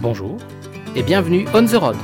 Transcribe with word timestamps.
Bonjour 0.00 0.36
et 0.94 1.02
bienvenue 1.02 1.44
On 1.54 1.66
the 1.66 1.74
Road, 1.74 1.96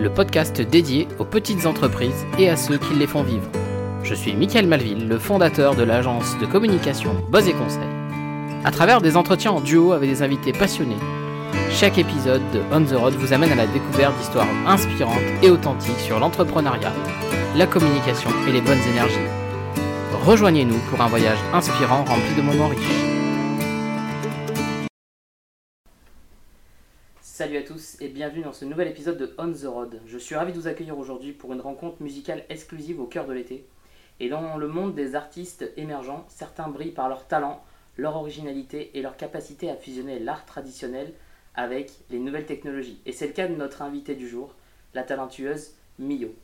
le 0.00 0.10
podcast 0.10 0.60
dédié 0.60 1.06
aux 1.20 1.24
petites 1.24 1.64
entreprises 1.64 2.26
et 2.40 2.50
à 2.50 2.56
ceux 2.56 2.76
qui 2.76 2.94
les 2.94 3.06
font 3.06 3.22
vivre. 3.22 3.48
Je 4.02 4.14
suis 4.14 4.34
Michael 4.34 4.66
Malville, 4.66 5.06
le 5.06 5.18
fondateur 5.20 5.76
de 5.76 5.84
l'agence 5.84 6.36
de 6.40 6.46
communication 6.46 7.14
Buzz 7.30 7.46
et 7.46 7.52
Conseil. 7.52 7.86
À 8.64 8.72
travers 8.72 9.00
des 9.00 9.16
entretiens 9.16 9.52
en 9.52 9.60
duo 9.60 9.92
avec 9.92 10.10
des 10.10 10.24
invités 10.24 10.52
passionnés, 10.52 10.96
chaque 11.70 11.98
épisode 11.98 12.42
de 12.52 12.60
On 12.72 12.82
the 12.82 12.98
Road 12.98 13.14
vous 13.14 13.32
amène 13.32 13.52
à 13.52 13.56
la 13.56 13.66
découverte 13.68 14.18
d'histoires 14.18 14.48
inspirantes 14.66 15.22
et 15.40 15.50
authentiques 15.50 16.00
sur 16.00 16.18
l'entrepreneuriat, 16.18 16.92
la 17.54 17.66
communication 17.66 18.30
et 18.48 18.52
les 18.52 18.60
bonnes 18.60 18.82
énergies. 18.92 19.16
Rejoignez-nous 20.24 20.78
pour 20.90 21.00
un 21.00 21.06
voyage 21.06 21.38
inspirant 21.52 22.04
rempli 22.04 22.34
de 22.36 22.42
moments 22.42 22.68
riches. 22.68 23.17
Salut 27.38 27.58
à 27.58 27.62
tous 27.62 27.96
et 28.00 28.08
bienvenue 28.08 28.42
dans 28.42 28.52
ce 28.52 28.64
nouvel 28.64 28.88
épisode 28.88 29.16
de 29.16 29.32
On 29.38 29.52
the 29.52 29.64
Road. 29.64 30.00
Je 30.06 30.18
suis 30.18 30.34
ravi 30.34 30.52
de 30.52 30.58
vous 30.58 30.66
accueillir 30.66 30.98
aujourd'hui 30.98 31.30
pour 31.30 31.52
une 31.52 31.60
rencontre 31.60 32.02
musicale 32.02 32.42
exclusive 32.48 32.98
au 32.98 33.06
cœur 33.06 33.28
de 33.28 33.32
l'été. 33.32 33.64
Et 34.18 34.28
dans 34.28 34.56
le 34.56 34.66
monde 34.66 34.96
des 34.96 35.14
artistes 35.14 35.70
émergents, 35.76 36.26
certains 36.26 36.66
brillent 36.66 36.90
par 36.90 37.08
leur 37.08 37.28
talent, 37.28 37.62
leur 37.96 38.16
originalité 38.16 38.90
et 38.94 39.02
leur 39.02 39.16
capacité 39.16 39.70
à 39.70 39.76
fusionner 39.76 40.18
l'art 40.18 40.46
traditionnel 40.46 41.12
avec 41.54 41.92
les 42.10 42.18
nouvelles 42.18 42.44
technologies. 42.44 43.00
Et 43.06 43.12
c'est 43.12 43.28
le 43.28 43.34
cas 43.34 43.46
de 43.46 43.54
notre 43.54 43.82
invitée 43.82 44.16
du 44.16 44.28
jour, 44.28 44.56
la 44.92 45.04
talentueuse 45.04 45.74
Mio. 46.00 46.34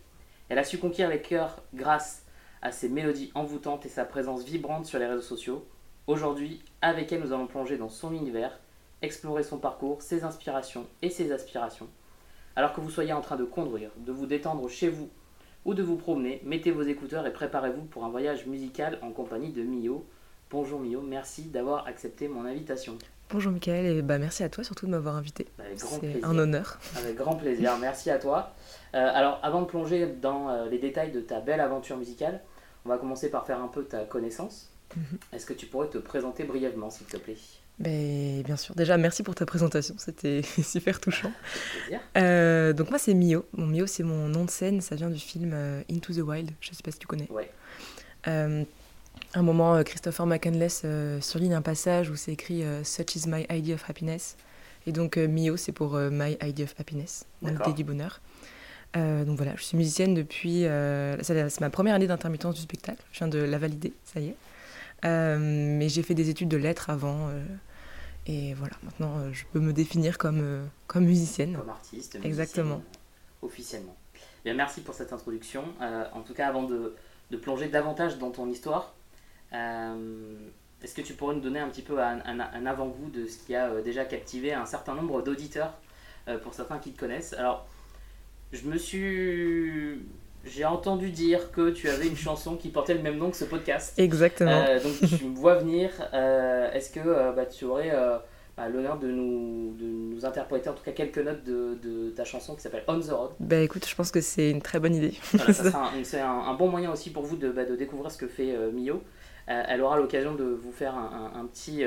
Elle 0.49 0.61
a 0.61 0.65
su 0.65 0.79
conquérir 0.79 1.11
les 1.11 1.23
cœurs 1.23 1.61
grâce 1.75 2.25
à 2.63 2.71
ses 2.71 2.89
mélodies 2.89 3.33
envoûtantes 3.35 3.85
et 3.85 3.89
sa 3.89 4.05
présence 4.05 4.45
vibrante 4.45 4.87
sur 4.87 5.01
les 5.01 5.07
réseaux 5.07 5.23
sociaux. 5.23 5.67
Aujourd'hui, 6.07 6.63
avec 6.83 7.11
elle, 7.11 7.23
nous 7.23 7.33
allons 7.33 7.49
plonger 7.49 7.79
dans 7.79 7.89
son 7.89 8.13
univers 8.13 8.61
explorer 9.05 9.43
son 9.43 9.59
parcours, 9.59 10.03
ses 10.03 10.25
inspirations 10.25 10.87
et 11.03 11.11
ses 11.11 11.33
aspirations. 11.33 11.89
Alors 12.57 12.73
que 12.73 12.81
vous 12.81 12.91
soyez 12.91 13.13
en 13.13 13.21
train 13.21 13.37
de 13.37 13.45
conduire, 13.45 13.91
de 13.99 14.13
vous 14.13 14.27
détendre 14.27 14.69
chez 14.69 14.89
vous 14.89 15.09
ou 15.65 15.75
de 15.75 15.83
vous 15.83 15.97
promener, 15.97 16.41
mettez 16.45 16.71
vos 16.71 16.83
écouteurs 16.83 17.27
et 17.27 17.33
préparez-vous 17.33 17.85
pour 17.85 18.05
un 18.05 18.11
voyage 18.11 18.47
musical 18.47 18.99
en 19.03 19.11
compagnie 19.11 19.51
de 19.51 19.63
Mio. 19.63 20.05
Bonjour 20.51 20.81
Mio, 20.81 21.01
merci 21.01 21.45
d'avoir 21.45 21.87
accepté 21.87 22.29
mon 22.29 22.45
invitation. 22.45 22.99
Bonjour 23.31 23.51
Michael 23.51 23.87
et 23.87 24.03
bah 24.03 24.19
merci 24.19 24.45
à 24.45 24.49
toi 24.49 24.63
surtout 24.63 24.87
de 24.87 24.91
m'avoir 24.91 25.17
invité. 25.17 25.49
C'est 25.77 26.23
un 26.23 26.39
honneur. 26.39 26.79
Avec 26.97 27.17
grand 27.17 27.37
plaisir, 27.37 27.77
merci 27.81 28.11
à 28.11 28.19
toi. 28.19 28.55
Euh, 28.95 29.11
alors 29.13 29.41
avant 29.43 29.63
de 29.63 29.67
plonger 29.67 30.07
dans 30.07 30.51
euh, 30.51 30.69
les 30.69 30.79
détails 30.79 31.11
de 31.11 31.21
ta 31.21 31.41
belle 31.41 31.61
aventure 31.61 31.97
musicale, 31.97 32.41
on 32.85 32.91
va 32.91 32.99
commencer 32.99 33.31
par 33.31 33.47
faire 33.47 33.61
un 33.61 33.69
peu 33.69 33.85
ta 33.85 34.05
connaissance. 34.05 34.71
Mhm. 34.95 35.19
Est-ce 35.33 35.47
que 35.47 35.55
tu 35.55 35.67
pourrais 35.67 35.89
te 35.89 35.99
présenter 35.99 36.45
brièvement 36.45 36.91
s'il 36.91 37.07
te 37.07 37.17
plaît? 37.17 37.37
Ben, 37.81 38.43
bien 38.43 38.57
sûr, 38.57 38.75
déjà 38.77 38.97
merci 38.97 39.25
pour 39.25 39.35
ta 39.35 39.47
présentation, 39.47 39.97
c'était 39.99 40.43
super 40.63 41.01
touchant. 41.01 41.33
Euh, 42.17 42.73
donc 42.73 42.91
moi 42.91 43.01
c'est 43.01 43.15
Mio, 43.15 43.47
mon 43.53 43.67
Mio 43.67 43.87
c'est 43.87 44.05
mon 44.05 44.29
nom 44.29 44.45
de 44.45 44.51
scène, 44.51 44.81
ça 44.81 44.95
vient 44.95 45.11
du 45.11 45.19
film 45.19 45.51
euh, 45.53 45.83
Into 45.91 46.13
the 46.13 46.19
Wild, 46.19 46.53
je 46.61 46.71
sais 46.71 46.83
pas 46.85 46.93
si 46.93 46.99
tu 46.99 47.09
connais. 47.09 47.29
Ouais. 47.31 47.51
Euh, 48.29 48.63
un 49.35 49.43
moment, 49.43 49.83
Christopher 49.83 50.25
McCandless 50.27 50.87
surligne 51.21 51.55
un 51.55 51.63
passage 51.63 52.11
où 52.11 52.17
c'est 52.17 52.33
écrit 52.33 52.63
Such 52.85 53.17
is 53.17 53.27
my 53.27 53.45
idea 53.51 53.75
of 53.75 53.85
happiness. 53.89 54.37
Et 54.87 54.93
donc 54.93 55.17
Mio 55.17 55.57
c'est 55.57 55.73
pour 55.73 55.97
My 55.97 56.37
idea 56.43 56.65
of 56.65 56.75
happiness, 56.79 57.27
mon 57.43 57.55
idée 57.57 57.73
du 57.73 57.83
bonheur. 57.83 58.21
donc 58.95 59.37
voilà, 59.37 59.57
je 59.57 59.65
suis 59.65 59.77
musicienne 59.77 60.15
depuis. 60.15 60.61
c'est 61.23 61.61
ma 61.61 61.71
première 61.71 61.97
année 61.97 62.07
d'intermittence 62.07 62.55
du 62.55 62.61
spectacle, 62.61 63.03
je 63.11 63.19
viens 63.19 63.29
de 63.29 63.41
la 63.41 63.59
valider, 63.59 63.93
ça 64.05 64.21
y 64.21 64.29
est. 64.29 64.37
mais 65.05 65.89
j'ai 65.89 66.03
fait 66.03 66.15
des 66.15 66.31
études 66.31 66.49
de 66.49 66.57
lettres 66.57 66.91
avant. 66.91 67.31
Et 68.27 68.55
voilà, 68.55 68.75
maintenant 68.83 69.19
euh, 69.19 69.33
je 69.33 69.45
peux 69.53 69.61
me 69.61 69.73
définir 69.73 70.17
comme, 70.17 70.41
euh, 70.41 70.65
comme 70.87 71.05
musicienne. 71.05 71.57
Comme 71.57 71.69
artiste, 71.69 72.15
musicienne, 72.15 72.25
Exactement. 72.25 72.83
officiellement. 73.43 73.97
Bien, 74.45 74.55
merci 74.55 74.81
pour 74.81 74.95
cette 74.95 75.13
introduction. 75.13 75.65
Euh, 75.81 76.05
en 76.13 76.23
tout 76.23 76.33
cas, 76.33 76.49
avant 76.49 76.63
de, 76.63 76.95
de, 77.31 77.37
plonger 77.37 77.69
davantage 77.69 78.19
dans 78.19 78.31
ton 78.31 78.49
histoire, 78.49 78.95
est-ce 79.53 80.95
que 80.95 81.03
tu 81.03 81.15
pourrais 81.15 81.35
nous 81.35 81.41
donner 81.41 81.61
un 81.61 81.69
petit 81.69 81.83
peu 81.83 82.03
un, 82.03 82.21
un, 82.27 82.67
avant-goût 82.67 83.09
de 83.11 83.27
ce 83.27 83.39
qui 83.39 83.55
a 83.55 83.81
déjà 83.83 84.05
captivé 84.05 84.53
un 84.53 84.67
certain 84.67 84.95
nombre 84.95 85.23
d'auditeurs, 85.23 85.79
pour 86.43 86.55
certains 86.55 86.79
qui 86.79 86.93
te 86.93 86.99
connaissent? 86.99 87.35
Alors, 87.35 87.67
je 88.53 88.67
me 88.67 88.77
suis 88.77 90.03
j'ai 90.47 90.65
entendu 90.65 91.11
dire 91.11 91.51
que 91.53 91.71
tu 91.71 91.89
avais 91.89 92.07
une 92.07 92.17
chanson 92.17 92.57
qui 92.57 92.69
portait 92.69 92.95
le 92.95 93.03
même 93.03 93.17
nom 93.17 93.31
que 93.31 93.37
ce 93.37 93.45
podcast. 93.45 93.99
Exactement. 93.99 94.51
Euh, 94.51 94.83
donc 94.83 94.93
tu 95.19 95.25
me 95.25 95.37
vois 95.37 95.57
venir. 95.57 95.91
Euh, 96.13 96.71
est-ce 96.73 96.91
que 96.91 97.01
euh, 97.01 97.33
bah, 97.33 97.47
tu 97.47 97.65
aurais 97.65 97.93
bah, 98.57 98.69
l'honneur 98.69 98.99
de 98.99 99.09
nous, 99.09 99.75
de 99.77 99.85
nous 99.85 100.25
interpréter 100.25 100.69
en 100.69 100.75
tout 100.75 100.85
cas 100.85 100.93
quelques 100.93 101.19
notes 101.19 101.45
de, 101.45 101.79
de 101.83 102.11
ta 102.11 102.25
chanson 102.25 102.55
qui 102.55 102.61
s'appelle 102.61 102.85
On 102.89 103.01
the 103.01 103.11
Road? 103.11 103.31
Bah 103.41 103.59
écoute, 103.59 103.87
je 103.89 103.95
pense 103.95 104.11
que 104.11 104.21
c'est 104.21 104.51
une 104.51 104.63
très 104.63 104.81
bonne 104.81 104.95
idée. 104.95 105.15
c'est 106.03 106.21
un, 106.21 106.55
bon 106.55 106.69
moyen 106.69 106.93
aussi 106.93 107.11
pour 107.11 107.25
vous 107.25 107.37
de, 107.37 107.51
bah, 107.51 107.65
de 107.65 107.77
découvrir 107.77 108.11
ce 108.11 108.19
que 108.19 108.29
fait 108.29 108.57
Mio. 108.73 109.03
elle 109.47 109.81
aura 109.81 109.97
l'occasion 109.97 110.35
de 110.35 110.45
vous 110.45 110.73
faire 110.73 110.95
un, 110.95 111.33
un 111.35 111.47
petit 111.47 111.85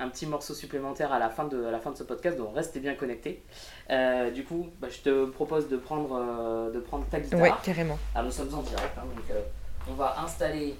un 0.00 0.08
petit 0.08 0.26
morceau 0.26 0.54
supplémentaire 0.54 1.12
à 1.12 1.18
la 1.18 1.28
fin 1.28 1.44
de, 1.44 1.64
à 1.64 1.70
la 1.70 1.80
fin 1.80 1.90
de 1.90 1.96
ce 1.96 2.04
podcast, 2.04 2.36
donc 2.38 2.54
restez 2.54 2.80
bien 2.80 2.94
connectés. 2.94 3.42
Euh, 3.90 4.30
du 4.30 4.44
coup, 4.44 4.68
bah, 4.80 4.88
je 4.90 4.98
te 4.98 5.26
propose 5.26 5.68
de 5.68 5.76
prendre, 5.76 6.12
euh, 6.12 6.70
de 6.70 6.80
prendre 6.80 7.04
ta 7.06 7.20
guitare. 7.20 7.40
Ouais, 7.40 7.52
carrément. 7.62 7.98
Alors 8.14 8.26
nous 8.26 8.32
sommes 8.32 8.54
en 8.54 8.62
direct, 8.62 8.96
hein, 8.96 9.04
donc 9.14 9.24
euh, 9.30 9.42
on 9.88 9.94
va 9.94 10.20
installer 10.20 10.76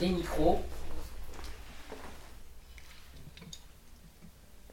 les 0.00 0.08
micros. 0.08 0.60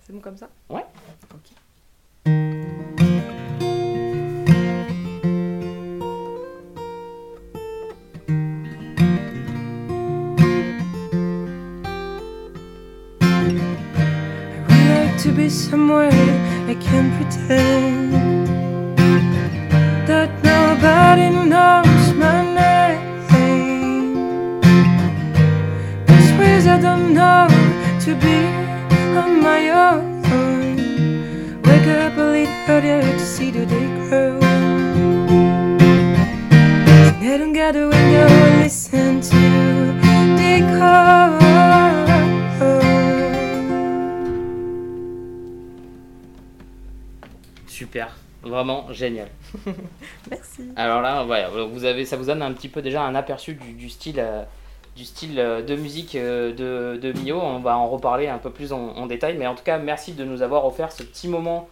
C'est 0.05 0.13
bon 0.13 0.19
comme 0.19 0.37
ça? 0.37 0.49
Ouais. 0.69 0.85
Ok. 1.33 1.51
Somewhere 15.49 16.11
I 16.67 16.75
can 16.75 17.15
pretend 17.17 18.13
that 20.07 20.29
nobody 20.43 21.29
knows 21.29 22.13
my 22.13 22.41
name. 22.59 24.59
There's 26.05 26.31
ways 26.39 26.67
I 26.67 26.79
don't 26.81 27.13
know 27.13 27.47
to 28.01 28.15
be 28.15 28.37
on 29.17 29.41
my 29.41 29.69
own. 29.69 30.21
Wake 31.63 31.87
up 31.87 32.17
a 32.17 32.21
little 32.35 32.55
earlier 32.67 33.01
to 33.01 33.19
see 33.19 33.51
the 33.51 33.65
day 33.65 33.87
grow. 34.09 34.39
Sit 37.21 37.41
and 37.41 37.53
get 37.53 37.75
a 37.75 37.87
window 37.87 38.27
listen 38.63 39.21
to 39.21 39.39
the 40.37 40.59
call. 40.77 41.16
Super, 47.77 48.17
vraiment 48.41 48.91
génial. 48.91 49.27
Merci. 50.31 50.67
Alors 50.75 50.99
là, 51.03 51.23
voilà, 51.25 51.49
vous 51.49 51.85
avez, 51.85 52.05
ça 52.05 52.17
vous 52.17 52.25
donne 52.25 52.41
un 52.41 52.51
petit 52.51 52.69
peu 52.69 52.81
déjà 52.81 53.03
un 53.03 53.13
aperçu 53.13 53.53
du, 53.53 53.87
style, 53.87 54.25
du 54.95 55.05
style 55.05 55.39
euh, 55.39 55.59
euh, 55.59 55.61
de 55.61 55.75
musique 55.75 56.15
euh, 56.15 56.55
de, 56.55 56.99
de, 56.99 57.19
Mio. 57.19 57.39
On 57.39 57.59
va 57.59 57.77
en 57.77 57.87
reparler 57.87 58.29
un 58.29 58.39
peu 58.39 58.49
plus 58.49 58.73
en, 58.73 59.05
détail, 59.05 59.37
mais 59.37 59.45
en 59.45 59.53
tout 59.53 59.63
cas, 59.63 59.77
merci 59.77 60.13
de 60.13 60.25
nous 60.25 60.41
avoir 60.41 60.65
offert 60.65 60.91
ce 60.91 61.03
petit 61.03 61.27
moment 61.27 61.69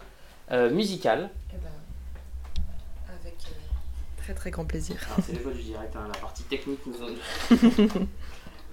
musical. 0.52 1.32
Eh 1.52 1.58
ben, 1.58 1.72
avec 3.20 3.38
très 4.18 4.36
très 4.36 4.52
grand 4.52 4.66
plaisir. 4.66 4.98
Ah, 5.10 5.20
c'est 5.24 5.34
le 5.34 5.44
jeu 5.44 5.54
du 5.56 5.64
direct, 5.64 5.96
hein, 5.96 6.08
la 6.14 6.20
partie 6.20 6.44
technique 6.44 6.82
nous 6.86 6.94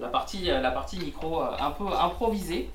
la 0.00 0.09
partie, 0.09 0.44
la 0.48 0.71
partie 0.71 0.98
micro 0.98 1.41
un 1.41 1.71
peu 1.71 1.87
improvisée. 1.87 2.69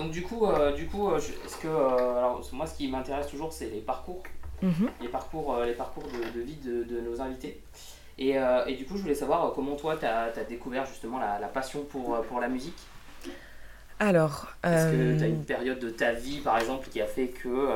Donc 0.00 0.12
du 0.12 0.22
coup, 0.22 0.46
euh, 0.46 0.72
du 0.72 0.86
coup, 0.86 1.10
euh, 1.10 1.18
est-ce 1.18 1.56
que 1.58 1.68
euh, 1.68 2.16
alors 2.16 2.42
moi 2.52 2.66
ce 2.66 2.74
qui 2.74 2.88
m'intéresse 2.88 3.26
toujours 3.26 3.52
c'est 3.52 3.68
les 3.68 3.80
parcours, 3.80 4.22
mhm. 4.62 4.88
les 5.02 5.08
parcours, 5.08 5.58
les 5.64 5.74
parcours 5.74 6.04
de, 6.04 6.40
vie 6.40 6.56
de, 6.56 7.00
nos 7.00 7.20
invités. 7.20 7.60
Et, 8.18 8.36
et, 8.66 8.74
du 8.74 8.84
coup, 8.84 8.96
je 8.96 9.02
voulais 9.02 9.14
savoir 9.14 9.52
comment 9.54 9.76
toi 9.76 9.96
tu 9.96 10.04
as, 10.04 10.44
découvert 10.46 10.84
justement 10.84 11.18
la, 11.18 11.48
passion 11.48 11.84
pour, 11.84 12.20
pour 12.22 12.38
la 12.40 12.48
musique? 12.48 12.76
Alors, 13.98 14.48
est-ce 14.62 14.92
que 14.92 15.18
tu 15.18 15.24
as 15.24 15.26
une 15.26 15.44
période 15.44 15.78
de 15.78 15.90
ta 15.90 16.12
vie 16.12 16.40
par 16.40 16.58
exemple 16.58 16.88
qui 16.90 17.00
a 17.00 17.06
fait 17.06 17.28
que 17.28 17.68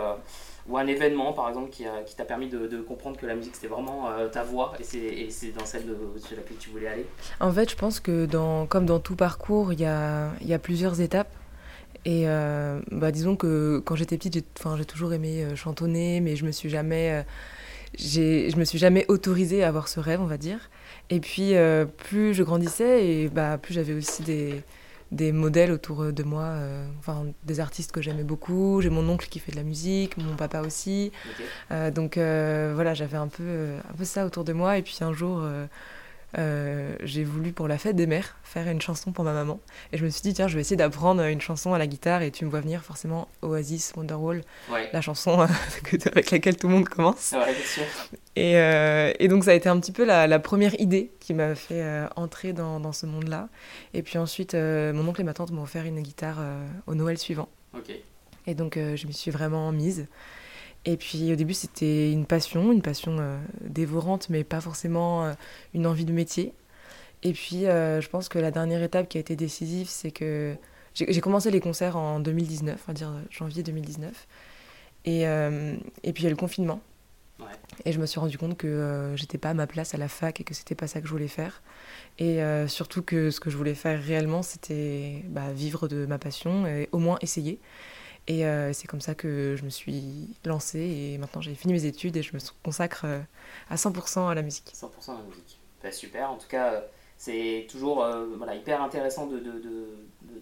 ou 0.67 0.79
un 0.79 0.87
événement 0.87 1.35
par 1.35 1.49
exemple 1.49 1.71
qui, 1.71 1.85
qui 2.07 2.17
t'a 2.17 2.25
permis 2.25 2.49
de, 2.49 2.81
comprendre 2.81 3.19
que 3.19 3.27
la 3.27 3.35
musique 3.35 3.55
c'était 3.55 3.69
vraiment 3.69 4.09
ta 4.33 4.43
voix 4.43 4.75
et 4.81 5.31
c'est 5.31 5.53
dans 5.53 5.65
celle 5.65 5.87
de, 5.87 5.97
sur 6.19 6.37
laquelle 6.37 6.59
tu 6.59 6.71
voulais 6.71 6.89
aller? 6.89 7.07
En 7.41 7.53
fait, 7.53 7.71
je 7.71 7.77
pense 7.77 8.01
que 8.01 8.27
dans, 8.27 8.67
comme 8.67 8.85
dans 8.85 9.01
tout 9.01 9.17
parcours, 9.17 9.73
il 9.73 9.81
y 9.81 9.87
a, 9.87 10.31
y 10.43 10.53
a 10.53 10.59
plusieurs 10.59 11.01
étapes. 11.01 11.33
Et 12.05 12.25
euh, 12.27 12.81
bah, 12.91 13.11
disons 13.11 13.37
que 13.37 13.83
quand 13.85 13.97
j'étais 13.97 14.19
petite, 14.19 14.45
j'ai 14.77 14.85
toujours 14.85 15.13
aimé 15.13 15.45
euh, 15.45 15.57
chantonner, 15.57 16.21
mais 16.21 16.37
je 16.37 16.45
me 16.45 16.53
suis 16.53 16.69
jamais, 16.69 17.13
euh, 17.13 17.23
je 17.99 18.57
me 18.57 18.65
suis 18.65 18.79
jamais 18.79 19.07
autorisée 19.09 19.65
à 19.65 19.69
avoir 19.69 19.89
ce 19.89 20.01
rêve, 20.01 20.21
on 20.21 20.27
va 20.27 20.37
dire. 20.37 20.71
Et 21.11 21.21
puis 21.21 21.53
plus 21.99 22.35
je 22.35 22.43
grandissais, 22.43 23.07
et 23.07 23.29
bah, 23.29 23.59
plus 23.59 23.75
j'avais 23.75 23.93
aussi 23.93 24.23
des, 24.23 24.63
des 25.13 25.33
modèles 25.33 25.71
autour 25.71 26.13
de 26.13 26.23
moi, 26.23 26.57
enfin 26.99 27.27
des 27.45 27.61
artistes 27.61 27.93
que 27.93 28.01
j'aimais 28.01 28.25
beaucoup. 28.25 28.81
J'ai 28.81 28.89
mon 28.89 29.07
oncle 29.09 29.29
qui 29.29 29.39
fait 29.39 29.53
de 29.53 29.57
la 29.57 29.65
musique, 29.65 30.17
mon 30.17 30.35
papa 30.35 30.63
aussi. 30.63 31.13
donc 31.95 32.17
voilà, 32.17 32.95
j'avais 32.95 33.19
un 33.19 33.29
peu, 33.29 33.75
un 33.87 33.95
peu 33.95 34.05
ça 34.05 34.25
autour 34.25 34.45
de 34.45 34.55
moi. 34.55 34.79
Et 34.79 34.83
puis 34.83 34.97
un 35.03 35.13
jour, 35.13 35.43
euh, 36.39 36.97
j'ai 37.03 37.25
voulu 37.25 37.53
pour 37.53 37.69
la 37.69 37.79
fête 37.79 37.97
des 37.97 38.07
mères 38.07 38.37
faire 38.43 38.69
une 38.69 38.81
chanson 38.81 39.13
pour 39.13 39.25
ma 39.25 39.33
maman. 39.33 39.61
Et 39.93 39.99
je 39.99 40.05
me 40.05 40.11
suis 40.11 40.23
dit, 40.23 40.35
tiens, 40.35 40.49
je 40.49 40.55
vais 40.55 40.61
essayer 40.61 40.77
d'apprendre 40.77 41.23
une 41.23 41.41
chanson 41.41 41.75
à 41.75 41.79
la 41.79 41.87
guitare 41.87 42.23
et 42.23 42.31
tu 42.31 42.45
me 42.45 42.51
vois 42.51 42.61
venir 42.61 42.83
forcément 42.83 43.29
Oasis, 43.43 43.93
Wonderwall, 43.97 44.43
la 44.93 45.01
chanson 45.01 45.41
euh, 45.41 45.47
avec 46.07 46.31
laquelle 46.31 46.57
tout 46.57 46.69
le 46.69 46.75
monde 46.75 46.89
commence. 46.89 47.33
Ouais, 47.33 47.53
bien 47.53 47.65
sûr. 47.65 47.85
Et, 48.37 48.57
euh, 48.59 49.13
et, 49.19 49.29
donc 49.29 49.45
ça 49.45 49.53
a 49.53 49.55
été 49.55 49.69
un 49.69 49.79
petit 49.79 49.93
peu 49.93 50.05
la, 50.05 50.39
première 50.39 50.79
idée 50.81 51.11
qui 51.21 51.35
m'a 51.35 51.55
fait 51.55 51.85
entrer 52.17 52.53
dans, 52.53 52.81
dans 52.81 52.93
ce 52.93 53.07
monde-là. 53.07 53.49
Et 53.93 54.03
puis 54.03 54.19
ensuite, 54.19 54.55
mon 54.55 55.07
oncle 55.09 55.21
et 55.21 55.25
ma 55.25 55.35
tante 55.35 55.53
m'ont 55.53 55.63
offert 55.63 55.85
une 55.85 56.01
guitare 56.01 56.39
au 56.87 56.95
Noël 56.95 57.19
suivant. 57.19 57.49
Et 58.47 58.55
donc 58.55 58.75
je 58.77 59.07
m'y 59.07 59.13
suis 59.13 59.31
vraiment 59.31 59.71
mise. 59.73 60.07
Et 60.87 60.97
puis 60.97 61.33
au 61.33 61.37
début, 61.37 61.55
c'était 61.55 62.13
une 62.13 62.27
passion, 62.27 62.73
une 62.73 62.83
passion 62.83 63.17
euh, 63.19 63.39
dévorante, 63.63 64.29
mais 64.29 64.45
pas 64.45 64.61
forcément 64.61 65.25
euh, 65.25 65.33
une 65.73 65.87
envie 65.87 66.05
de 66.05 66.13
métier. 66.13 66.53
Et 67.23 67.33
puis 67.33 67.67
euh, 67.67 68.01
je 68.01 68.09
pense 68.09 68.29
que 68.29 68.39
la 68.39 68.51
dernière 68.51 68.83
étape 68.83 69.09
qui 69.09 69.17
a 69.17 69.21
été 69.21 69.35
décisive, 69.35 69.89
c'est 69.89 70.11
que 70.11 70.55
j'ai 70.95 71.21
commencé 71.21 71.51
les 71.51 71.61
concerts 71.61 71.97
en 71.97 72.21
2019, 72.21 72.81
on 72.87 72.87
va 72.87 72.95
dire 72.95 73.11
janvier 73.31 73.63
2019. 73.63 74.27
Et, 75.07 75.23
et 75.23 76.13
puis 76.13 76.23
il 76.23 76.25
y 76.25 76.27
a 76.29 76.31
le 76.31 76.37
confinement. 76.37 76.81
Et 77.85 77.91
je 77.91 77.99
me 77.99 78.07
suis 78.07 78.21
rendu 78.21 78.39
compte 78.39 78.57
que 78.57 79.13
j'étais 79.17 79.37
pas 79.37 79.51
à 79.51 79.55
ma 79.55 79.67
place 79.67 79.93
à 79.95 79.99
la 79.99 80.07
fac 80.07 80.41
et 80.41 80.45
que 80.45 80.55
c'était 80.55 80.77
pas 80.77 80.87
ça 80.87 81.01
que 81.01 81.09
je 81.09 81.13
voulais 81.13 81.27
faire. 81.27 81.63
Et 82.21 82.39
surtout 82.69 83.03
que 83.03 83.33
ce 83.33 83.41
que 83.41 83.51
je 83.51 83.57
voulais 83.57 83.75
faire 83.75 84.01
réellement, 84.01 84.43
c'était 84.43 85.25
bah, 85.27 85.53
vivre 85.53 85.89
de 85.89 86.07
ma 86.07 86.19
passion 86.19 86.65
et 86.65 86.89
au 86.93 86.99
moins 86.99 87.19
essayer. 87.23 87.59
Et 88.27 88.47
euh, 88.47 88.73
c'est 88.73 88.87
comme 88.87 89.01
ça 89.01 89.15
que 89.15 89.55
je 89.57 89.65
me 89.65 89.71
suis 89.71 90.35
lancée 90.45 90.81
et 90.81 91.19
maintenant 91.19 91.43
j'ai 91.43 91.55
fini 91.55 91.75
mes 91.75 91.85
études 91.85 92.17
et 92.17 92.23
je 92.23 92.35
me 92.35 92.41
consacre 92.63 93.05
euh, 93.05 93.21
à 93.69 93.77
100% 93.77 94.29
à 94.29 94.35
la 94.35 94.43
musique. 94.43 94.73
100% 94.75 95.11
à 95.11 95.15
la 95.19 95.23
musique. 95.25 95.59
Bah, 95.83 95.93
super, 95.93 96.31
en 96.31 96.37
tout 96.37 96.49
cas 96.49 96.73
euh, 96.73 96.81
c'est 97.19 97.67
toujours 97.71 98.05
voilà, 98.37 98.55
hyper 98.55 98.83
intéressant 98.83 99.27
de, 99.27 99.39
de, 99.39 99.53
de, 99.53 99.89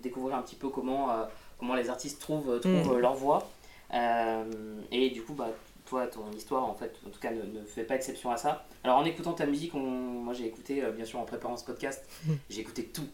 découvrir 0.03 0.37
un 0.37 0.43
petit 0.43 0.57
peu 0.57 0.69
comment, 0.69 1.11
comment 1.59 1.75
les 1.75 1.91
artistes 1.91 2.21
trouvent, 2.21 2.59
trouvent 2.61 2.97
mm. 2.97 2.99
leur 2.99 3.15
voix. 3.15 3.47
et 3.93 5.11
du 5.11 5.23
coup, 5.23 5.35
bah, 5.35 5.51
toi, 5.85 6.07
ton 6.07 6.29
histoire, 6.33 6.65
en 6.65 6.75
fait, 6.75 6.97
en 7.07 7.11
tout 7.11 7.21
cas, 7.21 7.31
ne, 7.31 7.43
ne, 7.43 7.65
fait 7.65 7.85
pas 7.85 7.95
exception 7.95 8.31
à 8.33 8.37
ça. 8.37 8.65
Alors, 8.83 8.97
en 8.97 9.05
écoutant 9.05 9.33
ta 9.35 9.47
musique, 9.47 9.75
moi 9.75 10.33
j'ai 10.33 10.47
écouté, 10.47 10.83
bien 10.97 11.05
sûr, 11.05 11.21
en 11.21 11.25
préparant 11.25 11.57
ce 11.57 11.65
podcast, 11.65 12.05
j'ai 12.49 12.61
écouté 12.61 12.85
tout, 12.87 13.07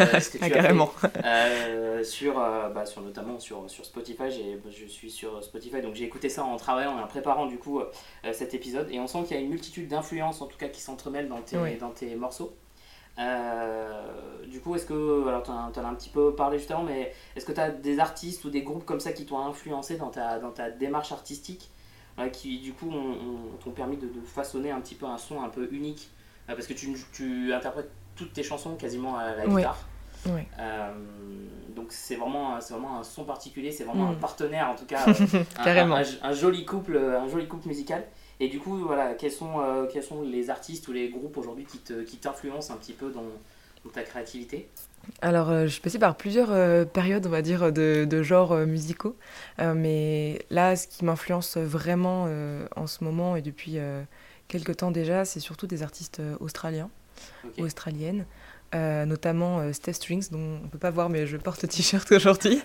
euh, 0.00 0.20
ce 0.20 0.30
que 0.30 0.38
tu 0.38 0.50
carrément. 0.50 0.90
Euh, 1.24 2.02
sur, 2.02 2.38
euh, 2.38 2.68
bah, 2.70 2.86
sur 2.86 3.02
notamment 3.02 3.38
sur, 3.38 3.68
sur 3.68 3.84
Spotify. 3.84 4.24
Je 4.30 4.86
suis 4.86 5.10
sur 5.10 5.42
Spotify, 5.42 5.80
donc 5.80 5.94
j'ai 5.94 6.04
écouté 6.04 6.28
ça 6.28 6.44
en 6.44 6.56
travaillant 6.56 6.98
et 6.98 7.02
en 7.02 7.06
préparant 7.06 7.46
du 7.46 7.58
coup 7.58 7.80
cet 8.32 8.54
épisode. 8.54 8.88
Et 8.90 9.00
on 9.00 9.06
sent 9.06 9.24
qu'il 9.26 9.36
y 9.36 9.40
a 9.40 9.42
une 9.42 9.50
multitude 9.50 9.88
d'influences 9.88 10.40
en 10.40 10.46
tout 10.46 10.58
cas 10.58 10.68
qui 10.68 10.80
s'entremêlent 10.80 11.28
dans 11.28 11.40
tes, 11.40 11.76
dans 11.76 11.90
tes 11.90 12.14
morceaux. 12.16 12.56
du 14.46 14.60
coup, 14.60 14.74
est-ce 14.74 14.86
que, 14.86 15.28
alors 15.28 15.42
tu 15.42 15.50
en, 15.50 15.72
as 15.72 15.88
un 15.88 15.94
petit 15.94 16.10
peu 16.10 16.34
parlé 16.34 16.58
justement, 16.58 16.82
mais 16.82 17.12
est-ce 17.34 17.44
que 17.44 17.52
tu 17.52 17.60
as 17.60 17.70
des 17.70 17.98
artistes 17.98 18.44
ou 18.44 18.50
des 18.50 18.62
groupes 18.62 18.84
comme 18.84 19.00
ça 19.00 19.12
qui 19.12 19.26
t'ont 19.26 19.38
influencé 19.38 19.96
dans 19.96 20.10
ta, 20.10 20.38
dans 20.38 20.50
ta 20.50 20.70
démarche 20.70 21.12
artistique, 21.12 21.70
qui 22.32 22.60
du 22.60 22.72
coup 22.72 22.90
t'ont 23.62 23.72
permis 23.72 23.98
de, 23.98 24.06
de, 24.06 24.20
façonner 24.22 24.70
un 24.70 24.80
petit 24.80 24.94
peu 24.94 25.06
un 25.06 25.18
son 25.18 25.42
un 25.42 25.50
peu 25.50 25.68
unique 25.70 26.08
Parce 26.46 26.66
que 26.66 26.72
tu, 26.72 26.94
tu 27.12 27.52
interprètes 27.52 27.90
toutes 28.16 28.32
tes 28.32 28.42
chansons 28.42 28.74
quasiment 28.74 29.16
à 29.16 29.34
la 29.34 29.46
guitare. 29.46 29.78
Euh, 30.58 30.92
donc 31.74 31.86
c'est 31.90 32.16
vraiment, 32.16 32.60
c'est 32.60 32.74
vraiment 32.74 33.00
un 33.00 33.04
son 33.04 33.24
particulier, 33.24 33.70
c'est 33.72 33.84
vraiment 33.84 34.08
un 34.08 34.12
mm. 34.12 34.18
partenaire 34.18 34.68
en 34.68 34.74
tout 34.74 34.86
cas, 34.86 35.04
Carrément. 35.64 36.00
Un, 36.22 36.32
joli 36.32 36.64
couple, 36.64 36.96
un 36.96 37.28
joli 37.28 37.46
couple 37.46 37.68
musical. 37.68 38.04
Et 38.38 38.48
du 38.48 38.58
coup, 38.58 38.76
voilà, 38.78 39.14
quels 39.14 39.32
sont, 39.32 39.60
euh, 39.60 39.86
quels 39.90 40.02
sont 40.02 40.22
les 40.22 40.50
artistes 40.50 40.88
ou 40.88 40.92
les 40.92 41.08
groupes 41.08 41.36
aujourd'hui 41.38 41.64
qui, 41.64 41.78
te, 41.78 42.02
qui 42.02 42.18
t'influencent 42.18 42.72
un 42.72 42.76
petit 42.76 42.92
peu 42.92 43.10
dans, 43.10 43.24
ta 43.94 44.02
créativité? 44.02 44.68
Alors, 45.22 45.48
euh, 45.48 45.62
je 45.62 45.68
suis 45.68 45.80
passée 45.80 46.00
par 46.00 46.16
plusieurs 46.16 46.48
périodes, 46.88 47.24
on 47.26 47.30
va 47.30 47.40
dire, 47.40 47.72
de, 47.72 48.04
de 48.04 48.22
genres 48.22 48.54
musicaux. 48.66 49.16
mais 49.58 50.44
là, 50.50 50.76
ce 50.76 50.88
qui 50.88 51.04
m'influence 51.04 51.56
vraiment 51.56 52.28
en 52.74 52.86
ce 52.86 53.04
moment 53.04 53.36
et 53.36 53.42
depuis 53.42 53.78
quelques 54.48 54.78
temps 54.78 54.90
déjà, 54.90 55.24
c'est 55.24 55.40
surtout 55.40 55.66
des 55.66 55.82
artistes 55.82 56.20
australiens 56.40 56.90
australienne, 57.58 58.26
euh, 58.74 59.04
notamment 59.06 59.60
euh, 59.60 59.72
Steph 59.72 59.94
Strings, 59.94 60.28
dont 60.30 60.38
on 60.38 60.64
ne 60.64 60.68
peut 60.68 60.78
pas 60.78 60.90
voir, 60.90 61.08
mais 61.08 61.26
je 61.26 61.36
porte 61.36 61.62
le 61.62 61.68
t-shirt 61.68 62.10
aujourd'hui, 62.12 62.60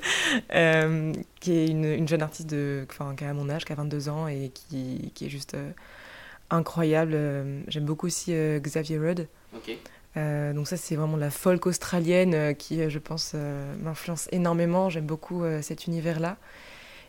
euh, 0.53 1.13
qui 1.39 1.51
est 1.53 1.67
une, 1.67 2.07
jeune 2.07 2.23
artiste 2.23 2.49
de, 2.49 2.87
qui 3.17 3.23
a 3.23 3.33
mon 3.33 3.49
âge, 3.49 3.65
qui 3.65 3.71
a 3.71 3.75
22 3.75 4.09
ans 4.09 4.27
et 4.27 4.51
qui, 4.53 5.11
qui 5.13 5.27
est 5.27 5.29
juste 5.29 5.55
incroyable. 6.49 7.17
J'aime 7.67 7.85
beaucoup 7.85 8.07
aussi 8.07 8.33
Xavier 8.33 8.97
Rudd. 8.97 9.27
donc 10.15 10.67
ça 10.67 10.75
c'est 10.75 10.95
vraiment 10.95 11.17
la 11.17 11.29
folk 11.29 11.65
australienne 11.67 12.55
qui 12.55 12.89
je 12.89 12.99
pense 12.99 13.35
m'influence 13.81 14.27
énormément. 14.31 14.89
J'aime 14.89 15.05
beaucoup 15.05 15.43
cet 15.61 15.85
univers-là. 15.85 16.37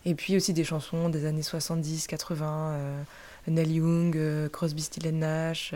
Et 0.04 0.14
puis 0.14 0.36
aussi 0.36 0.52
des 0.52 0.64
chansons 0.64 1.08
des 1.08 1.24
années 1.24 1.42
70, 1.42 2.06
80, 2.06 3.04
Neil 3.48 3.72
Young, 3.72 4.48
Crosby, 4.50 4.82
Stills 4.82 5.12
Nash 5.12 5.74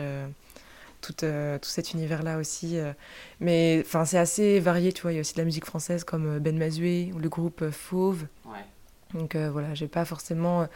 tout, 1.07 1.25
euh, 1.25 1.57
tout 1.57 1.69
cet 1.69 1.93
univers-là 1.93 2.37
aussi. 2.37 2.77
Euh. 2.77 2.93
Mais 3.39 3.83
enfin, 3.85 4.05
c'est 4.05 4.17
assez 4.17 4.59
varié, 4.59 4.91
tu 4.91 5.01
vois. 5.01 5.11
Il 5.11 5.15
y 5.15 5.17
a 5.17 5.21
aussi 5.21 5.33
de 5.33 5.39
la 5.39 5.45
musique 5.45 5.65
française 5.65 6.03
comme 6.03 6.37
euh, 6.37 6.39
Ben 6.39 6.57
Mazoué 6.57 7.11
ou 7.15 7.19
le 7.19 7.29
groupe 7.29 7.69
Fauve. 7.69 8.25
Donc 9.13 9.37
voilà, 9.37 9.73
j'ai 9.73 9.87
pas 9.87 10.03
forcément. 10.03 10.67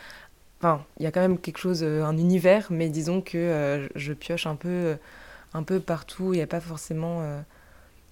Enfin, 0.60 0.86
il 0.98 1.04
y 1.04 1.06
a 1.06 1.12
quand 1.12 1.20
même 1.20 1.38
quelque 1.38 1.58
chose, 1.58 1.84
un 1.84 2.18
univers, 2.18 2.68
mais 2.70 2.88
disons 2.88 3.20
que 3.20 3.90
je 3.94 4.14
pioche 4.14 4.48
un 4.48 4.56
peu, 4.56 4.96
un 5.54 5.64
peu 5.64 5.82
partout. 5.82 6.34
Il 6.34 6.38
n'y 6.38 6.42
a 6.42 6.48
pas 6.48 6.62
forcément. 6.62 7.18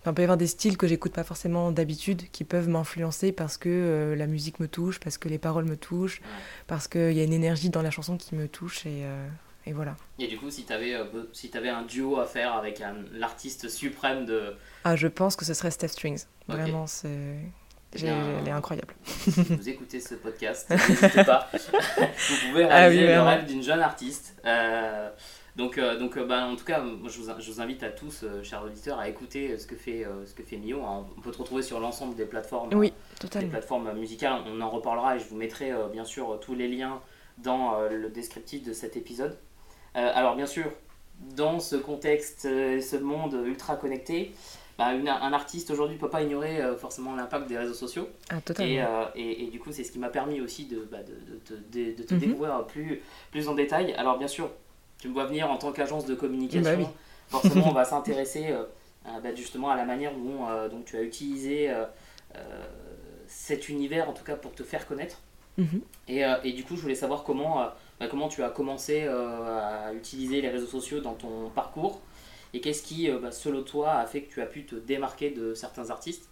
Enfin, 0.02 0.12
il 0.12 0.14
peut 0.14 0.22
y 0.22 0.26
avoir 0.26 0.36
des 0.36 0.48
styles 0.48 0.76
que 0.76 0.88
j'écoute 0.88 1.14
pas 1.14 1.24
forcément 1.24 1.72
d'habitude 1.72 2.24
qui 2.34 2.44
peuvent 2.44 2.68
m'influencer 2.68 3.32
parce 3.32 3.58
que 3.58 4.14
la 4.18 4.28
musique 4.28 4.60
me 4.60 4.68
touche, 4.68 5.00
parce 5.00 5.18
que 5.18 5.30
les 5.30 5.38
paroles 5.38 5.64
me 5.64 5.78
touchent, 5.78 6.22
parce 6.68 6.90
qu'il 6.90 7.14
y 7.14 7.22
a 7.22 7.24
une 7.24 7.32
énergie 7.32 7.70
dans 7.70 7.82
la 7.82 7.92
chanson 7.92 8.18
qui 8.18 8.36
me 8.36 8.50
touche 8.50 8.86
et 8.86 9.06
et 9.66 9.74
voilà. 9.74 9.96
Et 10.18 10.28
du 10.28 10.38
coup, 10.38 10.50
si 10.50 10.66
tu 10.66 10.74
avais, 10.74 10.96
euh, 10.96 11.06
si 11.34 11.52
avais 11.56 11.70
un 11.70 11.84
duo 11.84 12.20
à 12.20 12.26
faire 12.26 12.54
avec 12.54 12.82
l'artiste 13.14 13.70
suprême 13.70 14.26
de. 14.26 14.56
Ah, 14.84 14.96
je 14.96 15.08
pense 15.08 15.36
que 15.36 15.46
ce 15.46 15.54
serait 15.54 15.72
Steph 15.72 15.90
Strings. 15.90 16.26
Vraiment, 16.48 16.88
c'est. 16.88 17.38
Elle 17.94 18.48
est 18.48 18.52
incroyable. 18.52 18.94
vous 19.26 19.70
écoutez 19.70 20.00
ce 20.00 20.14
podcast, 20.14 20.70
n'hésitez 20.90 21.24
pas. 21.24 21.50
vous 21.52 22.50
pouvez 22.50 22.66
ah 22.66 22.76
réaliser 22.76 23.08
le 23.08 23.22
rêve 23.22 23.46
d'une 23.48 23.64
jeune 23.64 23.80
artiste. 23.80 24.36
Euh, 24.46 25.10
donc, 25.56 25.80
euh, 25.80 25.98
donc 25.98 26.20
bah, 26.20 26.46
en 26.46 26.56
tout 26.56 26.66
cas, 26.66 26.84
je, 27.08 27.20
vous, 27.20 27.32
je 27.40 27.52
vous 27.52 27.62
invite 27.62 27.82
à 27.82 27.90
tous, 27.90 28.26
chers 28.44 28.64
auditeurs, 28.64 29.00
à 29.00 29.10
écouter 29.10 29.58
ce 29.58 29.66
que 29.66 29.76
fait, 29.76 30.06
ce 30.26 30.34
que 30.36 30.44
fait 30.44 30.58
Mio. 30.58 30.82
On 30.84 31.22
peut 31.22 31.32
te 31.32 31.40
retrouver 31.40 31.64
sur 31.64 31.80
l'ensemble 31.80 32.16
des 32.16 32.26
plateformes, 32.26 32.70
oui, 32.76 32.94
des 33.34 33.46
plateformes 33.48 33.92
musicales. 33.94 34.42
On 34.46 34.62
en 34.62 34.70
reparlera 34.70 35.16
et 35.16 35.20
je 35.20 35.26
vous 35.26 35.36
mettrai 35.36 35.74
bien 35.92 36.06
sûr 36.06 36.40
tous 36.40 36.54
les 36.54 36.68
liens 36.68 37.02
dans 37.40 37.82
le 37.90 38.10
descriptif 38.10 38.64
de 38.64 38.74
cet 38.74 38.98
épisode. 38.98 39.36
Euh, 39.96 40.12
alors 40.14 40.36
bien 40.36 40.46
sûr, 40.46 40.72
dans 41.36 41.60
ce 41.60 41.76
contexte 41.76 42.46
euh, 42.46 42.82
ce 42.82 42.96
monde 42.96 43.38
ultra 43.46 43.76
connecté, 43.76 44.34
bah, 44.78 44.88
un 44.88 45.34
artiste 45.34 45.72
aujourd'hui 45.72 45.98
ne 45.98 46.00
peut 46.00 46.10
pas 46.10 46.22
ignorer 46.22 46.62
euh, 46.62 46.78
forcément 46.78 47.16
l'impact 47.16 47.48
des 47.50 47.58
réseaux 47.58 47.74
sociaux. 47.74 48.08
Ah, 48.30 48.40
totalement. 48.40 49.08
Et, 49.16 49.44
et, 49.44 49.48
du 49.48 49.60
coup, 49.60 49.74
c'est 49.74 49.84
ce 49.84 49.92
qui 49.92 50.00
m'a 50.00 50.08
permis 50.08 50.40
aussi 50.40 50.66
de, 50.66 50.88
bah, 50.90 51.00
de, 51.04 51.56
de, 51.56 51.92
de, 51.98 52.04
te 52.04 52.14
mhm. 52.14 52.20
découvrir 52.20 52.66
plus, 52.66 53.02
plus 53.32 53.50
en 53.50 53.56
détail. 53.56 53.94
Alors 53.94 54.18
bien 54.18 54.28
sûr, 54.28 54.50
tu 55.00 55.10
me 55.10 55.14
vois 55.14 55.26
venir 55.26 55.52
en 55.52 55.58
tant 55.58 55.72
qu'agence 55.74 56.06
de 56.06 56.16
communication. 56.16 56.82
Bah 56.82 56.92
forcément, 57.28 57.68
on 57.70 57.74
va 57.74 57.86
s'intéresser 57.86 58.54
justement 59.36 59.70
à 59.70 59.76
la 59.76 59.86
manière 59.86 60.14
dont 60.14 60.46
donc 60.70 60.86
tu 60.86 60.98
as 60.98 61.02
utilisé 61.02 61.72
cet 63.28 63.70
univers, 63.70 64.10
en 64.10 64.14
tout 64.14 64.24
cas 64.24 64.36
pour 64.36 64.54
te 64.54 64.64
faire 64.64 64.88
connaître. 64.88 65.20
Mhm. 65.58 65.82
Et, 66.08 66.24
et, 66.46 66.54
du 66.54 66.64
coup, 66.64 66.78
je 66.78 66.82
voulais 66.82 66.96
savoir 66.96 67.24
comment 67.24 67.70
bah, 68.00 68.08
comment 68.10 68.30
tu 68.30 68.44
as 68.44 68.50
commencé 68.50 69.04
euh, 69.04 69.88
à 69.90 69.94
utiliser 69.94 70.42
les 70.42 70.50
réseaux 70.50 70.68
sociaux 70.68 71.02
dans 71.02 71.16
ton 71.16 71.50
parcours 71.50 72.00
et 72.54 72.62
qu'est-ce 72.62 72.82
qui, 72.82 73.10
euh, 73.10 73.20
bah, 73.20 73.32
selon 73.32 73.62
toi, 73.64 73.96
a 73.96 74.06
fait 74.06 74.22
que 74.22 74.34
tu 74.34 74.42
as 74.42 74.46
pu 74.46 74.66
te 74.66 74.76
démarquer 74.76 75.32
de 75.32 75.54
certains 75.54 75.90
artistes 75.90 76.30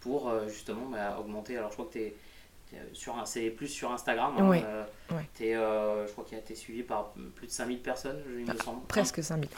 pour 0.00 0.28
euh, 0.28 0.48
justement 0.48 0.86
bah, 0.90 1.16
augmenter? 1.20 1.56
Alors, 1.56 1.70
je 1.70 1.74
crois 1.74 1.86
que 1.86 1.92
tu 1.92 2.00
es, 2.00 2.16
sur 2.92 3.14
c'est 3.24 3.50
plus 3.50 3.68
sur 3.68 3.92
Instagram. 3.92 4.34
Hein, 4.36 4.84
je 5.38 6.10
crois 6.12 6.24
qu'il 6.24 6.36
a 6.36 6.40
été 6.40 6.56
suivi 6.56 6.82
par 6.82 7.12
plus 7.36 7.46
de 7.46 7.52
5000 7.52 7.78
personnes, 7.78 8.20
il 8.38 8.44
me 8.44 8.58
semble. 8.58 8.84
Presque 8.88 9.22
5000. 9.22 9.48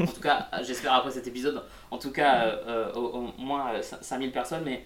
en 0.00 0.06
tout 0.06 0.20
cas, 0.20 0.48
j'espère 0.62 0.94
après 0.94 1.10
cet 1.10 1.26
épisode, 1.26 1.64
en 1.90 1.98
tout 1.98 2.12
cas, 2.12 2.92
au, 2.94 3.00
au, 3.00 3.20
moins 3.38 3.82
5000 3.82 4.30
personnes, 4.30 4.62
mais 4.64 4.84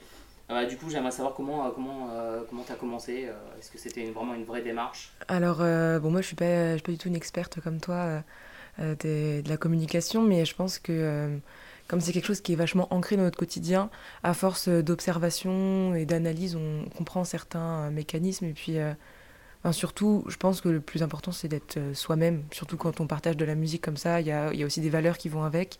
euh, 0.50 0.66
du 0.66 0.76
coup, 0.76 0.88
j'aimerais 0.88 1.10
savoir 1.10 1.34
comment 1.34 1.66
euh, 1.66 1.70
comment 1.74 2.08
euh, 2.10 2.42
comment 2.48 2.64
as 2.68 2.74
commencé. 2.74 3.28
Est-ce 3.58 3.70
que 3.70 3.78
c'était 3.78 4.04
vraiment 4.10 4.34
une 4.34 4.44
vraie 4.44 4.62
démarche? 4.62 5.12
Alors, 5.28 5.58
bon, 5.58 6.10
moi, 6.10 6.20
je 6.20 6.26
suis 6.26 6.36
pas, 6.36 6.74
suis 6.74 6.82
pas 6.82 6.92
du 6.92 6.98
tout 6.98 7.08
une 7.08 7.16
experte 7.16 7.60
comme 7.60 7.80
toi 7.80 8.22
de, 8.78 9.42
de, 9.42 9.48
la 9.48 9.56
communication, 9.56 10.22
mais 10.22 10.44
je 10.44 10.54
pense 10.54 10.78
que 10.78 11.38
comme 11.86 12.00
c'est 12.00 12.12
quelque 12.12 12.26
chose 12.26 12.42
qui 12.42 12.52
est 12.52 12.56
vachement 12.56 12.92
ancré 12.92 13.16
dans 13.16 13.22
notre 13.22 13.38
quotidien, 13.38 13.90
à 14.22 14.34
force 14.34 14.68
d'observation 14.68 15.94
et 15.94 16.04
d'analyse, 16.04 16.54
on 16.56 16.88
comprend 16.96 17.24
certains 17.24 17.90
mécanismes. 17.90 18.46
Et 18.46 18.52
puis, 18.52 18.76
surtout, 19.72 20.24
je 20.28 20.36
pense 20.36 20.60
que 20.60 20.68
le 20.68 20.80
plus 20.80 21.02
important, 21.02 21.32
c'est 21.32 21.48
d'être 21.48 21.78
soi-même. 21.94 22.44
Surtout 22.52 22.76
quand 22.76 23.00
on 23.00 23.06
partage 23.06 23.36
de 23.36 23.44
la 23.44 23.54
musique 23.54 23.82
comme 23.82 23.96
ça, 23.96 24.20
il 24.20 24.26
y 24.26 24.32
a, 24.32 24.52
y 24.54 24.62
a, 24.62 24.66
aussi 24.66 24.80
des 24.80 24.90
valeurs 24.90 25.18
qui 25.18 25.28
vont 25.28 25.44
avec. 25.44 25.78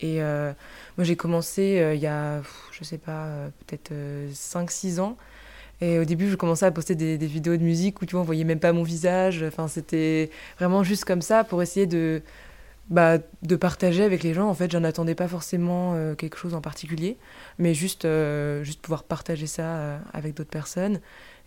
Et 0.00 0.20
moi, 0.20 1.04
j'ai 1.04 1.16
commencé 1.16 1.92
il 1.94 2.00
y 2.00 2.06
a, 2.06 2.42
je 2.72 2.84
sais 2.84 2.98
pas, 2.98 3.28
peut-être 3.66 3.92
5-6 4.32 5.00
ans. 5.00 5.16
Et 5.80 5.98
au 5.98 6.04
début, 6.04 6.28
je 6.28 6.36
commençais 6.36 6.66
à 6.66 6.70
poster 6.70 6.94
des, 6.94 7.16
vidéos 7.16 7.56
de 7.56 7.62
musique 7.62 8.02
où 8.02 8.06
tu 8.06 8.12
vois, 8.12 8.20
on 8.20 8.24
voyait 8.24 8.44
même 8.44 8.60
pas 8.60 8.72
mon 8.72 8.82
visage. 8.82 9.42
Enfin, 9.42 9.66
c'était 9.68 10.30
vraiment 10.58 10.82
juste 10.82 11.04
comme 11.04 11.22
ça 11.22 11.42
pour 11.42 11.62
essayer 11.62 11.86
de, 11.86 12.22
bah, 12.90 13.18
de 13.42 13.56
partager 13.56 14.04
avec 14.04 14.22
les 14.22 14.34
gens. 14.34 14.48
En 14.48 14.54
fait, 14.54 14.70
j'en 14.70 14.84
attendais 14.84 15.14
pas 15.14 15.28
forcément 15.28 15.94
euh, 15.94 16.14
quelque 16.14 16.36
chose 16.36 16.54
en 16.54 16.60
particulier, 16.60 17.16
mais 17.58 17.72
juste, 17.72 18.04
euh, 18.04 18.62
juste 18.62 18.80
pouvoir 18.82 19.04
partager 19.04 19.46
ça 19.46 19.62
euh, 19.62 19.98
avec 20.12 20.34
d'autres 20.34 20.50
personnes. 20.50 21.00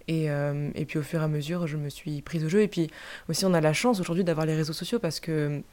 Et, 0.09 0.25
et, 0.25 0.85
puis 0.85 0.99
au 0.99 1.01
fur 1.01 1.21
et 1.21 1.23
à 1.23 1.29
mesure, 1.29 1.65
je 1.65 1.77
me 1.77 1.87
suis 1.87 2.21
prise 2.21 2.43
au 2.43 2.49
jeu. 2.49 2.61
Et 2.61 2.67
puis 2.67 2.89
aussi, 3.29 3.45
on 3.45 3.53
a 3.53 3.61
la 3.61 3.71
chance 3.71 4.01
aujourd'hui 4.01 4.25
d'avoir 4.25 4.45
les 4.45 4.53
réseaux 4.53 4.73
sociaux 4.73 4.99
parce 4.99 5.21
que 5.21 5.63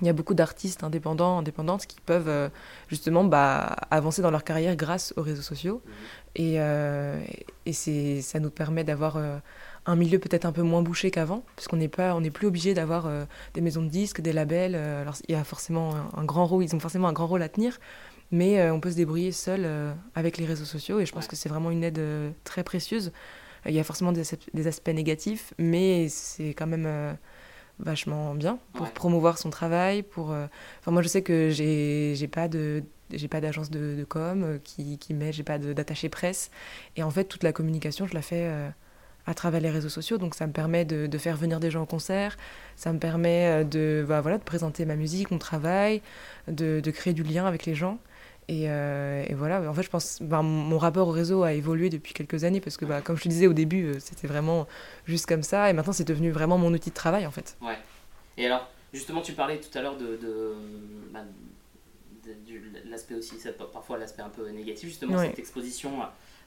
il 0.00 0.06
y 0.06 0.10
a 0.10 0.12
beaucoup 0.12 0.34
d'artistes 0.34 0.84
indépendants, 0.84 1.38
indépendantes 1.38 1.86
qui 1.86 2.00
peuvent 2.00 2.28
euh, 2.28 2.48
justement 2.88 3.24
bah, 3.24 3.76
avancer 3.90 4.22
dans 4.22 4.30
leur 4.30 4.44
carrière 4.44 4.74
grâce 4.74 5.12
aux 5.16 5.22
réseaux 5.22 5.42
sociaux. 5.42 5.82
Mhm. 5.84 5.92
Et, 6.34 6.54
euh, 6.56 7.20
et 7.66 7.72
c'est, 7.72 8.22
ça 8.22 8.40
nous 8.40 8.50
permet 8.50 8.84
d'avoir 8.84 9.16
euh, 9.16 9.36
un 9.84 9.96
milieu 9.96 10.18
peut-être 10.18 10.46
un 10.46 10.52
peu 10.52 10.62
moins 10.62 10.82
bouché 10.82 11.10
qu'avant, 11.10 11.44
parce 11.56 11.68
qu'on 11.68 11.76
n'est 11.76 11.88
pas, 11.88 12.14
on 12.14 12.20
n'est 12.20 12.30
plus 12.30 12.46
obligé 12.46 12.72
d'avoir 12.72 13.10
des 13.52 13.60
maisons 13.60 13.82
de 13.82 13.88
disques, 13.88 14.20
des 14.20 14.32
labels. 14.32 14.76
alors 14.76 15.16
il 15.28 15.32
y 15.32 15.34
a 15.34 15.42
forcément 15.42 15.94
un, 16.16 16.24
grand 16.24 16.46
rôle, 16.46 16.62
ils 16.62 16.74
ont 16.74 16.80
forcément 16.80 17.08
un 17.08 17.12
grand 17.12 17.26
rôle 17.26 17.42
à 17.42 17.48
tenir, 17.48 17.80
mais 18.30 18.70
on 18.70 18.78
peut 18.78 18.92
se 18.92 18.96
débrouiller 18.96 19.32
seul 19.32 19.68
avec 20.14 20.38
les 20.38 20.46
réseaux 20.46 20.64
sociaux. 20.64 21.00
Et 21.00 21.06
je 21.06 21.12
pense 21.12 21.26
que 21.26 21.34
c'est 21.34 21.48
vraiment 21.48 21.72
une 21.72 21.82
aide 21.82 22.00
très 22.44 22.62
précieuse. 22.62 23.10
Il 23.66 23.74
y 23.74 23.80
a 23.80 23.84
forcément 23.84 24.12
des, 24.12 24.22
des 24.54 24.66
aspects 24.68 24.88
négatifs, 24.88 25.52
mais 25.58 26.08
c'est 26.08 26.54
quand 26.54 26.68
même 26.68 27.16
vachement 27.82 28.34
bien 28.34 28.58
pour 28.72 28.90
promouvoir 28.90 29.38
son 29.38 29.50
travail. 29.50 30.02
Pour, 30.02 30.32
euh, 30.32 30.46
enfin, 30.80 30.90
moi, 30.90 31.02
je 31.02 31.08
sais 31.08 31.22
que 31.22 31.50
j'ai, 31.50 32.28
pas 32.28 32.48
de 32.48 32.82
j'ai 33.10 33.28
pas 33.28 33.40
d'agence 33.40 33.70
de, 33.70 33.96
de, 33.96 34.04
com 34.04 34.42
euh, 34.42 34.58
qui, 34.62 34.98
qui 34.98 35.12
met, 35.14 35.32
j'ai 35.32 35.42
pas 35.42 35.58
d'attaché 35.58 36.08
presse. 36.08 36.50
Et 36.96 37.02
en 37.02 37.10
fait, 37.10 37.24
toute 37.24 37.42
la 37.42 37.52
communication, 37.52 38.06
je 38.06 38.14
la 38.14 38.22
fais 38.22 38.46
euh, 38.46 38.68
à 39.26 39.34
travers 39.34 39.60
les 39.60 39.70
réseaux 39.70 39.88
sociaux. 39.88 40.18
Donc, 40.18 40.34
ça 40.34 40.46
me 40.46 40.52
permet 40.52 40.84
de, 40.84 41.06
de, 41.06 41.18
faire 41.18 41.36
venir 41.36 41.60
des 41.60 41.70
gens 41.70 41.82
au 41.82 41.86
concert. 41.86 42.36
Ça 42.76 42.92
me 42.92 42.98
permet 42.98 43.64
de, 43.64 44.04
bah, 44.08 44.20
voilà, 44.20 44.38
de 44.38 44.44
présenter 44.44 44.84
ma 44.86 44.96
musique, 44.96 45.30
mon 45.30 45.38
travail, 45.38 46.00
de, 46.48 46.80
de 46.80 46.90
créer 46.90 47.12
du 47.12 47.22
lien 47.22 47.46
avec 47.46 47.66
les 47.66 47.74
gens. 47.74 47.98
Et, 48.48 48.64
et, 48.64 49.34
voilà, 49.34 49.62
en 49.70 49.72
fait, 49.72 49.82
je 49.82 49.88
pense 49.88 50.20
ben, 50.20 50.42
mon 50.42 50.76
rapport 50.76 51.08
au 51.08 51.12
réseau 51.12 51.42
a 51.42 51.52
évolué 51.52 51.88
depuis 51.90 52.12
quelques 52.12 52.44
années 52.44 52.60
parce 52.60 52.76
que, 52.76 52.84
bah, 52.84 53.00
comme 53.00 53.16
je 53.16 53.22
te 53.22 53.28
disais 53.28 53.46
au 53.46 53.52
début, 53.52 53.94
c'était 53.98 54.26
vraiment 54.26 54.66
juste 55.06 55.26
comme 55.26 55.42
ça. 55.42 55.70
Et 55.70 55.72
maintenant, 55.72 55.92
c'est 55.92 56.06
devenu 56.06 56.30
vraiment 56.30 56.58
mon 56.58 56.72
outil 56.72 56.90
de 56.90 56.94
travail, 56.94 57.26
en 57.26 57.30
fait. 57.30 57.56
Ouais. 57.62 57.78
Et 58.36 58.46
alors, 58.46 58.68
justement, 58.92 59.22
tu 59.22 59.32
parlais 59.32 59.58
tout 59.58 59.76
à 59.76 59.82
l'heure 59.82 59.96
de, 59.96 60.16
de, 60.16 60.54
bah, 61.12 61.20
l'aspect 62.86 63.14
aussi, 63.14 63.36
parfois 63.72 63.98
l'aspect 63.98 64.22
un 64.22 64.28
peu 64.28 64.48
négatif, 64.50 64.88
justement, 64.88 65.18
cette 65.18 65.38
exposition 65.38 65.90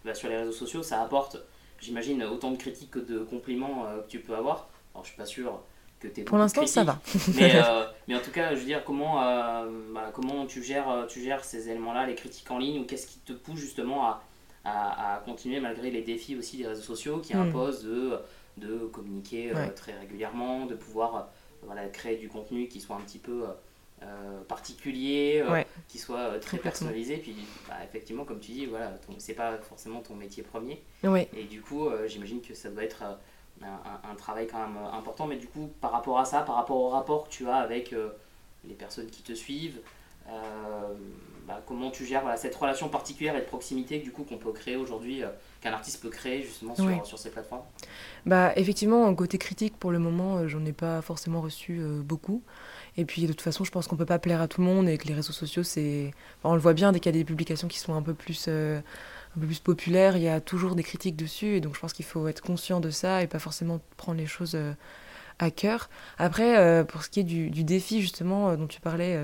bah, 0.04 0.14
sur 0.14 0.30
les 0.30 0.38
réseaux 0.38 0.52
sociaux, 0.52 0.84
ça 0.84 1.02
apporte, 1.02 1.38
j'imagine, 1.80 2.24
autant 2.24 2.52
de 2.52 2.58
critiques 2.58 2.92
que 2.92 3.00
de 3.00 3.20
compliments 3.20 3.86
euh, 3.88 4.02
que 4.02 4.08
tu 4.08 4.20
peux 4.20 4.36
avoir. 4.36 4.70
Alors, 4.94 5.04
je 5.04 5.10
suis 5.10 5.18
pas 5.18 5.26
sûr 5.26 5.62
que 6.00 6.08
tu 6.08 6.24
Pour 6.24 6.38
l'instant, 6.38 6.66
ça 6.66 6.84
va. 6.84 7.00
mais, 7.36 7.56
euh, 7.64 7.86
mais, 8.08 8.16
en 8.16 8.20
tout 8.20 8.32
cas, 8.32 8.54
je 8.54 8.60
veux 8.60 8.66
dire, 8.66 8.84
comment, 8.84 9.24
euh, 9.24 9.70
bah, 9.94 10.12
comment 10.14 10.46
tu, 10.46 10.64
gères, 10.64 11.06
tu 11.08 11.22
gères 11.22 11.44
ces 11.44 11.70
éléments-là, 11.70 12.06
les 12.08 12.16
critiques 12.16 12.50
en 12.52 12.58
ligne, 12.58 12.82
ou 12.82 12.86
qu'est-ce 12.86 13.08
qui 13.08 13.20
te 13.20 13.34
pousse 13.34 13.60
justement 13.60 14.06
à, 14.06 14.24
à, 14.66 15.22
continuer 15.26 15.60
malgré 15.60 15.92
les 15.92 16.02
défis 16.02 16.36
aussi 16.36 16.58
des 16.58 16.68
réseaux 16.68 16.82
sociaux 16.82 17.20
qui 17.20 17.36
hmm. 17.36 17.42
imposent 17.42 17.84
de, 17.84 18.20
de 18.58 18.78
communiquer 18.88 19.52
très 19.76 19.98
régulièrement, 19.98 20.66
de 20.66 20.76
pouvoir 20.76 21.30
voilà, 21.64 21.88
créer 21.88 22.18
du 22.18 22.30
contenu 22.30 22.68
qui 22.68 22.80
soit 22.80 22.96
un 22.96 23.02
petit 23.02 23.20
peu 23.20 23.46
euh, 24.04 24.42
particulier, 24.44 25.42
euh, 25.48 25.64
qui 25.88 25.98
soit 25.98 26.38
très 26.40 26.58
personnalisé. 26.58 27.16
Puis, 27.18 27.34
bah, 27.68 27.76
effectivement, 27.84 28.26
comme 28.26 28.40
tu 28.40 28.52
dis, 28.52 28.66
voilà, 28.66 28.92
c'est 29.18 29.34
pas 29.34 29.58
forcément 29.58 30.02
ton 30.02 30.16
métier 30.16 30.44
premier. 30.44 30.84
Et 31.34 31.46
du 31.46 31.62
coup, 31.62 31.88
euh, 31.88 32.08
j'imagine 32.08 32.42
que 32.42 32.54
ça 32.54 32.70
doit 32.70 32.84
être 32.84 33.04
un, 33.64 34.10
un, 34.12 34.16
travail 34.16 34.48
quand 34.48 34.60
même 34.60 34.78
important. 34.94 35.28
Mais 35.28 35.38
du 35.38 35.48
coup, 35.48 35.70
par 35.82 35.92
rapport 35.92 36.20
à 36.20 36.26
ça, 36.26 36.42
par 36.42 36.56
rapport 36.56 36.78
au 36.78 36.90
rapport 36.90 37.26
que 37.26 37.30
tu 37.30 37.48
as 37.48 37.56
avec 37.56 37.94
les 38.64 38.74
personnes 38.74 39.08
qui 39.08 39.22
te 39.22 39.34
suivent, 39.34 39.80
bah, 41.48 41.62
comment 41.68 41.92
tu 41.92 42.06
gères 42.06 42.22
voilà, 42.22 42.38
cette 42.38 42.56
relation 42.56 42.90
particulière 42.90 43.36
et 43.36 43.42
de 43.42 43.46
proximité 43.46 44.00
du 44.00 44.12
coup 44.12 44.24
qu'on 44.24 44.38
peut 44.38 44.52
créer 44.52 44.76
aujourd'hui, 44.76 45.22
qu'un 45.62 45.72
artiste 45.72 46.02
peut 46.02 46.10
créer 46.10 46.42
justement 46.42 46.76
sur, 46.76 47.06
sur 47.06 47.20
ces 47.20 47.30
plateformes? 47.30 47.64
Bah 48.26 48.52
effectivement, 48.56 49.14
côté 49.14 49.38
critique 49.38 49.78
pour 49.78 49.92
le 49.92 50.00
moment, 50.00 50.48
j'en 50.48 50.66
ai 50.66 50.74
pas 50.74 51.02
forcément 51.02 51.42
reçu 51.42 51.80
beaucoup. 52.04 52.42
Et 52.98 53.06
puis 53.06 53.24
de 53.24 53.28
toute 53.28 53.42
façon, 53.42 53.64
je 53.64 53.72
pense 53.72 53.88
qu'on 53.88 53.98
peut 53.98 54.06
pas 54.06 54.20
plaire 54.20 54.42
à 54.42 54.48
tout 54.48 54.62
le 54.62 54.68
monde 54.68 54.88
et 54.88 54.98
que 54.98 55.08
les 55.08 55.14
réseaux 55.14 55.34
sociaux, 55.34 55.64
c'est, 55.64 56.12
on 56.44 56.54
le 56.54 56.62
voit 56.62 56.74
bien 56.74 56.92
dès 56.92 57.00
qu'il 57.00 57.14
y 57.14 57.16
a 57.16 57.20
des 57.20 57.26
publications 57.26 57.68
qui 57.68 57.80
sont 57.80 57.94
un 57.94 58.02
peu 58.02 58.14
plus 58.14 58.48
un 59.36 59.40
peu 59.40 59.48
plus 59.48 59.60
populaires, 59.60 60.18
il 60.18 60.24
y 60.24 60.30
a 60.30 60.42
toujours 60.42 60.76
des 60.76 60.84
critiques 60.84 61.16
dessus. 61.16 61.56
Et 61.58 61.62
donc 61.62 61.76
je 61.76 61.80
pense 61.80 61.94
qu'il 61.94 62.06
faut 62.06 62.28
être 62.28 62.42
conscient 62.42 62.80
de 62.80 62.90
ça 62.90 63.24
et 63.24 63.28
pas 63.28 63.40
forcément 63.40 63.82
prendre 63.98 64.18
les 64.18 64.28
choses 64.28 64.58
à 65.40 65.52
cœur. 65.52 65.90
Après, 66.18 66.86
pour 66.86 67.04
ce 67.04 67.10
qui 67.10 67.20
est 67.20 67.24
du, 67.24 67.50
du 67.50 67.64
défi 67.64 68.02
justement 68.02 68.56
dont 68.56 68.68
tu 68.68 68.82
parlais 68.82 69.18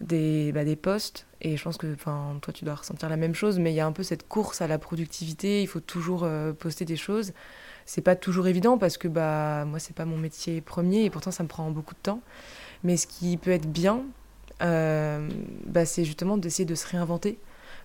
des, 0.00 0.52
bah, 0.52 0.64
des 0.64 0.76
postes. 0.76 1.26
Et 1.40 1.56
je 1.56 1.62
pense 1.62 1.76
que 1.76 1.94
toi, 1.94 2.52
tu 2.52 2.64
dois 2.64 2.74
ressentir 2.74 3.08
la 3.08 3.16
même 3.16 3.34
chose, 3.34 3.58
mais 3.58 3.72
il 3.72 3.76
y 3.76 3.80
a 3.80 3.86
un 3.86 3.92
peu 3.92 4.02
cette 4.02 4.28
course 4.28 4.60
à 4.60 4.66
la 4.66 4.78
productivité. 4.78 5.62
Il 5.62 5.66
faut 5.66 5.80
toujours 5.80 6.24
euh, 6.24 6.52
poster 6.52 6.84
des 6.84 6.96
choses. 6.96 7.32
C'est 7.86 8.02
pas 8.02 8.16
toujours 8.16 8.46
évident 8.46 8.78
parce 8.78 8.98
que 8.98 9.08
bah, 9.08 9.64
moi, 9.64 9.78
c'est 9.78 9.94
pas 9.94 10.04
mon 10.04 10.16
métier 10.16 10.60
premier 10.60 11.04
et 11.04 11.10
pourtant, 11.10 11.30
ça 11.30 11.42
me 11.42 11.48
prend 11.48 11.70
beaucoup 11.70 11.94
de 11.94 12.00
temps. 12.00 12.20
Mais 12.84 12.96
ce 12.96 13.06
qui 13.06 13.36
peut 13.36 13.50
être 13.50 13.70
bien, 13.70 14.02
euh, 14.62 15.28
bah, 15.66 15.86
c'est 15.86 16.04
justement 16.04 16.36
d'essayer 16.36 16.66
de 16.66 16.74
se 16.74 16.86
réinventer. 16.86 17.38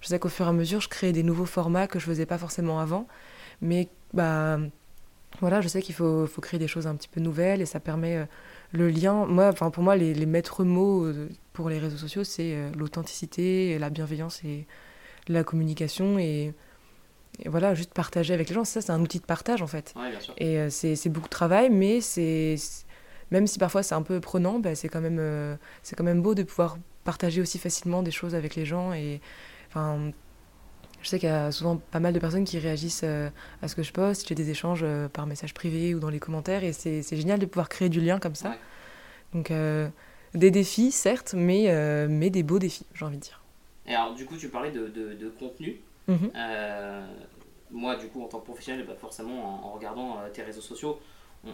Je 0.06 0.10
sais 0.10 0.20
qu'au 0.20 0.30
fur 0.30 0.46
et 0.46 0.50
à 0.50 0.54
mesure, 0.54 0.82
je 0.82 0.88
crée 0.88 1.12
des 1.14 1.24
nouveaux 1.24 1.48
formats 1.48 1.88
que 1.88 1.98
je 1.98 2.06
faisais 2.06 2.28
pas 2.28 2.38
forcément 2.38 2.80
avant. 2.80 3.08
Mais 3.60 3.90
bah, 4.14 4.60
voilà, 5.40 5.62
je 5.62 5.68
sais 5.68 5.82
qu'il 5.82 5.96
faut, 5.96 6.28
faut, 6.28 6.42
créer 6.42 6.60
des 6.60 6.68
choses 6.68 6.86
un 6.86 6.94
petit 6.94 7.08
peu 7.08 7.20
nouvelles 7.20 7.60
et 7.60 7.66
ça 7.66 7.80
permet 7.80 8.18
euh, 8.18 8.26
le 8.72 8.90
lien. 8.90 9.26
Moi, 9.26 9.48
enfin, 9.48 9.72
pour 9.72 9.82
moi, 9.82 9.96
les, 9.96 10.14
les 10.14 10.28
maîtres 10.28 10.64
mots 10.64 11.12
pour 11.54 11.70
les 11.70 11.80
réseaux 11.80 11.98
sociaux, 11.98 12.24
c'est 12.24 12.54
euh, 12.54 12.70
l'authenticité, 12.78 13.80
la 13.80 13.90
bienveillance 13.90 14.44
et 14.44 14.68
la 15.28 15.44
communication 15.44 16.20
et, 16.20 16.54
voilà, 17.48 17.74
juste 17.74 17.92
partager 17.92 18.32
avec 18.32 18.48
les 18.50 18.54
gens. 18.54 18.64
Ça, 18.64 18.82
c'est 18.82 18.92
un 18.92 19.02
outil 19.02 19.20
de 19.20 19.26
partage 19.26 19.64
en 19.64 19.68
fait. 19.68 19.96
Et 20.38 20.60
euh, 20.60 20.70
c'est 20.70 21.10
beaucoup 21.10 21.26
de 21.26 21.32
travail, 21.32 21.72
mais 21.72 22.00
c'est 22.00 22.58
même 23.32 23.48
si 23.48 23.58
parfois 23.58 23.82
c'est 23.82 23.96
un 23.96 24.04
peu 24.04 24.20
prenant, 24.20 24.60
bah, 24.60 24.76
c'est 24.76 24.88
quand 24.88 25.02
même 25.02 25.18
euh, 25.20 25.56
c'est 25.82 25.96
quand 25.96 26.04
même 26.04 26.22
beau 26.22 26.36
de 26.36 26.44
pouvoir 26.44 26.78
partager 27.04 27.42
aussi 27.42 27.58
facilement 27.58 28.04
des 28.04 28.12
choses 28.12 28.36
avec 28.36 28.56
les 28.56 28.66
gens 28.66 28.94
et 28.94 29.20
enfin 29.76 30.12
je 31.02 31.10
sais 31.10 31.20
qu'il 31.20 31.30
y 31.30 31.32
a 31.32 31.52
souvent 31.52 31.78
pas 31.78 32.00
mal 32.00 32.14
de 32.14 32.20
personnes 32.20 32.46
qui 32.46 32.58
réagissent 32.58 33.04
à 33.04 33.68
ce 33.68 33.76
que 33.76 33.84
je 33.84 33.92
poste. 33.92 34.28
J'ai 34.28 34.34
des 34.34 34.50
échanges 34.50 34.84
par 35.14 35.28
message 35.28 35.54
privé 35.54 35.94
ou 35.94 36.00
dans 36.00 36.10
les 36.10 36.20
commentaires 36.20 36.64
et 36.64 36.74
c'est 36.74 37.04
génial 37.16 37.38
de 37.38 37.46
pouvoir 37.46 37.70
créer 37.70 37.90
du 37.90 38.02
lien 38.02 38.18
comme 38.18 38.34
ça. 38.34 38.56
Donc 39.34 39.52
des 40.36 40.52
défis, 40.52 40.92
certes, 40.92 41.34
mais, 41.36 41.70
euh, 41.70 42.08
mais 42.10 42.30
des 42.30 42.44
beaux 42.44 42.60
défis, 42.60 42.86
j'ai 42.94 43.06
envie 43.06 43.18
de 43.18 43.22
dire. 43.22 43.42
Et 43.88 43.96
alors, 43.96 44.14
du 44.14 44.26
coup, 44.26 44.38
tu 44.38 44.50
parlais 44.50 44.72
de, 44.72 44.88
de, 44.88 45.30
contenu. 45.40 45.80
Mhm. 46.08 46.32
Euh, 46.36 47.08
moi, 47.72 47.96
du 47.96 48.08
coup, 48.08 48.22
en 48.24 48.28
tant 48.28 48.40
que 48.40 48.46
professionnel, 48.46 48.86
bah, 48.86 48.96
forcément, 49.00 49.66
en, 49.66 49.72
regardant 49.72 50.20
euh, 50.20 50.30
tes 50.30 50.42
réseaux 50.42 50.62
sociaux, 50.62 51.00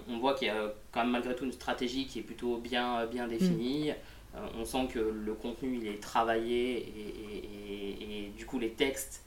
on, 0.08 0.20
voit 0.20 0.36
qu'il 0.36 0.48
y 0.48 0.52
a 0.52 0.74
quand 0.92 1.02
même 1.02 1.12
malgré 1.12 1.36
tout 1.36 1.44
une 1.44 1.52
stratégie 1.52 2.08
qui 2.08 2.20
est 2.20 2.24
plutôt 2.24 2.58
bien, 2.58 3.06
bien 3.08 3.28
définie. 3.28 3.90
Mhm. 3.90 3.96
On 4.58 4.66
sent 4.66 4.88
que 4.94 5.00
le 5.00 5.34
contenu, 5.34 5.78
il 5.78 5.88
est 5.88 6.02
travaillé 6.02 6.78
et, 8.00 8.32
du 8.38 8.46
coup, 8.46 8.60
les 8.60 8.72
textes 8.72 9.24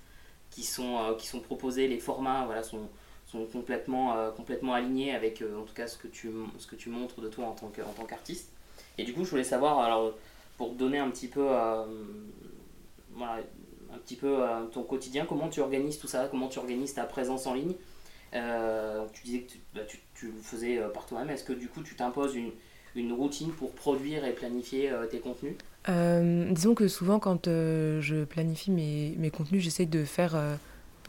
qui 0.50 0.62
sont, 0.62 1.14
qui 1.18 1.26
sont 1.26 1.40
proposés, 1.40 1.88
les 1.88 1.98
formats, 1.98 2.44
voilà, 2.46 2.62
sont, 2.62 2.88
sont 3.26 3.44
complètement, 3.46 4.30
complètement 4.36 4.74
alignés 4.74 5.14
avec, 5.14 5.42
en 5.42 5.62
tout 5.62 5.74
cas, 5.74 5.86
ce 5.86 5.98
que 5.98 6.08
tu, 6.08 6.30
ce 6.58 6.66
que 6.66 6.76
tu 6.76 6.88
montres 6.88 7.20
de 7.20 7.28
toi 7.28 7.46
en 7.46 7.52
tant 7.52 8.04
qu'artiste. 8.06 8.50
Et 8.98 9.04
du 9.04 9.12
coup, 9.12 9.24
je 9.24 9.30
voulais 9.30 9.44
savoir, 9.44 9.78
alors, 9.80 10.14
pour 10.56 10.74
donner 10.74 10.98
un 10.98 11.10
petit 11.10 11.28
peu, 11.28 11.46
euh, 11.50 11.84
un 13.20 13.98
petit 13.98 14.16
peu 14.16 14.42
euh, 14.42 14.64
ton 14.66 14.82
quotidien, 14.82 15.26
comment 15.26 15.48
tu 15.48 15.60
organises 15.60 15.98
tout 15.98 16.08
ça, 16.08 16.28
comment 16.30 16.48
tu 16.48 16.58
organises 16.58 16.94
ta 16.94 17.04
présence 17.04 17.46
en 17.46 17.54
ligne? 17.54 17.74
Euh, 18.34 19.04
tu 19.12 19.22
disais 19.24 19.40
que 19.40 19.52
tu, 19.52 19.60
bah, 19.74 19.82
tu, 20.14 20.26
le 20.26 20.40
faisais 20.40 20.78
par 20.92 21.06
toi-même. 21.06 21.30
Est-ce 21.30 21.44
que 21.44 21.52
du 21.52 21.68
coup, 21.68 21.82
tu 21.82 21.96
t'imposes 21.96 22.34
une, 22.34 22.52
une, 22.94 23.12
routine 23.12 23.50
pour 23.50 23.72
produire 23.72 24.24
et 24.24 24.32
planifier 24.32 24.90
tes 25.10 25.18
contenus? 25.18 25.54
Disons 25.86 26.74
que 26.74 26.88
souvent, 26.88 27.18
quand 27.18 27.46
je 27.46 28.24
planifie 28.24 28.70
mes, 28.70 29.14
mes 29.18 29.30
contenus, 29.30 29.62
j'essaie 29.62 29.86
de 29.86 30.04
faire 30.04 30.36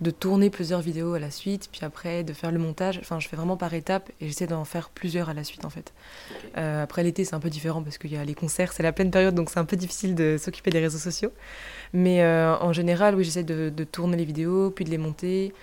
de 0.01 0.11
tourner 0.11 0.49
plusieurs 0.49 0.81
vidéos 0.81 1.13
à 1.13 1.19
la 1.19 1.31
suite, 1.31 1.69
puis 1.71 1.81
après 1.83 2.23
de 2.23 2.33
faire 2.33 2.51
le 2.51 2.59
montage. 2.59 2.99
Enfin, 2.99 3.19
je 3.19 3.27
fais 3.27 3.35
vraiment 3.35 3.57
par 3.57 3.73
étapes 3.73 4.11
et 4.19 4.27
j'essaie 4.27 4.47
d'en 4.47 4.65
faire 4.65 4.89
plusieurs 4.89 5.29
à 5.29 5.33
la 5.33 5.43
suite 5.43 5.63
en 5.65 5.69
fait. 5.69 5.93
Euh, 6.57 6.83
après 6.83 7.03
l'été, 7.03 7.23
c'est 7.23 7.35
un 7.35 7.39
peu 7.39 7.49
différent 7.49 7.81
parce 7.81 7.97
qu'il 7.97 8.11
y 8.11 8.17
a 8.17 8.25
les 8.25 8.35
concerts, 8.35 8.73
c'est 8.73 8.83
la 8.83 8.91
pleine 8.91 9.11
période, 9.11 9.35
donc 9.35 9.49
c'est 9.49 9.59
un 9.59 9.65
peu 9.65 9.77
difficile 9.77 10.15
de 10.15 10.37
s'occuper 10.37 10.69
des 10.69 10.79
réseaux 10.79 10.97
sociaux. 10.97 11.31
Mais 11.93 12.21
euh, 12.21 12.57
en 12.57 12.73
général, 12.73 13.15
oui, 13.15 13.23
j'essaie 13.23 13.43
de, 13.43 13.71
tourner 13.85 14.17
les 14.17 14.25
vidéos, 14.25 14.71
puis 14.71 14.83
de 14.83 14.89
les 14.89 14.97
monter, 14.97 15.53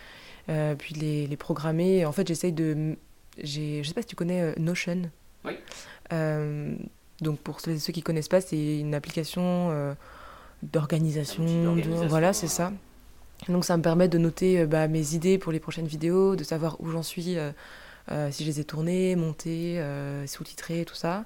euh, 0.49 0.75
puis 0.75 0.95
de 0.95 1.01
les, 1.01 1.37
programmer. 1.37 2.07
En 2.07 2.13
fait, 2.13 2.27
j'essaie 2.27 2.53
de. 2.53 2.97
Je 3.43 3.83
sais 3.85 3.95
pas 3.95 4.03
si 4.03 4.09
tu 4.09 4.17
connais 4.17 4.55
Notion. 4.59 5.11
Oui. 5.45 5.59
donc 7.21 7.39
pour 7.41 7.61
ceux, 7.61 7.79
ceux 7.79 7.93
qui 7.93 8.03
connaissent 8.03 8.29
pas, 8.29 8.41
c'est 8.41 8.79
une 8.79 8.95
application 8.95 9.95
d'organisation. 10.63 11.77
Voilà, 12.09 12.33
c'est 12.33 12.49
ça. 12.49 12.73
Donc 13.49 13.65
ça 13.65 13.77
me 13.77 13.83
permet 13.83 14.09
de 14.09 14.19
noter 14.19 14.61
euh, 14.61 14.67
bah, 14.67 14.89
mes 14.89 15.15
idées 15.15 15.39
pour 15.39 15.53
les 15.53 15.61
prochaines 15.61 15.87
vidéos, 15.87 16.37
de 16.37 16.45
savoir 16.45 16.77
où 16.81 16.91
j'en 16.91 17.03
suis, 17.03 17.37
euh, 17.39 17.51
euh, 18.11 18.31
si 18.31 18.45
je 18.45 18.49
les 18.49 18.61
ai 18.61 18.65
tournées, 18.65 19.17
montées, 19.17 19.83
sous-titrées, 20.27 20.85
tout 20.85 20.95
ça. 20.95 21.25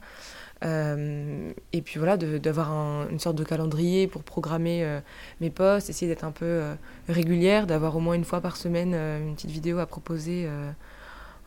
et 0.62 1.82
puis 1.82 1.98
voilà, 1.98 2.16
d'avoir 2.16 3.08
une 3.10 3.18
sorte 3.18 3.36
de 3.36 3.44
calendrier 3.44 4.06
pour 4.06 4.22
programmer 4.22 5.00
mes 5.40 5.50
posts, 5.50 5.90
essayer 5.90 6.10
d'être 6.10 6.24
un 6.24 6.32
peu 6.32 6.62
régulière, 7.08 7.66
d'avoir 7.66 7.96
au 7.96 8.00
moins 8.00 8.14
une 8.14 8.24
fois 8.24 8.40
par 8.40 8.56
semaine 8.56 8.94
une 8.94 9.34
petite 9.34 9.50
vidéo 9.50 9.78
à 9.78 9.86
proposer 9.86 10.48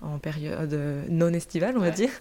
en 0.01 0.17
période 0.17 0.73
non 1.09 1.31
estivale, 1.33 1.77
on 1.77 1.81
va 1.81 1.91
dire. 1.91 2.11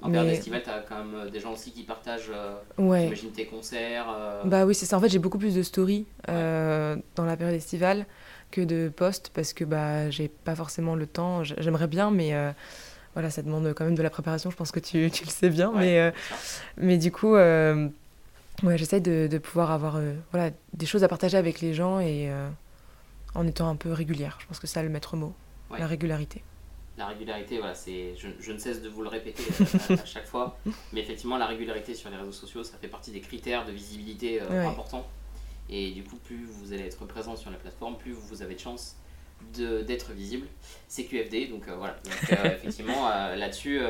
En 0.00 0.10
période 0.10 0.32
estivale, 0.32 0.62
tu 0.62 0.70
as 0.70 0.84
quand 0.88 0.98
même 0.98 1.14
euh, 1.14 1.30
des 1.30 1.40
gens 1.40 1.52
aussi 1.52 1.72
qui 1.72 1.82
partagent, 1.82 2.30
euh, 2.32 2.54
j'imagine, 2.78 3.32
tes 3.32 3.46
concerts. 3.46 4.06
Euh. 4.08 4.44
Bah 4.44 4.64
oui, 4.64 4.74
c'est 4.74 4.86
ça. 4.86 4.96
En 4.96 5.00
fait, 5.00 5.08
j'ai 5.08 5.18
beaucoup 5.18 5.38
plus 5.38 5.54
de 5.54 5.62
stories 5.62 6.06
dans 6.26 7.24
la 7.24 7.36
période 7.36 7.56
estivale 7.56 8.06
que 8.50 8.60
de 8.60 8.90
posts 8.94 9.30
parce 9.34 9.52
que 9.52 9.64
bah, 9.64 10.08
j'ai 10.10 10.28
pas 10.28 10.54
forcément 10.54 10.94
le 10.94 11.06
temps. 11.06 11.42
J'aimerais 11.42 11.88
bien, 11.88 12.10
mais 12.10 12.32
voilà, 13.14 13.30
ça 13.30 13.42
demande 13.42 13.72
quand 13.74 13.84
même 13.84 13.96
de 13.96 14.02
la 14.02 14.10
préparation. 14.10 14.50
Je 14.50 14.56
pense 14.56 14.70
que 14.70 14.80
tu, 14.80 15.10
tu 15.12 15.24
le 15.24 15.30
sais 15.30 15.50
bien. 15.50 15.72
mais, 15.74 16.12
mais 16.76 16.96
du 16.96 17.10
coup, 17.10 17.34
ouais, 17.34 17.90
j'essaie 18.76 19.00
de, 19.00 19.26
de, 19.26 19.38
pouvoir 19.38 19.72
avoir 19.72 20.00
voilà, 20.30 20.50
des 20.74 20.86
choses 20.86 21.02
à 21.02 21.08
partager 21.08 21.36
avec 21.36 21.60
les 21.60 21.74
gens 21.74 21.98
et 21.98 22.30
en 23.34 23.46
étant 23.48 23.68
un 23.68 23.76
peu 23.76 23.92
régulière. 23.92 24.38
Je 24.40 24.46
pense 24.46 24.60
que 24.60 24.68
c'est 24.68 24.80
le 24.80 24.90
maître 24.90 25.16
mot, 25.16 25.34
la 25.76 25.88
régularité 25.88 26.44
la 26.98 27.06
régularité, 27.06 27.58
voilà, 27.58 27.74
c'est, 27.74 28.14
je, 28.16 28.52
ne 28.52 28.58
cesse 28.58 28.82
de 28.82 28.88
vous 28.88 29.02
le 29.02 29.08
répéter 29.08 29.44
euh, 29.60 29.96
à, 29.96 30.04
chaque 30.04 30.26
fois, 30.26 30.58
mais 30.92 31.00
effectivement, 31.00 31.38
la 31.38 31.46
régularité 31.46 31.94
sur 31.94 32.10
les 32.10 32.16
réseaux 32.16 32.32
sociaux, 32.32 32.64
ça 32.64 32.76
fait 32.76 32.88
partie 32.88 33.12
des 33.12 33.20
critères 33.20 33.64
de 33.64 33.72
visibilité 33.72 34.42
euh, 34.42 34.66
importants. 34.66 35.06
Et 35.70 35.92
du 35.92 36.02
coup, 36.02 36.16
plus 36.16 36.44
vous 36.44 36.72
allez 36.72 36.84
être 36.84 37.04
présent 37.06 37.36
sur 37.36 37.50
la 37.50 37.56
plateforme, 37.56 37.96
plus 37.96 38.12
vous 38.12 38.42
avez 38.42 38.54
de 38.54 38.60
chances 38.60 38.96
d'être 39.52 40.12
visible. 40.12 40.48
C'est 40.88 41.04
QFD, 41.04 41.46
donc 41.46 41.68
euh, 41.68 41.76
voilà. 41.76 41.96
effectivement, 42.54 43.08
là-dessus, 43.08 43.80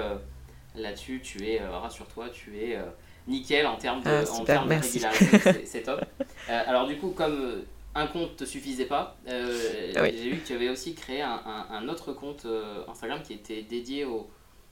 là-dessus, 0.75 1.21
tu 1.23 1.47
es, 1.47 1.65
rassure-toi, 1.65 2.29
tu 2.29 2.59
es 2.59 2.79
nickel 3.27 3.67
en 3.67 3.77
termes 3.77 4.03
de, 4.03 4.11
ah, 4.11 4.33
en 4.33 4.45
termes 4.45 4.69
de 4.69 4.75
régularité, 4.75 5.65
c'est 5.65 5.83
top. 5.83 6.05
alors 6.49 6.87
du 6.87 6.99
coup, 6.99 7.11
comme 7.11 7.63
un 7.95 8.07
compte 8.07 8.37
te 8.37 8.45
suffisait 8.45 8.87
pas. 8.87 9.17
Euh, 9.29 9.59
j'ai 9.95 10.31
vu 10.31 10.39
que 10.39 10.47
tu 10.47 10.55
avais 10.55 10.69
aussi 10.69 10.95
créé 10.95 11.23
un, 11.23 11.89
autre 11.89 12.13
compte 12.13 12.45
euh, 12.47 12.85
Instagram 12.89 13.21
qui 13.23 13.33
était 13.33 13.63
dédié 13.63 14.05
au, 14.05 14.29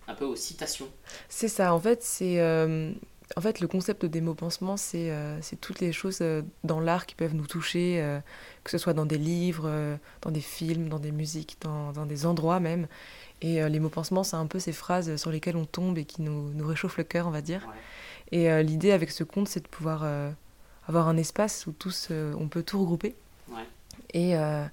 un 0.06 0.14
peu 0.14 0.24
aux 0.24 0.36
citations. 0.36 0.88
C'est 1.28 1.48
ça, 1.48 1.74
en 1.74 1.80
fait, 1.80 2.02
c'est. 2.02 2.40
Euh, 2.40 2.92
en 3.36 3.40
fait, 3.40 3.58
le 3.58 3.66
concept 3.66 4.06
des 4.06 4.20
mots 4.20 4.34
pansements, 4.34 4.76
c'est 4.76 5.12
c'est 5.40 5.60
toutes 5.60 5.80
les 5.80 5.92
choses 5.92 6.22
dans 6.62 6.78
l'art 6.78 7.06
qui 7.06 7.16
peuvent 7.16 7.34
nous 7.34 7.48
toucher, 7.48 8.20
que 8.62 8.70
ce 8.70 8.78
soit 8.78 8.92
dans 8.92 9.04
des 9.04 9.18
livres, 9.18 9.98
dans 10.22 10.30
des 10.30 10.40
films, 10.40 10.88
dans 10.88 11.00
des 11.00 11.10
musiques, 11.10 11.56
dans, 11.60 11.90
dans 11.90 12.06
des 12.06 12.24
endroits 12.24 12.60
même. 12.60 12.86
Et 13.42 13.68
les 13.68 13.80
mots 13.80 13.88
pansements, 13.88 14.22
c'est 14.22 14.36
un 14.36 14.46
peu 14.46 14.60
ces 14.60 14.70
phrases 14.70 15.16
sur 15.16 15.32
lesquelles 15.32 15.56
on 15.56 15.64
tombe 15.64 15.98
et 15.98 16.04
qui 16.04 16.22
nous, 16.22 16.50
nous 16.50 16.66
réchauffent 16.68 16.98
le 16.98 17.04
cœur, 17.04 17.26
on 17.26 17.32
va 17.32 17.40
dire. 17.42 17.66
Et 18.30 18.62
l'idée 18.62 18.92
avec 18.92 19.10
ce 19.10 19.24
compte, 19.24 19.48
c'est 19.48 19.64
de 19.64 19.68
pouvoir 19.68 20.04
avoir 20.86 21.08
un 21.08 21.16
espace 21.16 21.66
où 21.66 21.72
tous, 21.72 22.08
euh, 22.10 22.34
on 22.38 22.48
peut 22.48 22.62
tout 22.62 22.80
regrouper. 22.80 23.14
Et, 24.12 24.36
euh, 24.36 24.64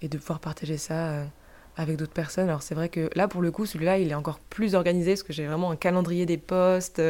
et, 0.00 0.08
de 0.08 0.16
pouvoir 0.16 0.38
partager 0.38 0.78
ça 0.78 1.08
euh, 1.08 1.24
avec 1.76 1.96
d'autres 1.96 2.12
personnes. 2.12 2.48
Alors 2.48 2.62
c'est 2.62 2.74
vrai 2.74 2.88
que 2.88 3.10
là, 3.16 3.28
pour 3.28 3.42
le 3.42 3.50
coup, 3.50 3.66
celui-là, 3.66 3.98
il 3.98 4.10
est 4.10 4.14
encore 4.14 4.38
plus 4.38 4.74
organisé 4.74 5.12
parce 5.12 5.24
que 5.24 5.32
j'ai 5.32 5.46
vraiment 5.46 5.72
un 5.72 5.76
calendrier 5.76 6.26
des 6.26 6.38
posts. 6.38 7.00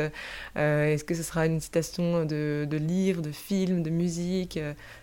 Est-ce 0.57 1.05
que 1.05 1.15
ce 1.15 1.23
sera 1.23 1.47
une 1.47 1.61
citation 1.61 2.25
de, 2.25 2.67
de 2.69 2.77
livres, 2.79 3.23
de 3.23 3.31
films, 3.31 3.83
de 3.83 3.91
musique 3.91 4.59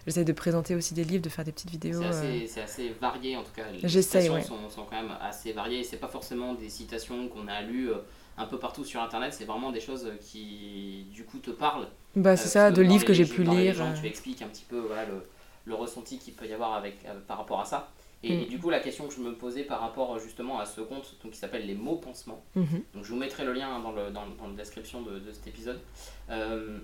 J'essaie 0.05 0.25
de 0.25 0.33
présenter 0.33 0.75
aussi 0.75 0.93
des 0.95 1.03
livres, 1.03 1.23
de 1.23 1.29
faire 1.29 1.45
des 1.45 1.51
petites 1.51 1.71
vidéos. 1.71 2.01
C'est 2.47 2.61
assez, 2.61 2.93
varié 2.99 3.37
en 3.37 3.43
tout 3.43 3.53
cas. 3.55 3.63
Les 3.71 3.87
citations 3.87 4.41
sont, 4.41 4.69
sont, 4.69 4.85
quand 4.89 5.01
même 5.01 5.15
assez 5.21 5.53
variées. 5.53 5.83
C'est 5.83 5.97
pas 5.97 6.09
forcément 6.09 6.55
des 6.55 6.69
citations 6.69 7.29
qu'on 7.29 7.47
a 7.47 7.61
lues 7.61 7.91
un 8.37 8.45
peu 8.45 8.59
partout 8.59 8.83
sur 8.83 9.01
internet, 9.01 9.33
c'est 9.33 9.45
vraiment 9.45 9.71
des 9.71 9.79
choses 9.79 10.11
qui 10.19 11.07
du 11.13 11.23
coup 11.23 11.39
te 11.39 11.51
parlent. 11.51 11.87
Bah 12.15 12.37
c'est 12.37 12.47
euh, 12.47 12.67
ça, 12.67 12.71
de 12.71 12.81
livres 12.81 13.05
que 13.05 13.13
j'ai 13.13 13.25
pu 13.25 13.43
lire. 13.43 13.75
Gens, 13.75 13.93
tu 13.99 14.07
expliques 14.07 14.41
un 14.41 14.47
petit 14.47 14.65
peu 14.67 14.79
voilà, 14.79 15.05
le, 15.05 15.25
le 15.65 15.73
ressenti 15.75 16.17
qu'il 16.17 16.33
peut 16.33 16.45
y 16.45 16.53
avoir 16.53 16.73
avec, 16.73 16.97
euh, 17.05 17.19
par 17.27 17.37
rapport 17.37 17.59
à 17.59 17.65
ça. 17.65 17.91
Et, 18.23 18.45
mm. 18.45 18.47
du 18.47 18.59
coup, 18.59 18.69
la 18.69 18.79
question 18.79 19.07
que 19.07 19.13
je 19.13 19.19
me 19.19 19.33
posais 19.33 19.63
par 19.63 19.81
rapport 19.81 20.17
justement 20.19 20.59
à 20.59 20.65
ce 20.65 20.81
compte 20.81 21.15
donc, 21.23 21.33
qui 21.33 21.37
s'appelle 21.37 21.65
Les 21.65 21.75
mots 21.75 21.97
pansements, 21.97 22.43
mm-hmm. 22.57 22.81
donc 22.93 23.03
je 23.03 23.09
vous 23.09 23.17
mettrai 23.17 23.43
le 23.45 23.53
lien 23.53 23.79
dans, 23.79 23.91
le, 23.91 24.09
dans, 24.09 24.25
dans 24.27 24.47
la 24.47 24.55
description 24.55 25.01
de, 25.01 25.19
de 25.19 25.31
cet 25.31 25.47
épisode. 25.47 25.79
Euh, 26.29 26.79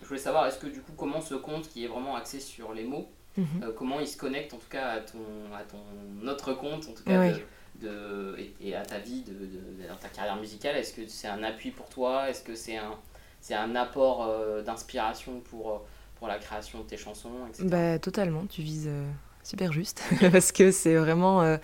je 0.00 0.06
voulais 0.06 0.20
savoir, 0.20 0.46
est-ce 0.46 0.58
que 0.58 0.68
du 0.68 0.80
coup, 0.80 0.92
comment 0.96 1.20
ce 1.20 1.34
compte 1.34 1.68
qui 1.68 1.84
est 1.84 1.88
vraiment 1.88 2.14
axé 2.14 2.38
sur 2.38 2.72
les 2.74 2.84
mots, 2.84 3.08
mm-hmm. 3.38 3.72
comment 3.74 3.98
il 3.98 4.06
se 4.06 4.16
connecte 4.16 4.54
en 4.54 4.58
tout 4.58 4.68
cas 4.70 4.88
à 4.88 5.00
ton, 5.00 5.18
à 5.52 5.62
ton 5.62 6.28
autre 6.28 6.52
compte, 6.52 6.86
en 6.88 6.92
tout 6.92 7.04
cas 7.04 7.32
de, 7.80 8.36
et, 8.60 8.74
à 8.74 8.84
ta 8.84 8.98
vie, 8.98 9.22
de, 9.22 9.88
dans 9.88 9.96
ta 9.96 10.08
carrière 10.08 10.36
musicale? 10.36 10.76
Est-ce 10.76 10.92
que 10.92 11.06
c'est 11.08 11.28
un 11.28 11.42
appui 11.42 11.70
pour 11.70 11.88
toi? 11.88 12.28
Est-ce 12.28 12.44
que 12.44 12.54
c'est 12.54 12.76
un, 12.76 12.94
c'est 13.40 13.54
un 13.54 13.74
apport 13.76 14.26
euh, 14.26 14.62
d'inspiration 14.62 15.40
pour, 15.50 15.70
euh, 15.70 15.76
pour 16.16 16.28
la 16.28 16.38
création 16.38 16.80
de 16.80 16.84
tes 16.84 16.96
chansons 16.96 17.30
bah, 17.60 17.98
Totalement, 17.98 18.44
tu 18.46 18.62
vises 18.62 18.88
euh, 18.88 19.08
super 19.42 19.72
juste. 19.72 20.02
parce 20.32 20.52
que 20.52 20.70
c'est 20.70 20.96
vraiment. 20.96 21.56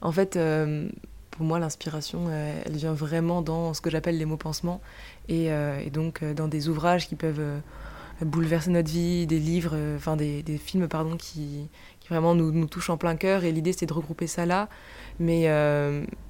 en 0.00 0.12
fait, 0.12 0.38
pour 1.30 1.44
moi, 1.44 1.58
l'inspiration, 1.58 2.30
elle 2.30 2.76
vient 2.76 2.94
vraiment 2.94 3.42
dans 3.42 3.74
ce 3.74 3.80
que 3.80 3.90
j'appelle 3.90 4.18
les 4.18 4.24
mots 4.24 4.36
pansements. 4.36 4.80
Et, 5.28 5.50
donc, 5.92 6.24
dans 6.24 6.48
des 6.48 6.68
ouvrages 6.68 7.08
qui 7.08 7.16
peuvent 7.16 7.60
bouleverser 8.22 8.70
notre 8.70 8.88
vie, 8.88 9.26
des 9.26 9.38
livres, 9.38 9.76
enfin 9.96 10.16
des, 10.16 10.42
films 10.62 10.88
pardon, 10.88 11.16
qui, 11.16 11.68
qui 12.00 12.08
vraiment 12.08 12.34
nous, 12.34 12.66
touchent 12.66 12.90
en 12.90 12.96
plein 12.96 13.16
cœur. 13.16 13.44
Et 13.44 13.52
l'idée, 13.52 13.72
c'est 13.72 13.86
de 13.86 13.92
regrouper 13.92 14.26
ça 14.26 14.46
là. 14.46 14.68
Mais, 15.18 15.50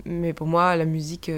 mais 0.05 0.33
pour 0.33 0.47
moi, 0.49 0.75
la 0.75 0.87
musique, 0.87 1.31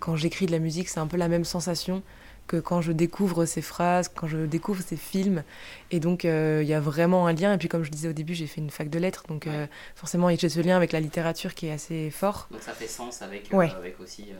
quand 0.00 0.16
j'écris 0.16 0.46
de 0.46 0.52
la 0.52 0.58
musique, 0.58 0.88
c'est 0.88 1.00
un 1.00 1.06
peu 1.06 1.18
la 1.18 1.28
même 1.28 1.44
sensation 1.44 2.02
que 2.48 2.56
quand 2.56 2.80
je 2.80 2.90
découvre 2.90 3.44
ces 3.44 3.62
phrases, 3.62 4.08
quand 4.08 4.26
je 4.26 4.38
découvre 4.38 4.82
ces 4.82 4.96
films. 4.96 5.44
Et 5.92 6.00
donc, 6.00 6.24
euh, 6.24 6.60
il 6.62 6.68
y 6.68 6.74
a 6.74 6.80
vraiment 6.80 7.28
un 7.28 7.32
lien. 7.32 7.54
Et 7.54 7.58
puis, 7.58 7.68
comme 7.68 7.84
je 7.84 7.90
disais 7.90 8.08
au 8.08 8.12
début, 8.12 8.34
j'ai 8.34 8.48
fait 8.48 8.60
une 8.60 8.70
fac 8.70 8.90
de 8.90 8.98
lettres. 8.98 9.24
Donc, 9.28 9.48
forcément, 9.94 10.28
il 10.28 10.42
y 10.42 10.44
a 10.44 10.48
ce 10.48 10.60
lien 10.60 10.76
avec 10.76 10.90
la 10.90 11.00
littérature 11.00 11.54
qui 11.54 11.66
est 11.66 11.72
assez 11.72 12.10
fort. 12.10 12.48
Donc, 12.50 12.62
ça 12.62 12.72
fait 12.72 12.88
sens 12.88 13.22
avec, 13.22 13.52
avec 13.54 14.00
aussi 14.00 14.32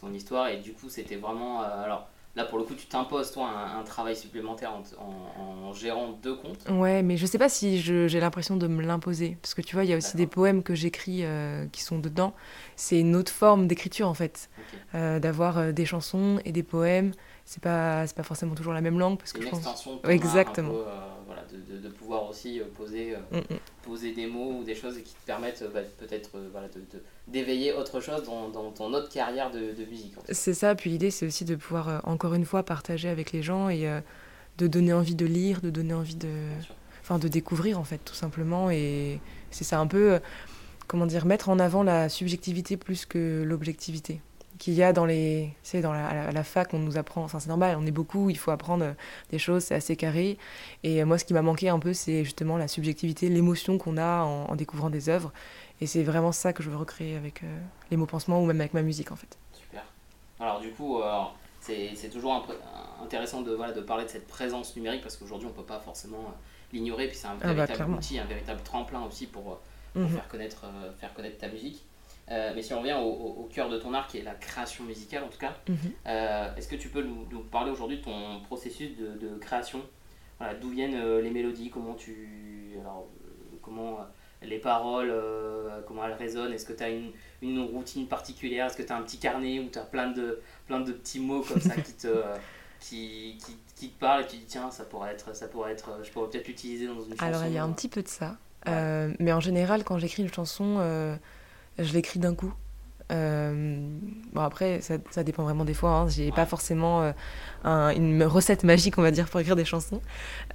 ton 0.00 0.12
histoire. 0.12 0.48
Et 0.48 0.56
du 0.56 0.72
coup, 0.72 0.88
c'était 0.88 1.16
vraiment. 1.16 1.62
alors, 1.62 2.08
Là, 2.36 2.44
pour 2.44 2.58
le 2.58 2.64
coup, 2.64 2.74
tu 2.74 2.86
t'imposes, 2.86 3.30
toi, 3.30 3.48
un, 3.48 3.84
travail 3.84 4.16
supplémentaire 4.16 4.72
en, 4.98 5.72
gérant 5.72 6.18
deux 6.20 6.34
comptes. 6.34 6.66
Ouais, 6.68 7.02
mais 7.02 7.16
je 7.16 7.26
sais 7.26 7.38
pas 7.38 7.48
si 7.48 7.80
j'ai 7.80 8.20
l'impression 8.20 8.56
de 8.56 8.66
me 8.66 8.82
l'imposer. 8.82 9.36
Parce 9.40 9.54
que 9.54 9.62
tu 9.62 9.76
vois, 9.76 9.84
il 9.84 9.90
y 9.90 9.92
a 9.92 9.96
aussi 9.96 10.16
des 10.16 10.26
poèmes 10.26 10.64
que 10.64 10.74
j'écris 10.74 11.20
euh, 11.22 11.66
qui 11.70 11.82
sont 11.82 11.98
dedans. 11.98 12.34
C'est 12.74 12.98
une 12.98 13.14
autre 13.14 13.30
forme 13.30 13.68
d'écriture, 13.68 14.08
en 14.08 14.14
fait. 14.14 14.50
Euh, 14.96 15.20
d'avoir 15.20 15.58
euh, 15.58 15.72
des 15.72 15.84
chansons 15.86 16.40
et 16.44 16.50
des 16.50 16.64
poèmes. 16.64 17.12
C'est 17.44 17.62
pas, 17.62 18.06
pas 18.06 18.22
forcément 18.22 18.54
toujours 18.54 18.72
la 18.72 18.80
même 18.80 18.98
langue. 18.98 19.18
Parce 19.18 19.32
que 19.32 19.42
une 19.42 19.50
je. 19.50 20.10
Exactement. 20.10 20.72
voilà, 21.26 21.42
de, 21.52 21.78
de, 21.78 21.88
pouvoir 21.88 22.28
aussi 22.28 22.62
poser, 22.74 23.14
mm, 23.30 23.36
mm. 23.36 23.58
poser 23.82 24.12
des 24.12 24.26
mots 24.26 24.58
ou 24.58 24.64
des 24.64 24.74
choses 24.74 24.96
qui 24.96 25.14
te 25.14 25.26
permettent 25.26 25.64
bah, 25.72 25.80
peut-être 25.98 26.30
voilà, 26.52 26.68
de 26.68 26.80
d'éveiller 27.28 27.72
autre 27.72 28.00
chose 28.00 28.22
dans, 28.24 28.48
dans, 28.48 28.70
ton 28.70 28.92
autre 28.92 29.08
carrière 29.08 29.50
de, 29.50 29.72
de 29.72 29.84
musique. 29.88 30.14
C'est 30.30 30.54
ça, 30.54 30.74
puis 30.74 30.90
l'idée 30.90 31.10
c'est 31.10 31.26
aussi 31.26 31.44
de 31.44 31.54
pouvoir 31.54 31.88
euh, 31.88 31.98
encore 32.04 32.34
une 32.34 32.44
fois 32.44 32.62
partager 32.62 33.08
avec 33.08 33.32
les 33.32 33.42
gens 33.42 33.68
et 33.68 33.88
euh, 33.88 34.00
de 34.58 34.66
donner 34.66 34.92
envie 34.92 35.14
de 35.14 35.26
lire, 35.26 35.60
de 35.60 35.70
donner 35.70 35.94
envie 35.94 36.16
de, 36.16 36.28
enfin, 37.00 37.18
de 37.18 37.28
découvrir 37.28 37.78
en 37.78 37.84
fait 37.84 37.98
tout 37.98 38.14
simplement. 38.14 38.70
Et 38.70 39.20
c'est 39.50 39.64
ça 39.64 39.80
un 39.80 39.86
peu, 39.86 40.12
euh, 40.12 40.18
comment 40.86 41.06
dire, 41.06 41.24
mettre 41.24 41.48
en 41.48 41.58
avant 41.58 41.82
la 41.82 42.08
subjectivité 42.08 42.76
plus 42.76 43.06
que 43.06 43.42
l'objectivité 43.42 44.20
qu'il 44.58 44.74
y 44.74 44.82
a 44.82 44.92
dans 44.92 45.04
les 45.04 45.50
c'est 45.62 45.80
dans 45.80 45.92
la, 45.92 46.30
la, 46.30 46.44
fac 46.44 46.72
on 46.74 46.78
nous 46.78 46.96
apprend 46.96 47.24
enfin 47.24 47.40
c'est 47.40 47.48
normal 47.48 47.76
on 47.80 47.86
est 47.86 47.90
beaucoup 47.90 48.30
il 48.30 48.38
faut 48.38 48.52
apprendre 48.52 48.94
des 49.30 49.38
choses 49.38 49.64
c'est 49.64 49.74
assez 49.74 49.96
carré 49.96 50.38
et 50.84 51.02
moi 51.04 51.18
ce 51.18 51.24
qui 51.24 51.34
m'a 51.34 51.42
manqué 51.42 51.68
un 51.68 51.80
peu 51.80 51.92
c'est 51.92 52.22
justement 52.22 52.56
la 52.56 52.68
subjectivité 52.68 53.28
l'émotion 53.28 53.78
qu'on 53.78 53.96
a 53.96 54.22
en, 54.22 54.44
en, 54.50 54.54
découvrant 54.54 54.90
des 54.90 55.08
œuvres 55.08 55.32
et 55.80 55.86
c'est 55.86 56.02
vraiment 56.02 56.32
ça 56.32 56.52
que 56.52 56.62
je 56.62 56.70
veux 56.70 56.76
recréer 56.76 57.16
avec 57.16 57.42
euh, 57.42 57.60
les 57.90 57.96
mots 57.96 58.06
pansements 58.06 58.40
ou 58.40 58.46
même 58.46 58.60
avec 58.60 58.74
ma 58.74 58.82
musique 58.82 59.10
en 59.10 59.16
fait. 59.16 59.38
Super. 59.52 59.82
Alors 60.40 60.60
du 60.60 60.70
coup, 60.70 61.00
euh, 61.00 61.22
c'est 61.60 62.10
toujours 62.10 62.46
intéressant 63.02 63.42
de, 63.42 63.52
voilà, 63.52 63.72
de 63.72 63.80
parler 63.80 64.04
de 64.04 64.10
cette 64.10 64.26
présence 64.28 64.76
numérique 64.76 65.02
parce 65.02 65.16
qu'aujourd'hui 65.16 65.46
on 65.46 65.50
ne 65.50 65.56
peut 65.56 65.66
pas 65.66 65.80
forcément 65.80 66.18
euh, 66.18 66.72
l'ignorer. 66.72 67.08
Puis 67.08 67.16
c'est 67.16 67.26
un 67.26 67.36
ah 67.42 67.48
bah, 67.48 67.66
véritable 67.66 67.92
outil, 67.92 68.18
un 68.18 68.24
véritable 68.24 68.62
tremplin 68.62 69.04
aussi 69.04 69.26
pour, 69.26 69.58
mhm. 69.94 70.08
faire, 70.08 70.28
connaître, 70.28 70.64
faire 70.98 71.12
connaître 71.12 71.38
ta 71.38 71.48
musique. 71.48 71.84
Mais 72.28 72.62
si 72.62 72.72
on 72.72 72.80
revient 72.80 72.96
au, 73.00 73.48
cœur 73.52 73.68
de 73.68 73.78
ton 73.78 73.94
art, 73.94 74.06
qui 74.08 74.18
est 74.18 74.22
la 74.22 74.34
création 74.34 74.84
musicale 74.84 75.24
en 75.24 75.28
tout 75.28 75.38
cas, 75.38 75.54
mhm. 75.68 76.56
est-ce 76.56 76.68
que 76.68 76.76
tu 76.76 76.88
peux 76.88 77.02
nous, 77.02 77.40
parler 77.50 77.70
aujourd'hui 77.70 77.98
de 77.98 78.02
ton 78.02 78.40
processus 78.46 78.90
de, 78.96 79.36
création? 79.38 79.82
Voilà, 80.38 80.54
D'où 80.54 80.70
viennent 80.70 81.18
les 81.18 81.30
mélodies? 81.30 81.70
Comment 81.70 81.94
tu. 81.94 82.76
Alors, 82.80 83.06
comment 83.62 83.98
les 84.46 84.58
paroles, 84.58 85.10
euh, 85.10 85.80
comment 85.86 86.04
elles 86.06 86.14
résonnent? 86.14 86.52
Est-ce 86.52 86.66
que 86.66 86.72
tu 86.72 86.82
as 86.82 86.90
une, 86.90 87.10
une, 87.42 87.60
routine 87.60 88.06
particulière? 88.06 88.66
Est-ce 88.66 88.76
que 88.76 88.82
tu 88.82 88.92
as 88.92 88.96
un 88.96 89.02
petit 89.02 89.18
carnet 89.18 89.60
où 89.60 89.68
tu 89.68 89.78
as 89.78 89.82
plein 89.82 90.10
de, 90.10 90.40
plein 90.66 90.80
de 90.80 90.92
petits 90.92 91.20
mots 91.20 91.42
comme 91.42 91.60
ça 91.60 91.74
qui 91.76 91.92
te, 91.92 92.22
qui, 92.80 93.38
qui, 93.44 93.56
qui, 93.76 93.88
te 93.90 93.98
parlent 93.98 94.22
et 94.22 94.26
tu 94.26 94.36
dis 94.36 94.44
tiens, 94.46 94.70
ça 94.70 94.84
pourrait 94.84 95.12
être, 95.12 95.34
ça 95.34 95.48
pourrait 95.48 95.72
être 95.72 96.00
je 96.02 96.10
pourrais 96.10 96.28
peut-être 96.28 96.48
l'utiliser 96.48 96.86
dans 96.86 97.00
une 97.00 97.12
chanson 97.12 97.24
Alors 97.24 97.44
il 97.46 97.52
y 97.52 97.58
a 97.58 97.64
un 97.64 97.72
petit 97.72 97.88
peu 97.88 98.02
de 98.02 98.08
ça. 98.08 98.36
Euh, 98.66 99.12
mais 99.18 99.32
en 99.32 99.40
général, 99.40 99.84
quand 99.84 99.98
j'écris 99.98 100.22
une 100.22 100.32
chanson, 100.32 100.76
euh, 100.78 101.16
je 101.78 101.92
l'écris 101.92 102.18
d'un 102.18 102.34
coup. 102.34 102.54
Euh, 103.12 103.86
bon 104.32 104.40
après, 104.40 104.80
ça, 104.80 104.94
ça, 105.10 105.24
dépend 105.24 105.42
vraiment 105.42 105.64
des 105.64 105.74
fois. 105.74 105.90
Hein. 105.90 106.08
J'ai 106.08 106.32
pas 106.32 106.46
forcément 106.46 107.12
euh, 107.64 107.90
une 107.90 108.24
recette 108.24 108.64
magique, 108.64 108.98
on 108.98 109.02
va 109.02 109.10
dire, 109.10 109.28
pour 109.28 109.40
écrire 109.40 109.56
des 109.56 109.64
chansons. 109.64 110.00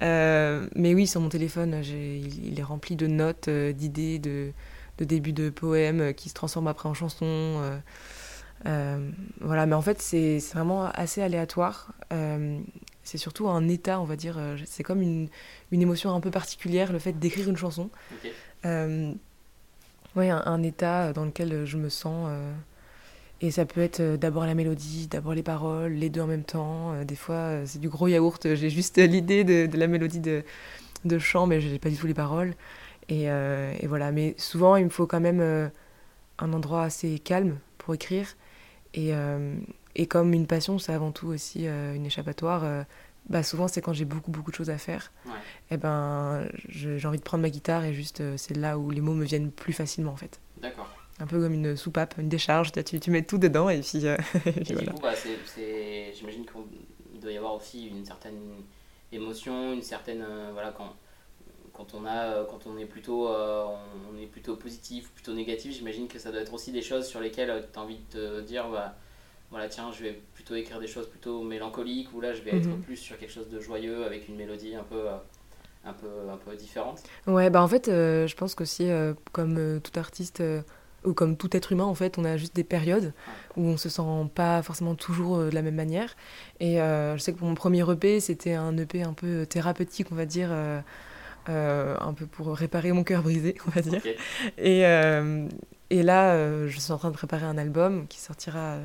Euh, 0.02 0.68
mais 0.74 0.94
oui, 0.94 1.06
sur 1.06 1.20
mon 1.20 1.28
téléphone, 1.28 1.80
il, 1.84 2.52
il, 2.52 2.58
est 2.58 2.62
rempli 2.62 2.96
de 2.96 3.06
notes, 3.06 3.48
d'idées, 3.48 4.18
de, 4.18 4.52
de 4.98 5.04
débuts 5.04 5.32
de 5.32 5.50
poèmes 5.50 6.12
qui 6.14 6.28
se 6.28 6.34
transforment 6.34 6.68
après 6.68 6.88
en 6.88 6.94
chansons. 6.94 7.60
voilà, 8.64 9.66
mais 9.66 9.74
en 9.74 9.82
fait, 9.82 10.02
c'est 10.02 10.38
vraiment 10.52 10.86
assez 10.86 11.22
aléatoire. 11.22 11.92
c'est 13.04 13.18
surtout 13.18 13.48
un 13.48 13.68
état, 13.68 14.00
on 14.00 14.04
va 14.04 14.16
dire. 14.16 14.38
C'est 14.66 14.82
comme 14.82 15.02
une, 15.02 15.28
une, 15.70 15.82
émotion 15.82 16.14
un 16.14 16.20
peu 16.20 16.30
particulière, 16.32 16.92
le 16.92 16.98
fait 16.98 17.12
d'écrire 17.12 17.48
une 17.48 17.56
chanson. 17.56 17.90
Oui, 20.16 20.28
un, 20.28 20.62
état 20.62 21.12
dans 21.12 21.24
lequel 21.24 21.64
je 21.64 21.76
me 21.76 21.88
sens. 21.88 22.28
Euh, 22.28 22.52
et 23.40 23.50
ça 23.50 23.64
peut 23.64 23.80
être 23.80 24.00
euh, 24.00 24.16
d'abord 24.16 24.44
la 24.44 24.54
mélodie, 24.54 25.06
d'abord 25.06 25.34
les 25.34 25.42
paroles, 25.42 25.92
les 25.92 26.10
deux 26.10 26.20
en 26.20 26.26
même 26.26 26.42
temps. 26.42 26.92
Euh, 26.92 27.04
des 27.04 27.14
fois, 27.14 27.64
c'est 27.64 27.78
du 27.78 27.88
gros 27.88 28.08
yaourt. 28.08 28.54
J'ai 28.54 28.70
juste 28.70 28.98
l'idée 28.98 29.44
de, 29.44 29.76
la 29.76 29.86
mélodie 29.86 30.20
de, 30.20 30.42
de 31.04 31.18
chant, 31.18 31.46
mais 31.46 31.60
je 31.60 31.68
n'ai 31.68 31.78
pas 31.78 31.90
du 31.90 31.96
tout 31.96 32.06
les 32.06 32.14
paroles. 32.14 32.54
Et, 33.08 33.26
voilà. 33.86 34.12
Mais 34.12 34.34
souvent, 34.38 34.76
il 34.76 34.84
me 34.84 34.90
faut 34.90 35.06
quand 35.06 35.20
même 35.20 35.70
un 36.38 36.52
endroit 36.52 36.84
assez 36.84 37.18
calme 37.18 37.58
pour 37.78 37.94
écrire. 37.94 38.36
Et, 38.94 39.12
comme 40.08 40.32
une 40.32 40.46
passion, 40.46 40.78
c'est 40.78 40.92
avant 40.92 41.10
tout 41.10 41.28
aussi 41.28 41.66
une 41.66 42.06
échappatoire 42.06 42.84
bah 43.28 43.42
souvent 43.42 43.68
c'est 43.68 43.80
quand 43.80 43.92
j'ai 43.92 44.04
beaucoup 44.04 44.30
beaucoup 44.30 44.50
de 44.50 44.56
choses 44.56 44.70
à 44.70 44.78
faire. 44.78 45.12
Eh 45.70 45.76
ben 45.76 46.48
j'ai 46.68 47.06
envie 47.06 47.18
de 47.18 47.22
prendre 47.22 47.42
ma 47.42 47.50
guitare 47.50 47.84
et 47.84 47.94
juste 47.94 48.20
euh, 48.20 48.34
c'est 48.36 48.56
là 48.56 48.78
où 48.78 48.90
les 48.90 49.00
mots 49.00 49.14
me 49.14 49.24
viennent 49.24 49.50
plus 49.50 49.72
facilement 49.72 50.12
en 50.12 50.16
fait. 50.16 50.40
D'accord. 50.60 50.88
Un 51.20 51.26
peu 51.26 51.40
comme 51.40 51.52
une 51.52 51.76
soupape, 51.76 52.14
une 52.18 52.28
décharge, 52.28 52.72
tu, 52.72 52.98
tu 52.98 53.10
mets 53.10 53.22
tout 53.22 53.38
dedans 53.38 53.68
et 53.68 53.80
puis. 53.80 54.06
Euh, 54.06 54.16
et, 54.46 54.74
du 54.74 54.86
coup, 54.86 55.00
bah, 55.02 55.12
j'imagine 56.14 56.46
qu'il 56.46 57.20
doit 57.20 57.32
y 57.32 57.36
avoir 57.36 57.54
aussi 57.54 57.86
une 57.88 58.04
certaine 58.04 58.40
émotion, 59.12 59.72
une 59.72 59.82
certaine 59.82 60.22
euh, 60.22 60.50
voilà 60.52 60.72
quand 60.72 60.96
quand 61.72 61.94
on 61.94 62.04
a 62.04 62.44
quand 62.44 62.66
on 62.66 62.76
est 62.76 62.84
plutôt 62.84 63.28
on, 63.28 64.20
est 64.20 64.26
plutôt 64.26 64.56
positif, 64.56 65.10
plutôt 65.12 65.32
négatif, 65.32 65.72
j'imagine 65.74 66.08
que 66.08 66.18
ça 66.18 66.30
doit 66.30 66.40
être 66.40 66.52
aussi 66.52 66.72
des 66.72 66.82
choses 66.82 67.06
sur 67.06 67.20
lesquelles 67.20 67.68
tu 67.72 67.78
as 67.78 67.82
envie 67.82 67.98
de 68.12 68.40
te 68.40 68.40
dire 68.40 68.68
bah, 68.68 68.96
voilà, 69.50 69.68
tiens, 69.68 69.90
je 69.92 70.04
vais 70.04 70.12
plutôt 70.34 70.54
écrire 70.54 70.78
des 70.78 70.86
choses 70.86 71.08
plutôt 71.08 71.42
mélancoliques, 71.42 72.14
ou 72.14 72.20
là, 72.20 72.32
je 72.32 72.42
vais 72.42 72.56
être 72.56 72.68
mhm. 72.68 72.82
plus 72.82 72.96
sur 72.96 73.18
quelque 73.18 73.32
chose 73.32 73.48
de 73.48 73.58
joyeux, 73.60 74.04
avec 74.04 74.28
une 74.28 74.36
mélodie 74.36 74.76
un 74.76 74.84
peu, 74.84 75.08
euh, 75.08 75.16
un 75.84 75.92
peu, 75.92 76.08
un 76.30 76.36
peu 76.36 76.54
différente. 76.56 77.02
Ouais, 77.26 77.50
bah 77.50 77.62
en 77.62 77.68
fait, 77.68 77.88
euh, 77.88 78.26
je 78.26 78.36
pense 78.36 78.54
qu'aussi, 78.54 78.90
euh, 78.90 79.14
comme 79.32 79.80
tout 79.80 79.98
artiste, 79.98 80.42
ou 81.04 81.14
comme 81.14 81.36
tout 81.36 81.56
être 81.56 81.72
humain, 81.72 81.84
en 81.84 81.94
fait, 81.94 82.18
on 82.18 82.24
a 82.24 82.36
juste 82.36 82.54
des 82.54 82.64
périodes 82.64 83.12
où 83.56 83.62
on 83.62 83.76
se 83.76 83.88
sent 83.88 84.02
pas 84.34 84.62
forcément 84.62 84.94
toujours 84.94 85.38
de 85.38 85.50
la 85.50 85.62
même 85.62 85.74
manière. 85.74 86.14
Et 86.60 86.76
je 86.76 87.16
sais 87.18 87.32
que 87.32 87.38
pour 87.38 87.48
mon 87.48 87.54
premier 87.54 87.90
EP, 87.90 88.20
c'était 88.20 88.52
un 88.52 88.76
EP 88.76 89.02
un 89.02 89.14
peu 89.14 89.46
thérapeutique, 89.46 90.08
on 90.12 90.14
va 90.14 90.26
dire. 90.26 90.52
un 90.52 92.14
peu 92.14 92.26
pour 92.26 92.54
réparer 92.54 92.92
mon 92.92 93.02
cœur 93.02 93.22
brisé, 93.22 93.56
on 93.66 93.70
va 93.70 93.80
dire. 93.80 94.02
Et, 94.58 94.80
et 95.88 96.02
là, 96.02 96.66
je 96.66 96.78
suis 96.78 96.92
en 96.92 96.98
train 96.98 97.10
de 97.10 97.16
préparer 97.16 97.46
un 97.46 97.56
album 97.56 98.06
qui 98.06 98.20
sortira 98.20 98.76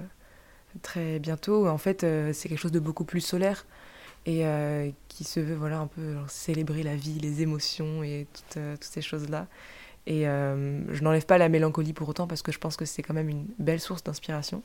très 0.82 1.20
bientôt. 1.20 1.68
En 1.68 1.78
fait, 1.78 2.04
euh, 2.04 2.32
c'est 2.34 2.50
quelque 2.50 2.60
chose 2.60 2.72
de 2.72 2.80
beaucoup 2.80 3.06
plus 3.06 3.22
solaire 3.22 3.66
et 4.26 4.46
euh, 4.46 4.90
qui 5.08 5.24
se 5.24 5.40
veut 5.40 5.56
voilà 5.56 5.80
un 5.80 5.88
peu 5.88 6.16
célébrer 6.28 6.84
la 6.84 6.96
vie, 6.96 7.20
les 7.20 7.42
émotions 7.42 8.04
et 8.04 8.28
toutes, 8.34 8.58
euh, 8.58 8.74
toutes 8.74 8.92
ces 8.92 9.02
choses-là. 9.02 9.48
Et 10.08 10.26
je 10.26 11.02
n'enlève 11.02 11.26
pas 11.26 11.40
la 11.40 11.50
mélancolie 11.50 11.94
pour 11.94 12.08
autant 12.08 12.28
parce 12.28 12.44
que 12.44 12.52
je 12.52 12.60
pense 12.60 12.78
que 12.78 12.86
c'est 12.86 13.02
quand 13.02 13.16
même 13.16 13.30
une 13.30 13.48
belle 13.58 13.80
source 13.80 14.04
d'inspiration. 14.04 14.62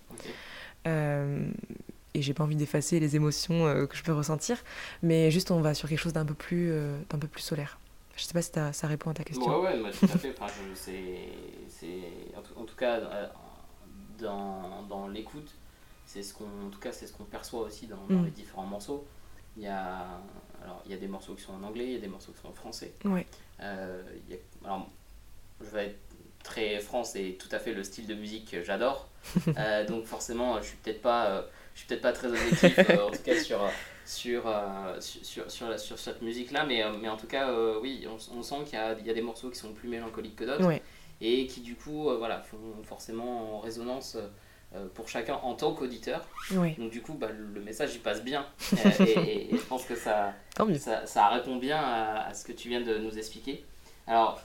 et 0.84 2.22
j'ai 2.22 2.34
pas 2.34 2.44
envie 2.44 2.56
d'effacer 2.56 3.00
les 3.00 3.16
émotions 3.16 3.86
que 3.86 3.96
je 3.96 4.02
peux 4.02 4.12
ressentir, 4.12 4.62
mais 5.02 5.30
juste 5.30 5.50
on 5.50 5.62
va 5.62 5.72
sur 5.72 5.88
quelque 5.88 5.98
chose 5.98 6.12
d'un 6.12 6.26
peu 6.26 6.34
plus 6.34 6.70
d'un 7.08 7.18
peu 7.18 7.26
plus 7.26 7.40
solaire. 7.40 7.78
Je 8.16 8.24
sais 8.24 8.34
pas 8.34 8.42
si 8.42 8.50
ça 8.72 8.86
répond 8.86 9.12
à 9.12 9.14
ta 9.14 9.24
question. 9.24 9.62
Ouais, 9.62 9.80
ouais, 9.80 9.90
tout 9.92 10.04
à 10.04 10.18
fait. 10.18 10.34
Enfin, 10.38 10.52
je, 10.52 11.86
en, 12.36 12.64
tout, 12.66 12.76
cas, 12.76 13.00
dans, 14.18 14.82
dans 14.90 15.08
l'écoute, 15.08 15.54
c'est 16.04 16.22
ce 16.22 16.34
qu'on 16.34 16.66
en 16.66 16.70
tout 16.70 16.80
cas 16.80 16.92
c'est 16.92 17.06
ce 17.06 17.12
qu'on 17.12 17.24
perçoit 17.24 17.60
aussi 17.60 17.86
dans, 17.86 18.04
mm. 18.08 18.24
les 18.24 18.30
différents 18.30 18.66
morceaux 18.66 19.06
il 19.60 19.64
y 19.64 19.68
a 19.68 20.06
alors 20.64 20.82
il 20.86 20.90
y 20.90 20.94
a 20.94 20.96
des 20.96 21.06
morceaux 21.06 21.34
qui 21.34 21.42
sont 21.42 21.52
en 21.52 21.62
anglais 21.62 21.84
il 21.84 21.92
y 21.92 21.96
a 21.96 22.00
des 22.00 22.08
morceaux 22.08 22.32
qui 22.32 22.40
sont 22.40 22.48
en 22.48 22.52
français. 22.52 22.92
Euh, 23.62 24.02
alors 24.64 24.88
je 25.60 25.66
vais 25.66 25.86
être 25.86 25.98
très 26.42 26.80
franc 26.80 27.04
c'est 27.04 27.36
tout 27.38 27.48
à 27.52 27.58
fait 27.58 27.74
le 27.74 27.84
style 27.84 28.06
de 28.06 28.14
musique 28.14 28.50
que 28.50 28.62
j'adore. 28.62 29.06
Euh, 29.58 29.86
donc 29.86 30.06
forcément 30.06 30.58
je 30.62 30.68
suis 30.68 30.76
peut-être 30.78 31.02
pas 31.02 31.26
euh, 31.26 31.42
je 31.74 31.80
suis 31.80 31.88
peut-être 31.88 32.00
pas 32.00 32.14
très 32.14 32.28
objectif 32.28 32.78
en 32.78 33.10
tout 33.10 33.22
cas 33.22 33.38
sur 33.38 33.60
sur, 34.06 34.42
sur, 34.98 35.50
sur, 35.50 35.78
sur, 35.78 35.98
cette 35.98 36.22
musique 36.22 36.50
là 36.50 36.64
mais, 36.64 36.82
mais 37.00 37.08
en 37.08 37.18
tout 37.18 37.26
cas 37.26 37.52
oui 37.82 38.06
on, 38.08 38.42
sent 38.42 38.64
qu'il 38.64 38.78
y 38.78 38.82
a, 38.82 38.96
il 38.98 39.06
y 39.06 39.10
a 39.10 39.14
des 39.14 39.20
morceaux 39.20 39.50
qui 39.50 39.58
sont 39.58 39.74
plus 39.74 39.88
mélancoliques 39.88 40.36
que 40.36 40.44
d'autres. 40.44 40.80
Et 41.20 41.46
qui 41.46 41.60
du 41.60 41.76
coup 41.76 42.04
voilà 42.16 42.40
font 42.40 42.82
forcément 42.82 43.56
en 43.56 43.60
résonance 43.60 44.16
pour 44.94 45.08
chacun 45.08 45.34
en 45.42 45.54
tant 45.54 45.74
qu'auditeur. 45.74 46.24
Donc 46.50 46.90
du 46.90 47.02
coup, 47.02 47.14
bah, 47.14 47.28
le 47.28 47.60
message 47.60 47.94
il 47.94 48.00
passe 48.00 48.22
bien. 48.22 48.46
Euh, 48.72 49.04
et, 49.06 49.48
je 49.52 49.62
pense 49.66 49.84
que 49.84 49.96
ça, 49.96 50.32
ça, 50.78 51.06
ça, 51.06 51.28
répond 51.28 51.56
bien 51.56 51.78
à, 51.78 52.32
ce 52.32 52.44
que 52.44 52.52
tu 52.52 52.68
viens 52.68 52.80
de 52.80 52.98
nous 52.98 53.18
expliquer. 53.18 53.64
Alors, 54.06 54.40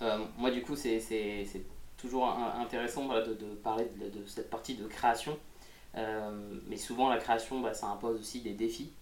euh, 0.00 0.18
moi 0.38 0.50
du 0.50 0.62
coup, 0.62 0.76
c'est 0.76 1.02
toujours 1.98 2.28
intéressant 2.28 3.08
de, 3.08 3.34
de, 3.34 3.54
parler 3.62 3.84
de, 3.84 4.26
cette 4.26 4.48
partie 4.48 4.74
de 4.74 4.86
création. 4.86 5.36
mais 5.94 6.76
souvent, 6.76 7.10
la 7.10 7.18
création, 7.18 7.60
bah, 7.60 7.74
ça 7.74 7.88
impose 7.88 8.20
aussi 8.20 8.40
des 8.40 8.54
défis. 8.54 8.92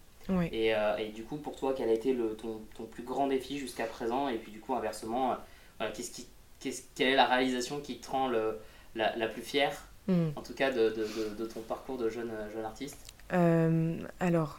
Et, 0.53 0.73
et, 0.99 1.09
du 1.15 1.25
coup, 1.25 1.37
pour 1.37 1.57
toi, 1.57 1.75
quel 1.77 1.89
a 1.89 1.93
été 1.93 2.13
le, 2.13 2.35
ton, 2.35 2.63
ton 2.75 2.85
plus 2.85 3.03
grand 3.03 3.27
défi 3.27 3.59
jusqu'à 3.59 3.87
présent? 3.87 4.29
Et 4.29 4.39
puis 4.39 4.53
du 4.53 4.61
coup, 4.61 4.75
inversement, 4.75 5.37
qu'est-ce 5.95 6.11
qui, 6.11 6.27
quelle 6.95 7.09
est 7.09 7.17
la 7.17 7.27
réalisation 7.27 7.81
qui 7.81 7.99
te 7.99 8.11
rend 8.11 8.29
le, 8.29 8.59
la, 8.95 9.15
la 9.17 9.29
plus 9.29 9.43
fière? 9.43 9.90
Mm. 10.09 10.31
en 10.35 10.41
tout 10.41 10.55
cas 10.55 10.71
de, 10.71 10.91
de, 10.91 11.35
de, 11.39 11.47
ton 11.47 11.61
parcours 11.61 11.99
de 11.99 12.09
jeune, 12.09 12.33
jeune 12.53 12.65
artiste. 12.65 12.97
Euh, 13.33 13.99
Alors, 14.19 14.59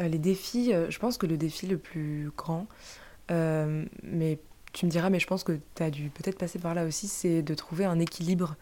euh, 0.00 0.08
les 0.08 0.18
défis, 0.18 0.72
euh, 0.72 0.90
je 0.90 0.98
pense 0.98 1.18
que 1.18 1.26
le 1.26 1.36
défi 1.36 1.66
le 1.66 1.78
plus 1.78 2.30
grand, 2.36 2.66
mais 3.28 4.38
tu 4.72 4.84
me 4.84 4.90
diras, 4.90 5.08
mais 5.10 5.18
je 5.18 5.26
pense 5.26 5.42
que 5.42 5.58
tu 5.74 5.82
as 5.82 5.90
dû 5.90 6.10
peut-être 6.10 6.38
passer 6.38 6.58
par 6.58 6.74
là 6.74 6.84
aussi, 6.84 7.08
c'est 7.08 7.42
de 7.42 7.54
trouver 7.54 7.86
un 7.86 7.98
équilibre, 7.98 8.56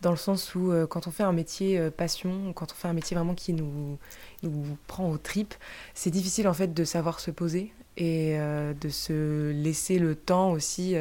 dans 0.00 0.12
le 0.12 0.16
sens 0.16 0.54
où 0.54 0.72
quand 0.88 1.06
on 1.08 1.10
fait 1.10 1.24
un 1.24 1.32
métier 1.32 1.90
passion, 1.90 2.52
quand 2.54 2.72
on 2.72 2.74
fait 2.74 2.88
un 2.88 2.92
métier 2.92 3.16
vraiment 3.16 3.34
qui 3.34 3.52
nous, 3.52 3.98
nous 4.42 4.78
prend 4.86 5.10
aux 5.10 5.18
tripes, 5.18 5.54
c'est 5.92 6.10
difficile 6.10 6.46
en 6.48 6.54
fait 6.54 6.72
de 6.72 6.84
savoir 6.84 7.18
se 7.18 7.32
poser 7.32 7.72
et 7.96 8.38
de 8.38 8.88
se 8.88 9.50
laisser 9.50 9.98
le 9.98 10.14
temps 10.14 10.52
aussi 10.52 10.94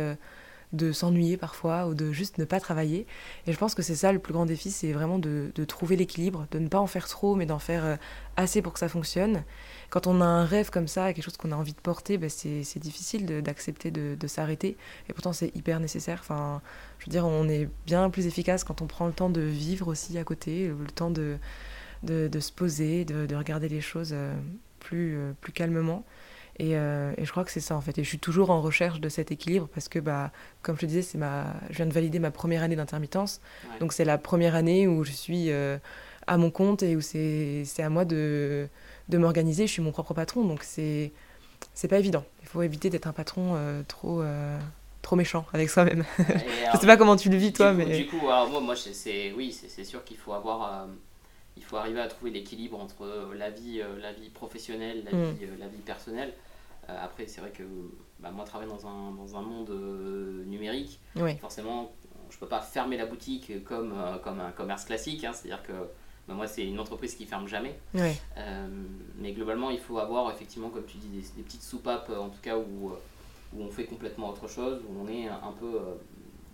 de 0.75 0.91
s'ennuyer 0.91 1.38
parfois 1.38 1.88
ou 1.88 1.93
de 1.93 2.11
juste 2.11 2.38
ne 2.38 2.45
pas 2.45 2.59
travailler. 2.59 3.07
Et 3.47 3.53
je 3.53 3.57
pense 3.57 3.75
que 3.75 3.81
c'est 3.81 3.95
ça 3.95 4.11
le 4.11 4.19
plus 4.19 4.33
grand 4.33 4.45
défi, 4.45 4.71
c'est 4.71 4.91
vraiment 4.91 5.19
de, 5.19 5.51
trouver 5.67 5.95
l'équilibre, 5.95 6.47
de 6.51 6.59
ne 6.59 6.67
pas 6.67 6.79
en 6.79 6.88
faire 6.88 7.07
trop, 7.07 7.35
mais 7.35 7.45
d'en 7.45 7.59
faire 7.59 7.85
euh, 7.85 7.95
assez 8.35 8.61
pour 8.61 8.73
que 8.73 8.79
ça 8.79 8.89
fonctionne. 8.89 9.43
Quand 9.89 10.07
on 10.07 10.21
a 10.21 10.25
un 10.25 10.45
rêve 10.45 10.69
comme 10.69 10.88
ça, 10.88 11.13
quelque 11.13 11.23
chose 11.23 11.38
qu'on 11.38 11.51
a 11.51 11.55
envie 11.55 11.73
de 11.73 11.79
porter, 11.79 12.17
ben 12.17 12.29
c'est 12.29 12.79
difficile 12.79 13.25
d'accepter 13.41 13.91
de, 13.91 14.27
s'arrêter. 14.27 14.77
Et 15.09 15.13
pourtant, 15.13 15.33
c'est 15.33 15.55
hyper 15.55 15.79
nécessaire. 15.79 16.19
Enfin, 16.21 16.61
je 16.99 17.05
veux 17.05 17.11
dire, 17.11 17.25
on 17.25 17.47
est 17.47 17.69
bien 17.85 18.09
plus 18.09 18.27
efficace 18.27 18.63
quand 18.63 18.81
on 18.81 18.88
prend 18.88 19.07
le 19.07 19.13
temps 19.13 19.29
de 19.29 19.41
vivre 19.41 19.88
aussi 19.88 20.17
à 20.17 20.23
côté, 20.23 20.67
le 20.67 20.91
temps 20.91 21.11
de, 21.11 21.38
de, 22.05 22.39
se 22.39 22.51
poser, 22.51 23.05
de, 23.05 23.35
regarder 23.35 23.69
les 23.69 23.81
choses 23.81 24.11
euh, 24.13 24.33
plus, 24.79 25.17
euh, 25.17 25.33
plus 25.41 25.51
calmement. 25.51 26.03
Euh, 26.61 27.13
et, 27.17 27.25
je 27.25 27.31
crois 27.31 27.43
que 27.43 27.51
c'est 27.51 27.59
ça 27.59 27.75
en 27.75 27.81
fait. 27.81 27.97
Et 27.97 28.03
je 28.03 28.09
suis 28.09 28.19
toujours 28.19 28.49
en 28.49 28.61
recherche 28.61 28.99
de 28.99 29.09
cet 29.09 29.31
équilibre 29.31 29.67
parce 29.73 29.89
que, 29.89 29.99
bah, 29.99 30.31
comme 30.61 30.75
je 30.75 30.81
te 30.81 30.85
disais, 30.85 31.01
c'est 31.01 31.17
ma... 31.17 31.53
je 31.69 31.75
viens 31.75 31.85
de 31.85 31.93
valider 31.93 32.19
ma 32.19 32.31
première 32.31 32.63
année 32.63 32.75
d'intermittence. 32.75 33.41
Donc 33.79 33.93
c'est 33.93 34.05
la 34.05 34.17
première 34.17 34.55
année 34.55 34.87
où 34.87 35.03
je 35.03 35.11
suis 35.11 35.51
euh, 35.51 35.77
à 36.27 36.37
mon 36.37 36.51
compte 36.51 36.83
et 36.83 36.95
où 36.95 37.01
c'est 37.01 37.65
à 37.79 37.89
moi 37.89 38.05
de, 38.05 38.67
de 39.09 39.17
m'organiser. 39.17 39.67
Je 39.67 39.73
suis 39.73 39.81
mon 39.81 39.91
propre 39.91 40.13
patron. 40.13 40.43
Donc 40.45 40.63
c'est 40.63 41.11
pas 41.89 41.99
évident. 41.99 42.23
Il 42.41 42.47
faut 42.47 42.61
éviter 42.61 42.89
d'être 42.89 43.07
un 43.07 43.13
patron 43.13 43.57
trop 43.87 44.23
trop 45.01 45.15
méchant 45.15 45.45
avec 45.53 45.69
soi-même. 45.69 46.03
je 46.17 46.79
sais 46.79 46.87
pas 46.87 46.97
comment 46.97 47.15
tu 47.15 47.29
le 47.29 47.37
vis 47.37 47.53
toi, 47.53 47.73
mais 47.73 47.85
du 47.95 48.07
coup, 48.07 48.27
alors 48.27 48.49
moi, 48.49 48.59
moi 48.59 48.75
c'est 48.75 49.33
oui, 49.33 49.51
c'est 49.51 49.83
sûr 49.83 50.03
qu'il 50.03 50.17
faut 50.17 50.33
avoir, 50.33 50.87
il 51.57 51.63
faut 51.63 51.75
arriver 51.75 51.99
à 51.99 52.07
trouver 52.07 52.31
l'équilibre 52.31 52.79
entre 52.79 53.29
la 53.37 53.51
vie, 53.51 53.81
la 54.01 54.13
vie 54.13 54.29
professionnelle, 54.29 55.03
la 55.05 55.15
mm. 55.15 55.31
vie, 55.33 55.45
la 55.59 55.67
vie 55.67 55.81
personnelle. 55.85 56.33
Après, 56.88 57.28
c'est 57.28 57.41
vrai 57.41 57.52
que 57.52 57.63
bah, 58.19 58.32
moi, 58.32 58.45
travailler 58.45 58.69
dans 58.69 58.88
un, 58.88 59.12
dans 59.12 59.36
un 59.36 59.41
monde 59.41 59.71
numérique, 60.45 61.00
forcément, 61.39 61.91
je 62.30 62.38
peux 62.38 62.48
pas 62.48 62.62
fermer 62.62 62.98
la 62.98 63.06
boutique 63.06 63.63
comme, 63.63 63.93
euh, 63.95 64.17
comme 64.17 64.39
un 64.39 64.52
commerce 64.52 64.86
classique. 64.86 65.24
Hein. 65.24 65.32
C'est-à-dire 65.34 65.63
que 65.63 65.74
bah, 66.28 66.34
moi, 66.34 66.48
c'est 66.48 66.65
une 66.65 66.80
entreprise 66.80 67.15
qui 67.15 67.26
ferme 67.26 67.48
jamais. 67.48 67.80
Euh, 67.95 68.67
mais 69.17 69.32
globalement, 69.32 69.69
il 69.69 69.80
faut 69.80 70.00
avoir 70.00 70.32
effectivement, 70.32 70.69
comme 70.69 70.86
tu 70.86 70.98
dis, 70.98 71.08
des, 71.08 71.43
petites 71.43 71.63
soupapes, 71.63 72.10
en 72.10 72.30
tout 72.30 72.41
cas, 72.41 72.58
où, 72.58 72.91
où 73.54 73.62
on 73.62 73.69
fait 73.69 73.86
complètement 73.86 74.30
autre 74.30 74.48
chose, 74.48 74.82
où 74.88 75.02
on 75.02 75.08
est 75.08 75.28
un 75.28 75.54
peu 75.60 75.76
euh, 75.76 75.95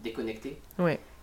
déconnecté. 0.04 0.60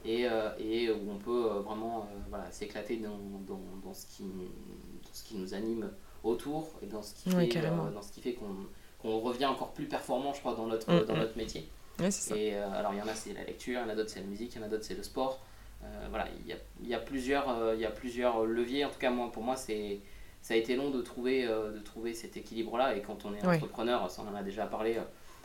Et, 0.05 0.27
et, 0.59 0.91
où 0.91 1.11
on 1.11 1.19
peut 1.19 1.61
vraiment 1.65 2.09
voilà, 2.31 2.51
s'éclater 2.51 2.97
dans, 2.99 3.19
dans, 3.47 3.61
dans, 3.85 3.93
ce 3.93 4.07
qui, 4.07 4.23
dans 4.23 5.13
ce 5.13 5.25
qui 5.25 5.37
nous 5.37 5.53
anime 5.53 5.91
autour 6.23 6.71
et 6.81 6.87
dans 6.87 7.03
ce 7.03 7.15
qui 7.15 7.31
fait, 7.31 7.61
dans 7.61 8.01
ce 8.01 8.13
qui 8.13 8.21
fait 8.21 8.35
qu'on 8.35 8.69
revient 9.05 9.47
encore 9.47 9.73
plus 9.73 9.87
performant, 9.87 10.33
je 10.33 10.41
crois, 10.41 10.55
dans 10.55 10.67
notre, 10.67 10.93
mm, 10.93 11.07
dans 11.07 11.15
mm. 11.15 11.19
notre 11.19 11.37
métier. 11.37 11.69
Et 12.01 12.55
euh, 12.55 12.71
alors, 12.73 12.93
il 12.95 12.99
y 12.99 13.03
en 13.03 13.09
a, 13.09 13.15
c'est 13.15 13.33
la 13.33 13.45
lecture, 13.45 13.81
il 13.81 13.83
y 13.83 13.87
en 13.87 13.89
a 13.89 13.95
d'autres, 13.95 14.11
c'est 14.11 14.21
la 14.21 14.27
musique, 14.27 14.55
il 14.55 14.61
y 14.61 14.63
en 14.63 14.67
a 14.67 14.69
d'autres, 14.69 14.85
c'est 14.85 14.95
le 14.95 15.03
sport. 15.03 15.41
Euh, 15.83 16.07
voilà, 16.11 16.29
il 16.41 16.47
y 16.47 16.53
a, 16.53 16.57
y, 16.85 16.95
a 16.95 16.99
plusieurs, 16.99 17.49
euh, 17.49 17.75
il 17.75 17.81
y 17.81 17.85
a 17.85 17.91
plusieurs 17.91 18.45
leviers. 18.45 18.85
En 18.85 18.91
tout 18.91 18.99
cas, 18.99 19.11
moi, 19.11 19.31
pour 19.33 19.43
moi, 19.43 19.57
c'est 19.57 20.01
ça 20.41 20.55
a 20.55 20.57
été 20.57 20.77
long 20.77 20.91
de 20.91 21.03
trouver, 21.03 21.47
de 21.47 21.81
trouver 21.85 22.15
cet 22.15 22.37
équilibre-là. 22.37 22.97
Et 22.97 23.03
quand 23.03 23.25
on 23.25 23.35
est 23.35 23.45
entrepreneur, 23.45 24.09
ça 24.09 24.23
on 24.25 24.33
en 24.33 24.37
a 24.37 24.45
déjà 24.45 24.67
parlé 24.67 24.97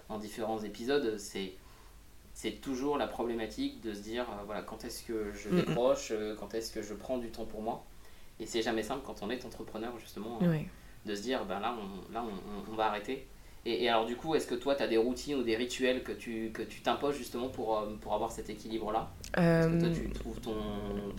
en 0.07 0.19
différents 0.19 0.59
épisodes, 0.63 1.17
c'est 1.17 1.53
c'est 2.35 2.61
toujours 2.61 2.97
la 2.97 3.07
problématique 3.07 3.81
de 3.81 3.93
se 3.93 4.01
dire 4.01 4.27
voilà 4.45 4.61
quand 4.61 4.85
est-ce 4.85 5.03
que 5.03 5.33
je 5.33 5.49
décroche, 5.49 6.13
quand 6.39 6.53
est-ce 6.53 6.71
que 6.71 6.83
je 6.83 6.93
prends 6.93 7.17
du 7.17 7.31
temps 7.31 7.45
pour 7.45 7.63
moi? 7.63 7.83
Et 8.39 8.45
c'est 8.45 8.61
jamais 8.61 8.83
simple 8.83 9.01
quand 9.03 9.23
on 9.23 9.31
est 9.31 9.43
entrepreneur 9.45 9.97
justement 9.99 10.39
de 11.05 11.15
se 11.15 11.21
dire 11.21 11.43
ben 11.45 11.59
là 11.59 11.75
on, 11.75 12.13
là 12.13 12.23
on, 12.23 12.71
on 12.71 12.75
va 12.75 12.85
arrêter 12.85 13.27
et, 13.65 13.88
alors 13.88 14.06
du 14.06 14.15
coup, 14.15 14.36
est-ce 14.36 14.45
que 14.47 14.56
toi, 14.56 14.76
tu 14.76 14.84
as 14.84 14.88
des 14.88 14.97
routines 14.97 15.36
ou 15.36 15.43
des 15.43 15.56
rituels 15.56 16.04
que 16.04 16.12
tu 16.12 16.52
que 16.52 16.62
tu 16.62 16.82
t'imposes 16.82 17.15
justement 17.17 17.49
pour, 17.49 17.78
euh, 17.78 17.95
pour 18.02 18.13
avoir 18.13 18.32
cet 18.32 18.49
équilibre-là? 18.49 19.12
Est-ce 19.38 19.67
que 19.67 19.80
toi, 19.80 19.89
tu 19.89 20.08
euh, 20.08 20.13
trouves 20.13 20.39
ton, 20.41 20.56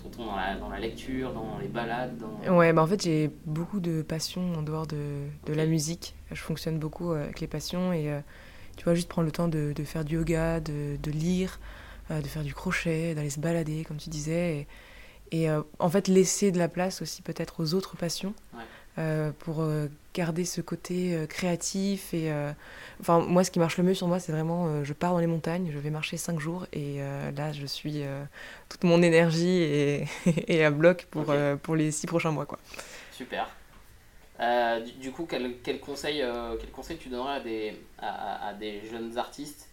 ton 0.02 0.08
ton 0.10 0.26
dans 0.26 0.36
la, 0.36 0.56
dans 0.56 0.68
la 0.68 0.78
lecture, 0.78 1.32
dans 1.32 1.58
les 1.58 1.68
balades 1.68 2.18
dans... 2.18 2.56
Ouais, 2.56 2.72
bah 2.72 2.82
en 2.82 2.86
fait, 2.86 3.02
j'ai 3.02 3.30
beaucoup 3.46 3.80
de 3.80 4.02
passions 4.02 4.52
en 4.54 4.62
dehors 4.62 4.86
de, 4.86 5.26
de 5.46 5.52
la 5.54 5.66
musique. 5.66 6.14
Je 6.30 6.40
fonctionne 6.40 6.78
beaucoup 6.78 7.12
euh, 7.12 7.24
avec 7.24 7.40
les 7.40 7.46
passions 7.46 7.92
et 7.92 8.10
tu 8.76 8.84
vois, 8.84 8.94
juste 8.94 9.08
prendre 9.08 9.26
le 9.26 9.32
temps 9.32 9.48
de, 9.48 9.72
de 9.74 9.84
faire 9.84 10.04
du 10.04 10.16
yoga, 10.16 10.60
de, 10.60 10.96
de 11.02 11.10
lire, 11.10 11.60
de 12.10 12.26
faire 12.26 12.42
du 12.42 12.52
crochet, 12.52 13.14
d'aller 13.14 13.30
se 13.30 13.40
balader, 13.40 13.84
comme 13.84 13.96
tu 13.96 14.10
disais. 14.10 14.66
Et, 15.32 15.44
et 15.44 15.48
en 15.78 15.88
fait, 15.88 16.08
laisser 16.08 16.52
de 16.52 16.58
la 16.58 16.68
place 16.68 17.00
aussi 17.00 17.22
peut-être 17.22 17.60
aux 17.60 17.74
autres 17.74 17.96
passions. 17.96 18.34
Ouais. 18.52 19.32
pour 19.38 19.64
garder 20.14 20.44
ce 20.44 20.60
côté 20.60 21.14
euh, 21.14 21.26
créatif 21.26 22.14
et 22.14 22.30
euh, 22.30 22.52
enfin 23.00 23.18
moi 23.18 23.42
ce 23.42 23.50
qui 23.50 23.58
marche 23.58 23.76
le 23.76 23.84
mieux 23.84 23.94
sur 23.94 24.06
moi 24.06 24.20
c'est 24.20 24.32
vraiment 24.32 24.66
euh, 24.66 24.84
je 24.84 24.92
pars 24.92 25.12
dans 25.12 25.18
les 25.18 25.26
montagnes 25.26 25.70
je 25.72 25.78
vais 25.78 25.90
marcher 25.90 26.16
cinq 26.16 26.38
jours 26.38 26.66
et 26.72 26.98
là 27.36 27.52
je 27.52 27.66
suis 27.66 28.02
toute 28.68 28.84
mon 28.84 29.02
énergie 29.02 29.62
et, 29.62 30.06
et 30.48 30.64
à 30.64 30.70
bloc 30.70 31.06
pour, 31.10 31.34
pour 31.62 31.76
les 31.76 31.90
six 31.90 32.06
prochains 32.06 32.30
mois 32.30 32.46
quoi. 32.46 32.58
Super. 33.12 33.48
Du, 35.00 35.10
coup 35.12 35.26
quel, 35.28 35.56
quel 35.62 35.80
conseil 35.80 36.24
quel 36.60 36.70
conseil 36.70 36.96
tu 36.96 37.08
donnerais 37.08 37.36
à 37.36 37.40
des 37.40 37.76
à, 37.98 38.48
à 38.48 38.54
des 38.54 38.82
jeunes 38.88 39.18
artistes 39.18 39.68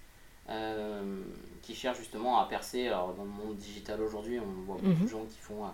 qui 1.61 1.75
cherchent 1.75 1.99
justement 1.99 2.39
à 2.39 2.47
percer 2.47 2.87
alors 2.87 3.13
dans 3.13 3.23
le 3.23 3.29
monde 3.29 3.57
digital 3.57 4.01
aujourd'hui 4.01 4.39
on 4.39 4.61
voit 4.65 4.77
beaucoup 4.77 4.87
de 4.87 5.03
mhm. 5.03 5.09
gens 5.09 5.25
qui 5.25 5.39
font 5.39 5.65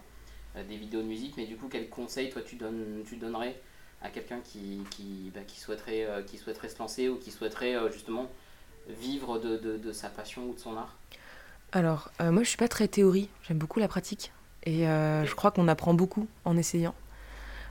des 0.68 0.78
vidéos 0.78 1.02
de 1.02 1.08
musique 1.08 1.36
mais 1.38 1.46
du 1.46 1.56
coup 1.56 1.68
quel 1.72 1.88
conseil 1.90 2.30
toi 2.30 2.42
tu 2.42 2.56
donnes 2.56 3.04
tu 3.08 3.16
donnerais 3.16 3.56
à 4.02 4.10
quelqu'un 4.10 4.40
qui, 4.44 4.82
qui, 4.92 5.32
bah, 5.34 5.42
qui, 5.46 5.60
souhaiterait, 5.60 6.06
euh, 6.06 6.22
qui 6.22 6.38
souhaiterait 6.38 6.70
se 6.70 6.80
lancer 6.80 7.10
ou 7.10 7.18
qui 7.18 7.32
souhaiterait 7.32 7.76
euh, 7.76 7.92
justement 7.92 8.30
vivre 8.88 9.40
de, 9.40 9.58
de, 9.58 9.78
de, 9.78 9.92
sa 9.92 10.10
passion 10.10 10.46
ou 10.46 10.54
de 10.54 10.60
son 10.60 10.78
art 10.78 10.96
Alors, 11.72 12.12
euh, 12.22 12.32
moi 12.32 12.44
je 12.44 12.50
suis 12.50 12.58
pas 12.58 12.68
très 12.68 12.88
théorie, 12.88 13.30
j'aime 13.48 13.58
beaucoup 13.58 13.80
la 13.80 13.88
pratique 13.88 14.32
et 14.64 14.82
je 14.82 15.36
crois 15.36 15.52
qu'on 15.52 15.70
apprend 15.70 15.94
beaucoup 15.94 16.28
en 16.44 16.58
essayant. 16.58 16.94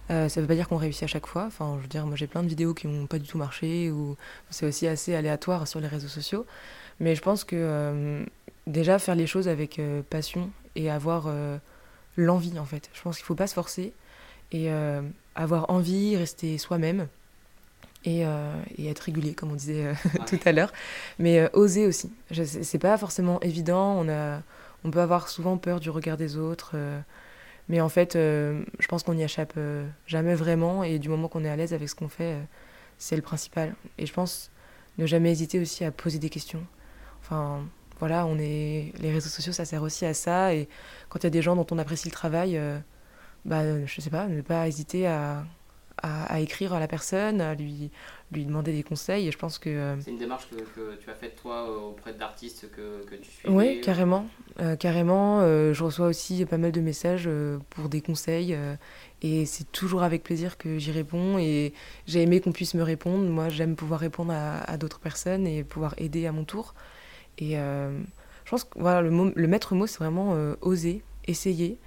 ça 0.09 0.29
veut 0.29 0.47
pas 0.47 0.55
dire 0.55 0.67
qu'on 0.67 0.79
réussit 0.79 1.03
à 1.03 1.07
chaque 1.07 1.27
fois. 1.27 1.45
Enfin, 1.45 1.75
je 1.77 1.83
veux 1.83 1.89
dire, 1.89 2.07
moi 2.07 2.17
j'ai 2.17 2.27
plein 2.27 2.43
de 2.43 2.49
vidéos 2.49 2.73
qui 2.73 2.87
n'ont 2.87 3.07
pas 3.07 3.19
du 3.19 3.29
tout 3.29 3.37
marché 3.37 3.91
ou 3.91 4.17
c'est 4.49 4.65
aussi 4.65 4.87
assez 4.87 5.15
aléatoire 5.15 5.69
sur 5.69 5.79
les 5.79 5.89
réseaux 5.89 6.09
sociaux. 6.09 6.47
Mais 6.99 7.15
je 7.15 7.21
pense 7.21 7.45
que 7.45 8.25
déjà 8.67 8.99
faire 8.99 9.15
les 9.15 9.27
choses 9.27 9.47
avec 9.47 9.79
passion 10.09 10.51
et 10.75 10.91
avoir 10.91 11.31
l'envie 12.17 12.59
en 12.59 12.65
fait. 12.65 12.89
Je 12.95 13.03
pense 13.03 13.19
qu'il 13.19 13.27
faut 13.27 13.35
pas 13.35 13.47
se 13.47 13.55
forcer 13.55 13.93
et 14.53 14.71
avoir 15.37 15.71
envie, 15.71 16.17
rester 16.17 16.59
soi-même 16.59 17.09
et, 18.07 18.25
euh, 18.25 18.53
et, 18.79 18.89
être 18.89 19.01
régulier, 19.01 19.35
comme 19.35 19.53
on 19.53 19.57
disait 19.57 19.87
euh, 19.87 19.95
tout 20.27 20.39
à 20.45 20.53
l'heure. 20.53 20.73
Mais 21.19 21.41
euh, 21.41 21.49
oser 21.53 21.87
aussi. 21.87 22.11
C'est 22.31 22.79
pas 22.79 22.97
forcément 22.97 23.41
évident. 23.41 24.05
On 24.85 24.91
peut 24.91 25.01
avoir 25.01 25.29
souvent 25.29 25.59
peur 25.59 25.81
du 25.81 25.91
regard 25.91 26.17
des 26.17 26.37
autres. 26.37 26.77
mais 27.69 27.81
en 27.81 27.89
fait, 27.89 28.13
je 28.15 28.89
pense 28.89 29.03
qu'on 29.03 29.15
n'y 29.15 29.25
échappe 29.25 29.59
jamais 30.07 30.35
vraiment. 30.35 30.85
Et 30.85 30.99
du 30.99 31.09
moment 31.09 31.29
qu'on 31.29 31.45
est 31.45 31.51
à 31.51 31.57
l'aise 31.57 31.75
avec 31.75 31.89
ce 31.89 31.95
qu'on 31.95 32.09
fait, 32.09 32.37
c'est 32.99 33.17
le 33.17 33.23
principal. 33.23 33.75
Et 33.99 34.07
je 34.07 34.13
pense 34.13 34.51
ne 34.99 35.07
jamais 35.07 35.31
hésiter 35.31 35.61
aussi 35.61 35.85
à 35.85 35.91
poser 35.91 36.19
des 36.19 36.31
questions. 36.31 36.65
Enfin, 37.21 37.65
voilà, 37.99 38.27
on 38.27 38.39
est... 38.39 38.93
les 39.01 39.13
réseaux 39.13 39.29
sociaux, 39.29 39.53
ça 39.53 39.65
sert 39.65 39.83
aussi 39.83 40.07
à 40.07 40.15
ça. 40.15 40.55
Et 40.55 40.69
quand 41.09 41.19
il 41.21 41.25
y 41.25 41.27
a 41.27 41.31
des 41.31 41.43
gens 41.43 41.57
dont 41.57 41.67
on 41.73 41.79
apprécie 41.79 42.09
le 42.09 42.13
travail 42.15 42.61
bah, 43.47 43.85
je 43.87 44.01
sais 44.01 44.11
pas, 44.11 44.27
ne 44.27 44.43
pas 44.43 44.69
hésiter 44.69 45.07
à, 45.07 45.45
à, 46.03 46.41
écrire 46.41 46.73
à 46.75 46.81
la 46.81 46.89
personne, 46.89 47.41
à 47.41 47.55
lui, 47.55 47.91
lui 48.33 48.45
demander 48.45 48.73
des 48.73 48.83
conseils. 48.83 49.29
Et 49.29 49.33
je 49.33 49.39
pense 49.39 49.59
que. 49.59 49.71
Euh, 49.71 50.01
c'est 50.01 50.11
une 50.11 50.19
démarche 50.19 50.49
que, 50.51 50.57
que, 50.57 50.97
tu 50.97 51.11
as 51.11 51.15
faite 51.15 51.37
toi 51.41 51.71
auprès 51.89 52.13
d'artistes 52.13 52.71
que, 52.71 53.05
que, 53.05 53.15
tu 53.15 53.31
suis. 53.31 53.49
Oui, 53.49 53.81
carrément. 53.81 54.27
Euh, 54.61 54.77
carrément. 54.77 55.41
Euh, 55.41 55.73
je 55.73 55.85
reçois 55.85 56.07
aussi 56.07 56.45
pas 56.45 56.59
mal 56.59 56.73
de 56.73 56.81
messages 56.81 57.29
pour 57.71 57.89
des 57.89 58.01
conseils. 58.01 58.57
et 59.23 59.47
c'est 59.47 59.71
toujours 59.73 60.03
avec 60.03 60.23
plaisir 60.23 60.59
que 60.59 60.79
j'y 60.79 60.91
réponds. 60.91 61.39
Et 61.39 61.73
j'ai 62.07 62.23
aimé 62.23 62.41
qu'on 62.41 62.53
puisse 62.53 62.75
me 62.75 62.83
répondre. 62.83 63.25
Moi, 63.25 63.49
j'aime 63.49 63.77
pouvoir 63.77 64.01
répondre 64.01 64.33
à, 64.33 64.59
à 64.71 64.77
d'autres 64.77 65.01
personnes 65.01 65.47
et 65.47 65.65
pouvoir 65.65 65.95
aider 65.99 66.27
à 66.27 66.33
mon 66.33 66.45
tour. 66.45 66.75
Et 67.39 67.53
je 67.55 68.51
pense 68.51 68.65
que 68.65 68.79
voilà, 68.79 69.03
le, 69.03 69.33
le 69.35 69.47
maître 69.47 69.75
mot, 69.75 69.87
c'est 69.87 69.99
vraiment 69.99 70.37
oser, 70.61 71.03
essayer. 71.27 71.79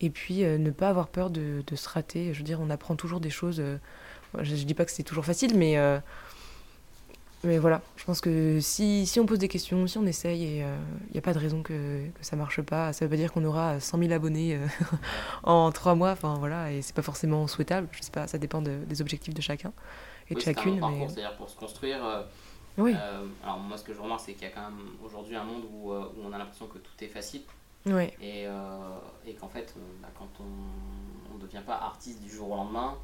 Et 0.00 0.10
puis 0.10 0.44
euh, 0.44 0.58
ne 0.58 0.70
pas 0.70 0.88
avoir 0.88 1.08
peur 1.08 1.30
de, 1.30 1.62
de, 1.66 1.76
se 1.76 1.88
rater. 1.88 2.32
Je 2.32 2.38
veux 2.38 2.44
dire, 2.44 2.60
on 2.60 2.70
apprend 2.70 2.96
toujours 2.96 3.20
des 3.20 3.30
choses. 3.30 3.60
Euh, 3.60 3.78
je, 4.40 4.54
ne 4.54 4.62
dis 4.62 4.74
pas 4.74 4.84
que 4.84 4.90
c'est 4.90 5.02
toujours 5.02 5.24
facile, 5.24 5.56
mais, 5.56 5.76
euh, 5.78 5.98
mais 7.42 7.58
voilà. 7.58 7.82
Je 7.96 8.04
pense 8.04 8.20
que 8.20 8.60
si, 8.60 9.06
si, 9.06 9.18
on 9.18 9.26
pose 9.26 9.38
des 9.38 9.48
questions, 9.48 9.86
si 9.86 9.98
on 9.98 10.06
essaye, 10.06 10.58
il 10.58 11.12
n'y 11.12 11.18
a 11.18 11.22
pas 11.22 11.32
de 11.32 11.38
raison 11.38 11.62
que, 11.62 12.06
que 12.06 12.24
ça 12.24 12.36
marche 12.36 12.60
pas. 12.62 12.92
Ça 12.92 13.04
veut 13.04 13.10
pas 13.10 13.16
dire 13.16 13.32
qu'on 13.32 13.44
aura 13.44 13.80
100 13.80 13.98
000 13.98 14.12
abonnés 14.12 14.58
en 15.42 15.72
trois 15.72 15.94
mois. 15.94 16.12
Enfin 16.12 16.36
voilà, 16.38 16.72
et 16.72 16.82
c'est 16.82 16.94
pas 16.94 17.02
forcément 17.02 17.46
souhaitable. 17.48 17.88
Je 17.92 18.02
sais 18.02 18.12
pas, 18.12 18.26
ça 18.28 18.38
dépend 18.38 18.62
des 18.62 19.00
objectifs 19.00 19.34
de 19.34 19.42
chacun 19.42 19.72
et 20.30 20.34
de 20.34 20.40
chacune. 20.40 20.80
Mais... 20.80 21.08
C'est-à-dire 21.08 21.36
pour 21.36 21.48
se 21.48 21.56
construire. 21.56 22.26
oui. 22.76 22.94
alors 23.42 23.58
moi, 23.58 23.76
ce 23.76 23.82
que 23.82 23.92
je 23.92 24.00
remarque, 24.00 24.20
c'est 24.24 24.34
qu'il 24.34 24.46
y 24.46 24.50
a 24.50 24.54
quand 24.54 24.70
même 24.70 24.90
aujourd'hui 25.04 25.34
un 25.34 25.44
monde 25.44 25.64
où, 25.72 25.92
où 25.92 26.22
on 26.24 26.32
a 26.32 26.38
l'impression 26.38 26.68
que 26.68 26.78
tout 26.78 26.92
est 27.00 27.08
facile. 27.08 27.42
Et, 28.20 28.46
euh, 28.46 28.52
et 29.26 29.34
qu'en 29.34 29.48
fait, 29.48 29.74
euh, 29.76 29.80
bah, 30.02 30.08
quand 30.18 30.28
on 30.40 31.34
ne 31.36 31.40
devient 31.40 31.62
pas 31.64 31.74
artiste 31.74 32.22
du 32.22 32.30
jour 32.30 32.50
au 32.50 32.56
lendemain, 32.56 32.98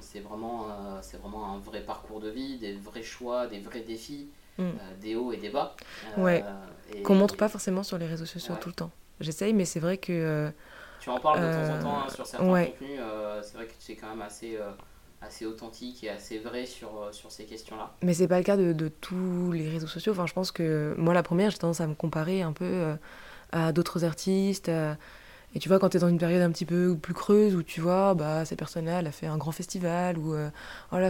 c'est 0.00 0.20
vraiment, 0.20 0.66
euh, 0.68 0.98
c'est 1.02 1.18
vraiment 1.18 1.54
un 1.54 1.58
vrai 1.58 1.80
parcours 1.80 2.20
de 2.20 2.30
vie, 2.30 2.58
des 2.58 2.74
vrais 2.74 3.02
choix, 3.02 3.46
des 3.46 3.60
vrais 3.60 3.80
défis, 3.80 4.28
mm. 4.58 4.70
des 5.00 5.14
hauts 5.14 5.32
et 5.32 5.36
des 5.36 5.50
bas. 5.50 5.74
Ouais. 6.16 6.44
Qu'on 7.04 7.14
montre 7.14 7.36
pas 7.36 7.48
forcément 7.48 7.82
sur 7.82 7.98
les 7.98 8.06
réseaux 8.06 8.26
sociaux 8.26 8.56
tout 8.60 8.68
le 8.68 8.74
temps. 8.74 8.90
J'essaye, 9.20 9.52
mais 9.52 9.64
c'est 9.64 9.80
vrai 9.80 9.98
que. 9.98 10.50
tu 11.00 11.10
en 11.10 11.18
parles 11.18 11.40
de 11.40 11.52
temps 11.52 11.74
en 11.74 11.82
temps 11.82 11.98
hein, 12.06 12.08
sur 12.08 12.26
certains 12.26 12.46
contenus, 12.46 13.00
c'est 13.42 13.54
vrai 13.54 13.66
que 13.66 13.72
tu 13.84 13.92
es 13.92 13.96
quand 13.96 14.08
même 14.08 14.22
assez 14.22 14.58
assez 15.22 15.44
authentique 15.44 16.02
et 16.02 16.08
assez 16.08 16.38
vrai 16.38 16.64
sur, 16.64 17.08
sur 17.12 17.30
ces 17.30 17.44
questions-là. 17.44 17.92
Mais 18.00 18.14
c'est 18.14 18.26
pas 18.26 18.38
le 18.38 18.42
cas 18.42 18.56
de, 18.56 18.72
de, 18.72 18.88
tous 18.88 19.52
les 19.52 19.68
réseaux 19.68 19.86
sociaux. 19.86 20.12
Enfin, 20.12 20.24
je 20.26 20.32
pense 20.32 20.50
que 20.50 20.94
moi, 20.96 21.12
la 21.12 21.22
première, 21.22 21.50
j'ai 21.50 21.58
tendance 21.58 21.82
à 21.82 21.86
me 21.86 21.92
comparer 21.92 22.40
un 22.40 22.52
peu 22.52 22.96
à 23.52 23.72
d'autres 23.72 24.04
artistes. 24.04 24.70
Et 25.52 25.58
tu 25.58 25.68
vois, 25.68 25.80
quand 25.80 25.88
tu 25.88 25.96
es 25.96 26.00
dans 26.00 26.08
une 26.08 26.18
période 26.18 26.42
un 26.42 26.50
petit 26.52 26.64
peu 26.64 26.96
plus 26.96 27.12
creuse 27.12 27.56
où 27.56 27.64
tu 27.64 27.80
vois, 27.80 28.14
bah, 28.14 28.44
cette 28.44 28.58
personne-là, 28.58 29.00
elle 29.00 29.08
a 29.08 29.12
fait 29.12 29.26
un 29.26 29.36
grand 29.36 29.50
festival, 29.50 30.16
ou 30.16 30.32
euh, 30.32 30.48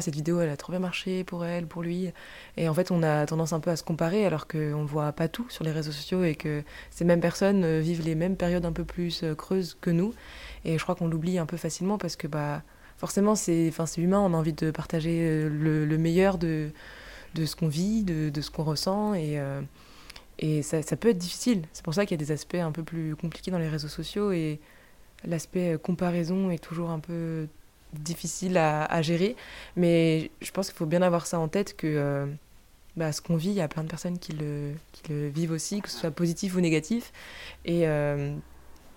cette 0.01 0.15
vidéo, 0.15 0.41
elle 0.41 0.49
a 0.49 0.57
trop 0.57 0.73
bien 0.73 0.81
marché 0.81 1.25
pour 1.25 1.45
elle, 1.45 1.67
pour 1.67 1.83
lui. 1.83 2.11
Et 2.57 2.67
en 2.67 2.73
fait, 2.73 2.91
on 2.91 3.03
a 3.03 3.27
tendance 3.27 3.53
un 3.53 3.61
peu 3.61 3.69
à 3.71 3.77
se 3.77 3.83
comparer 3.83 4.25
alors 4.25 4.47
qu'on 4.47 4.83
ne 4.83 4.87
voit 4.87 5.13
pas 5.13 5.29
tout 5.29 5.47
sur 5.51 5.63
les 5.63 5.73
réseaux 5.73 5.93
sociaux 5.93 6.25
et 6.25 6.37
que 6.37 6.63
ces 6.91 7.05
mêmes 7.05 7.21
personnes 7.21 7.65
euh, 7.65 7.81
vivent 7.81 8.03
les 8.03 8.15
mêmes 8.15 8.37
périodes 8.37 8.65
un 8.65 8.73
peu 8.73 8.85
plus 8.85 9.25
euh, 9.25 9.35
creuses 9.35 9.77
que 9.79 9.91
nous. 9.91 10.15
Et 10.65 10.79
je 10.79 10.83
crois 10.83 10.95
qu'on 10.95 11.09
l'oublie 11.09 11.39
un 11.39 11.47
peu 11.47 11.59
facilement 11.59 11.99
parce 11.99 12.17
que, 12.17 12.27
bah, 12.27 12.63
forcément, 12.97 13.35
c'est 13.35 13.71
humain, 13.99 14.21
on 14.21 14.33
a 14.33 14.37
envie 14.39 14.55
de 14.55 14.71
partager 14.71 15.49
le, 15.51 15.85
le 15.85 15.99
meilleur 15.99 16.39
de, 16.39 16.71
de 17.35 17.45
ce 17.45 17.57
qu'on 17.57 17.69
vit, 17.69 18.05
de, 18.05 18.31
de 18.31 18.41
ce 18.41 18.51
qu'on 18.51 18.65
ressent. 18.65 19.13
Et, 19.13 19.39
et 20.41 20.63
ça, 20.63 20.83
ça, 20.83 20.97
peut 20.97 21.11
être 21.11 21.19
difficile. 21.19 21.63
C'est 21.73 21.85
pour 21.85 21.95
ça 21.95 22.05
qu'il 22.05 22.19
y 22.19 22.23
a 22.23 22.25
des 22.25 22.33
aspects 22.33 22.57
un 22.57 22.73
peu 22.73 22.83
plus 22.83 23.15
compliqués 23.15 23.51
dans 23.51 23.59
les 23.59 23.69
réseaux 23.69 23.89
sociaux. 23.89 24.33
Et 24.33 24.59
l'aspect 25.25 25.79
comparaison 25.81 26.51
est 26.51 26.59
toujours 26.59 26.91
un 26.91 26.99
peu 26.99 27.47
difficile 27.93 28.57
à, 28.57 28.85
à, 28.85 29.03
gérer. 29.03 29.37
Mais 29.77 30.31
je 30.41 30.51
pense 30.51 30.69
qu'il 30.69 30.77
faut 30.77 30.87
bien 30.87 31.03
avoir 31.03 31.27
ça 31.27 31.39
en 31.39 31.49
tête 31.49 31.77
que 31.77 32.27
bah, 32.97 33.13
ce 33.13 33.21
qu'on 33.21 33.37
vit, 33.37 33.51
il 33.51 33.55
y 33.55 33.61
a 33.61 33.69
plein 33.69 33.83
de 33.83 33.89
personnes 33.89 34.19
qui 34.19 34.33
le, 34.33 34.75
qui 34.93 35.13
le 35.13 35.29
vivent 35.29 35.53
aussi, 35.53 35.81
que 35.81 35.89
ce 35.89 35.99
soit 35.99 36.11
positif 36.11 36.57
ou 36.57 36.61
négatif. 36.61 37.13
Et 37.65 37.87
euh, 37.87 38.35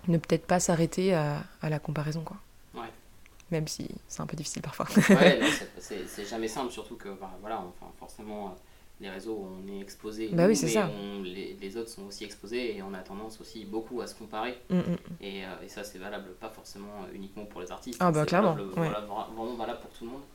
ne 0.08 0.18
peut-être 0.18 0.46
pas 0.46 0.60
s'arrêter 0.60 1.14
à, 1.14 1.44
à, 1.62 1.70
la 1.70 1.78
comparaison. 1.78 2.22
Quoi. 2.22 2.36
Ouais. 2.74 2.90
Même 3.50 3.68
si 3.68 3.88
c'est 4.08 4.20
un 4.20 4.26
peu 4.26 4.36
difficile 4.36 4.62
parfois. 4.62 4.86
ouais, 5.10 5.40
c'est 5.78 6.28
jamais 6.28 6.48
simple, 6.48 6.72
surtout 6.72 6.96
que 6.96 7.08
bah, 7.08 7.30
voilà, 7.40 7.60
enfin, 7.60 7.90
forcément, 7.98 8.48
euh, 8.48 8.50
les 9.04 9.10
réseaux, 9.10 9.38
on 9.48 9.68
est 9.72 9.80
exposé. 9.80 10.28
Bah 10.32 10.46
oui, 10.46 10.58
mais 10.62 10.68
ça. 10.68 10.90
On, 10.90 11.22
les, 11.22 11.56
les, 11.60 11.76
autres 11.76 11.90
sont 11.90 12.06
aussi 12.06 12.24
exposés 12.24 12.76
et 12.76 12.82
on 12.82 12.92
a 12.94 13.02
tendance 13.10 13.40
aussi 13.40 13.64
beaucoup 13.64 14.00
à 14.00 14.06
se 14.06 14.14
comparer. 14.14 14.54
Mm 14.70 14.78
-hmm. 14.78 14.98
et, 15.20 15.44
euh, 15.44 15.64
et, 15.64 15.68
ça, 15.68 15.82
c'est 15.88 16.00
valable 16.06 16.30
pas 16.44 16.50
forcément 16.58 16.96
uniquement 17.18 17.46
pour 17.50 17.60
les 17.62 17.70
artistes. 17.70 17.98
Ah, 18.00 18.10
bah 18.12 18.24
clairement. 18.30 18.54
Valable, 18.54 18.78
ouais. 18.80 18.88
voilà, 18.90 19.00
vraiment 19.36 19.56
valable 19.64 19.80
pour 19.84 19.92
tout 19.96 20.04
le 20.06 20.10
monde. 20.14 20.26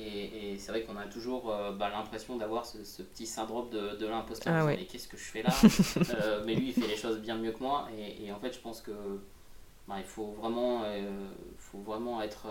Et, 0.00 0.52
et 0.52 0.58
c'est 0.58 0.70
vrai 0.72 0.82
qu'on 0.84 0.96
a 0.96 1.06
toujours 1.06 1.50
euh, 1.50 1.72
bah, 1.72 1.90
l'impression 1.90 2.36
d'avoir 2.36 2.64
ce, 2.64 2.84
ce, 2.84 3.02
petit 3.02 3.26
syndrome 3.26 3.68
de, 3.70 3.96
de 3.96 4.06
l'imposteur. 4.06 4.52
Ah, 4.54 4.64
ouais. 4.64 4.76
Mais 4.76 4.86
qu'est-ce 4.86 5.08
que 5.08 5.16
je 5.16 5.24
fais 5.24 5.42
là? 5.42 5.50
Euh, 6.14 6.42
Mais 6.46 6.54
lui, 6.54 6.68
il 6.68 6.74
fait 6.80 6.86
les 6.94 6.96
choses 6.96 7.18
bien 7.18 7.36
mieux 7.36 7.52
que 7.52 7.62
moi. 7.62 7.88
Et, 7.98 8.24
et 8.24 8.32
en 8.32 8.38
fait, 8.38 8.52
je 8.54 8.60
pense 8.60 8.80
que 8.80 8.92
bah, 9.88 9.96
il 9.98 10.04
faut 10.04 10.30
vraiment, 10.40 10.82
euh, 10.84 11.28
faut 11.58 11.82
vraiment 11.90 12.22
être 12.22 12.46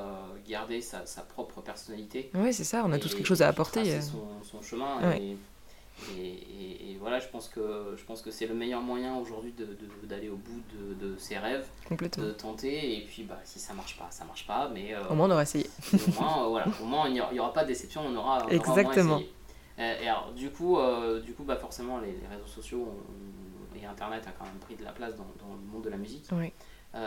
garder 0.48 0.82
sa, 0.82 1.06
sa, 1.06 1.22
propre 1.22 1.62
personnalité. 1.62 2.20
Oui, 2.34 2.52
c'est 2.52 2.64
ça. 2.66 2.84
On 2.86 2.92
a 2.92 3.00
tous 3.00 3.14
quelque 3.16 3.32
chose 3.34 3.42
à 3.42 3.48
apporter. 3.48 4.02
Son, 4.02 4.28
son, 4.44 4.62
chemin. 4.62 4.94
Ouais. 5.08 5.22
Et, 5.22 5.38
et, 6.18 6.92
et, 6.92 6.98
voilà, 7.00 7.20
je 7.20 7.28
pense 7.28 7.50
que, 7.50 7.96
je 7.98 8.04
pense 8.04 8.22
que 8.22 8.32
c'est 8.32 8.46
le 8.46 8.54
meilleur 8.54 8.82
moyen 8.82 9.16
aujourd'hui 9.16 9.54
d'aller 10.04 10.30
au 10.30 10.36
bout 10.36 10.62
de, 10.74 10.94
de, 10.94 11.18
ses 11.18 11.38
rêves, 11.38 11.68
de 11.90 12.32
tenter. 12.32 12.98
Et 12.98 13.02
puis, 13.06 13.24
bah, 13.24 13.40
si 13.44 13.60
ça 13.60 13.74
marche 13.74 13.98
pas, 13.98 14.08
ça 14.12 14.24
marche 14.26 14.46
pas. 14.46 14.70
Mais 14.74 14.94
euh, 14.94 15.08
au 15.10 15.16
moins, 15.16 15.28
on 15.28 15.32
aura 15.32 15.44
essayé. 15.44 15.68
au 15.94 16.22
moins, 16.22 16.44
euh, 16.44 16.48
voilà, 16.50 16.66
au 16.82 16.86
moins, 16.86 17.08
il 17.08 17.14
n'y 17.14 17.22
aura, 17.22 17.34
aura, 17.34 17.54
pas 17.54 17.64
de 17.64 17.70
déception. 17.70 18.02
On 18.06 18.16
aura, 18.16 18.46
on 18.46 18.50
Exactement. 18.50 19.16
Aura 19.16 19.24
euh, 19.80 20.02
et 20.02 20.08
alors, 20.08 20.32
du 20.36 20.52
coup, 20.52 20.78
euh, 20.78 21.22
du 21.22 21.34
coup, 21.34 21.44
bah, 21.44 21.56
forcément, 21.56 22.00
les, 22.00 22.12
les 22.12 22.28
réseaux 22.28 22.48
sociaux 22.48 22.82
ont, 22.82 23.80
et 23.80 23.86
Internet 23.86 24.24
a 24.28 24.32
quand 24.32 24.46
même 24.46 24.60
pris 24.60 24.76
de 24.76 24.84
la 24.84 24.92
place 24.92 25.16
dans, 25.16 25.28
dans 25.40 25.54
le 25.54 25.72
monde 25.72 25.84
de 25.84 25.90
la 25.90 25.98
musique. 25.98 26.26
Oui. 26.32 26.52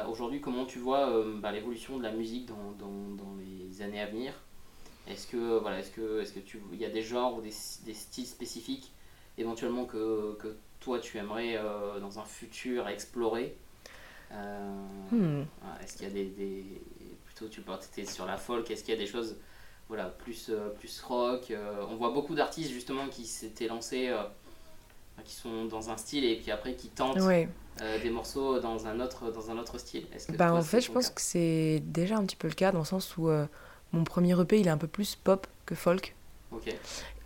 aujourd'hui, 0.08 0.40
comment 0.40 0.66
tu 0.66 0.78
vois 0.78 1.12
bah, 1.40 1.50
l'évolution 1.50 1.98
de 1.98 2.04
la 2.04 2.12
musique 2.12 2.46
dans, 2.46 2.72
dans, 2.78 3.14
dans 3.16 3.34
les 3.38 3.82
années 3.82 4.00
à 4.00 4.06
venir? 4.06 4.32
Est-ce 5.06 5.26
que 5.26 5.58
voilà, 5.58 5.80
est-ce 5.80 5.90
que 5.90 6.20
est-ce 6.20 6.32
que 6.32 6.40
tu 6.40 6.60
il 6.72 6.78
y 6.78 6.84
a 6.84 6.90
des 6.90 7.02
genres 7.02 7.36
ou 7.36 7.40
des, 7.40 7.54
des 7.84 7.94
styles 7.94 8.26
spécifiques 8.26 8.92
éventuellement 9.38 9.84
que, 9.84 10.36
que 10.38 10.56
toi 10.80 10.98
tu 10.98 11.18
aimerais 11.18 11.56
euh, 11.56 11.98
dans 12.00 12.18
un 12.18 12.24
futur 12.24 12.88
explorer 12.88 13.56
euh, 14.32 14.86
hmm. 15.10 15.44
Est-ce 15.82 15.96
qu'il 15.96 16.06
y 16.06 16.10
a 16.10 16.14
des, 16.14 16.26
des, 16.26 16.64
plutôt 17.24 17.48
tu 17.48 17.60
étais 17.60 18.10
sur 18.10 18.26
la 18.26 18.36
folk 18.36 18.70
Est-ce 18.70 18.84
qu'il 18.84 18.94
y 18.94 18.96
a 18.96 19.00
des 19.00 19.06
choses 19.06 19.36
voilà 19.88 20.06
plus 20.06 20.50
euh, 20.50 20.68
plus 20.68 21.00
rock 21.00 21.52
On 21.90 21.96
voit 21.96 22.10
beaucoup 22.10 22.34
d'artistes 22.34 22.70
justement 22.70 23.08
qui 23.08 23.26
s'étaient 23.26 23.66
lancés 23.66 24.12
qui 25.22 25.34
sont 25.34 25.66
dans 25.66 25.90
un 25.90 25.96
style 25.96 26.24
et 26.24 26.36
puis 26.36 26.50
après 26.50 26.74
qui 26.74 26.88
tentent 26.88 27.20
ouais. 27.20 27.48
euh, 27.80 28.00
des 28.02 28.10
morceaux 28.10 28.58
dans 28.60 28.86
un 28.86 29.00
autre 29.00 29.30
dans 29.30 29.50
un 29.50 29.58
autre 29.58 29.78
style. 29.78 30.06
Que 30.06 30.32
bah, 30.32 30.52
en 30.52 30.62
fait, 30.62 30.80
je 30.80 30.90
pense 30.90 31.08
cas? 31.08 31.14
que 31.14 31.20
c'est 31.20 31.82
déjà 31.84 32.16
un 32.16 32.24
petit 32.24 32.36
peu 32.36 32.48
le 32.48 32.54
cas 32.54 32.72
dans 32.72 32.80
le 32.80 32.84
sens 32.84 33.16
où 33.16 33.28
euh, 33.28 33.46
mon 33.92 34.04
premier 34.04 34.38
EP, 34.40 34.60
il 34.60 34.66
est 34.66 34.70
un 34.70 34.78
peu 34.78 34.86
plus 34.86 35.16
pop 35.16 35.46
que 35.66 35.74
folk. 35.74 36.14
Ok. 36.52 36.74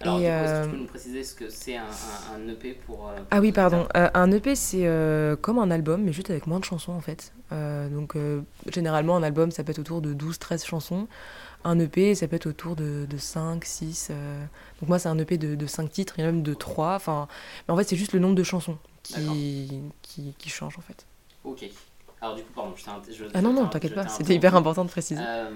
Alors, 0.01 0.19
et 0.19 0.23
coup, 0.23 0.29
euh... 0.29 0.65
tu 0.65 0.71
peux 0.71 0.77
nous 0.77 0.87
préciser 0.87 1.25
ce 1.25 1.35
que 1.35 1.49
c'est 1.49 1.77
un, 1.77 1.85
un, 1.85 2.37
un, 2.37 2.49
EP 2.49 2.75
pour, 2.75 3.09
euh, 3.09 3.17
pour 3.17 3.27
Ah 3.31 3.41
oui, 3.41 3.53
pardon. 3.53 3.87
Euh, 3.97 4.11
un 4.13 4.31
EP, 4.33 4.55
c'est 4.55 4.87
euh, 4.87 5.37
comme 5.37 5.59
un 5.59 5.71
album, 5.71 6.03
mais 6.03 6.13
juste 6.13 6.31
avec 6.31 6.47
moins 6.47 6.61
de 6.61 6.65
chansons, 6.65 6.93
en 6.93 7.01
fait. 7.01 7.33
Euh, 7.53 7.89
donc, 7.89 8.17
généralement, 8.69 9.17
un 9.17 9.23
album, 9.23 9.51
ça 9.51 9.65
peut 9.65 9.71
être 9.71 9.79
autour 9.79 10.03
de 10.03 10.13
12-13 10.15 10.67
chansons. 10.67 11.09
Un 11.65 11.79
EP, 11.79 12.15
ça 12.15 12.29
peut 12.29 12.37
être 12.37 12.47
autour 12.47 12.77
de, 12.77 13.07
de 13.09 13.17
5, 13.17 13.65
6. 13.65 14.11
Donc, 14.81 14.89
moi, 14.89 14.99
c'est 14.99 15.09
un 15.09 15.19
EP 15.19 15.39
de, 15.39 15.55
de 15.55 15.67
5 15.67 15.91
titres, 15.91 16.15
il 16.19 16.23
y 16.23 16.25
en 16.25 16.29
a 16.29 16.33
même 16.33 16.43
de 16.43 16.55
3. 16.55 16.95
Enfin, 16.95 17.29
mais 17.67 17.73
en 17.73 17.77
fait, 17.77 17.85
c'est 17.85 17.97
juste 17.97 18.13
le 18.13 18.19
nombre 18.19 18.35
de 18.35 18.43
chansons 18.43 18.77
qui, 19.03 19.71
qui, 20.03 20.35
qui 20.37 20.49
change, 20.51 20.77
en 20.79 20.83
fait. 20.83 21.07
Ok. 21.45 21.65
Alors 22.25 22.37
du 22.37 22.43
coup, 22.43 22.53
pardon, 22.55 22.73
je, 22.75 23.13
je 23.13 23.25
Ah 23.35 23.43
non, 23.43 23.53
non, 23.53 23.69
t'inquiète 23.69 23.95
pas, 23.95 24.09
c'était 24.09 24.35
hyper 24.35 24.57
important 24.57 24.83
de 24.87 24.89
préciser. 24.89 25.21
Euh, 25.23 25.51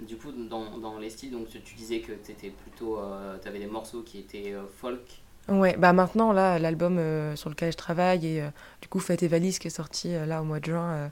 du 0.00 0.16
coup, 0.16 0.32
dans, 0.32 0.78
dans, 0.78 0.96
les 0.98 1.10
styles, 1.10 1.30
donc 1.30 1.48
tu, 1.50 1.74
disais 1.74 2.00
que 2.00 2.12
t'étais 2.12 2.48
plutôt, 2.48 2.98
euh, 2.98 3.36
t'avais 3.36 3.58
des 3.58 3.66
morceaux 3.66 4.00
qui 4.00 4.20
étaient 4.20 4.54
euh, 4.54 4.62
folk. 4.66 5.20
Ouais, 5.50 5.76
bah 5.76 5.92
maintenant, 5.92 6.32
là, 6.32 6.58
l'album 6.58 6.96
euh, 6.96 7.36
sur 7.36 7.50
lequel 7.50 7.72
je 7.72 7.76
travaille, 7.76 8.26
et 8.26 8.40
euh, 8.40 8.48
du 8.80 8.88
coup, 8.88 9.00
Fête 9.00 9.22
et 9.22 9.28
Valise, 9.28 9.58
qui 9.58 9.66
est 9.66 9.70
sorti 9.70 10.14
euh, 10.14 10.24
là 10.24 10.40
au 10.40 10.44
mois 10.46 10.60
de 10.60 10.64
juin, 10.64 11.10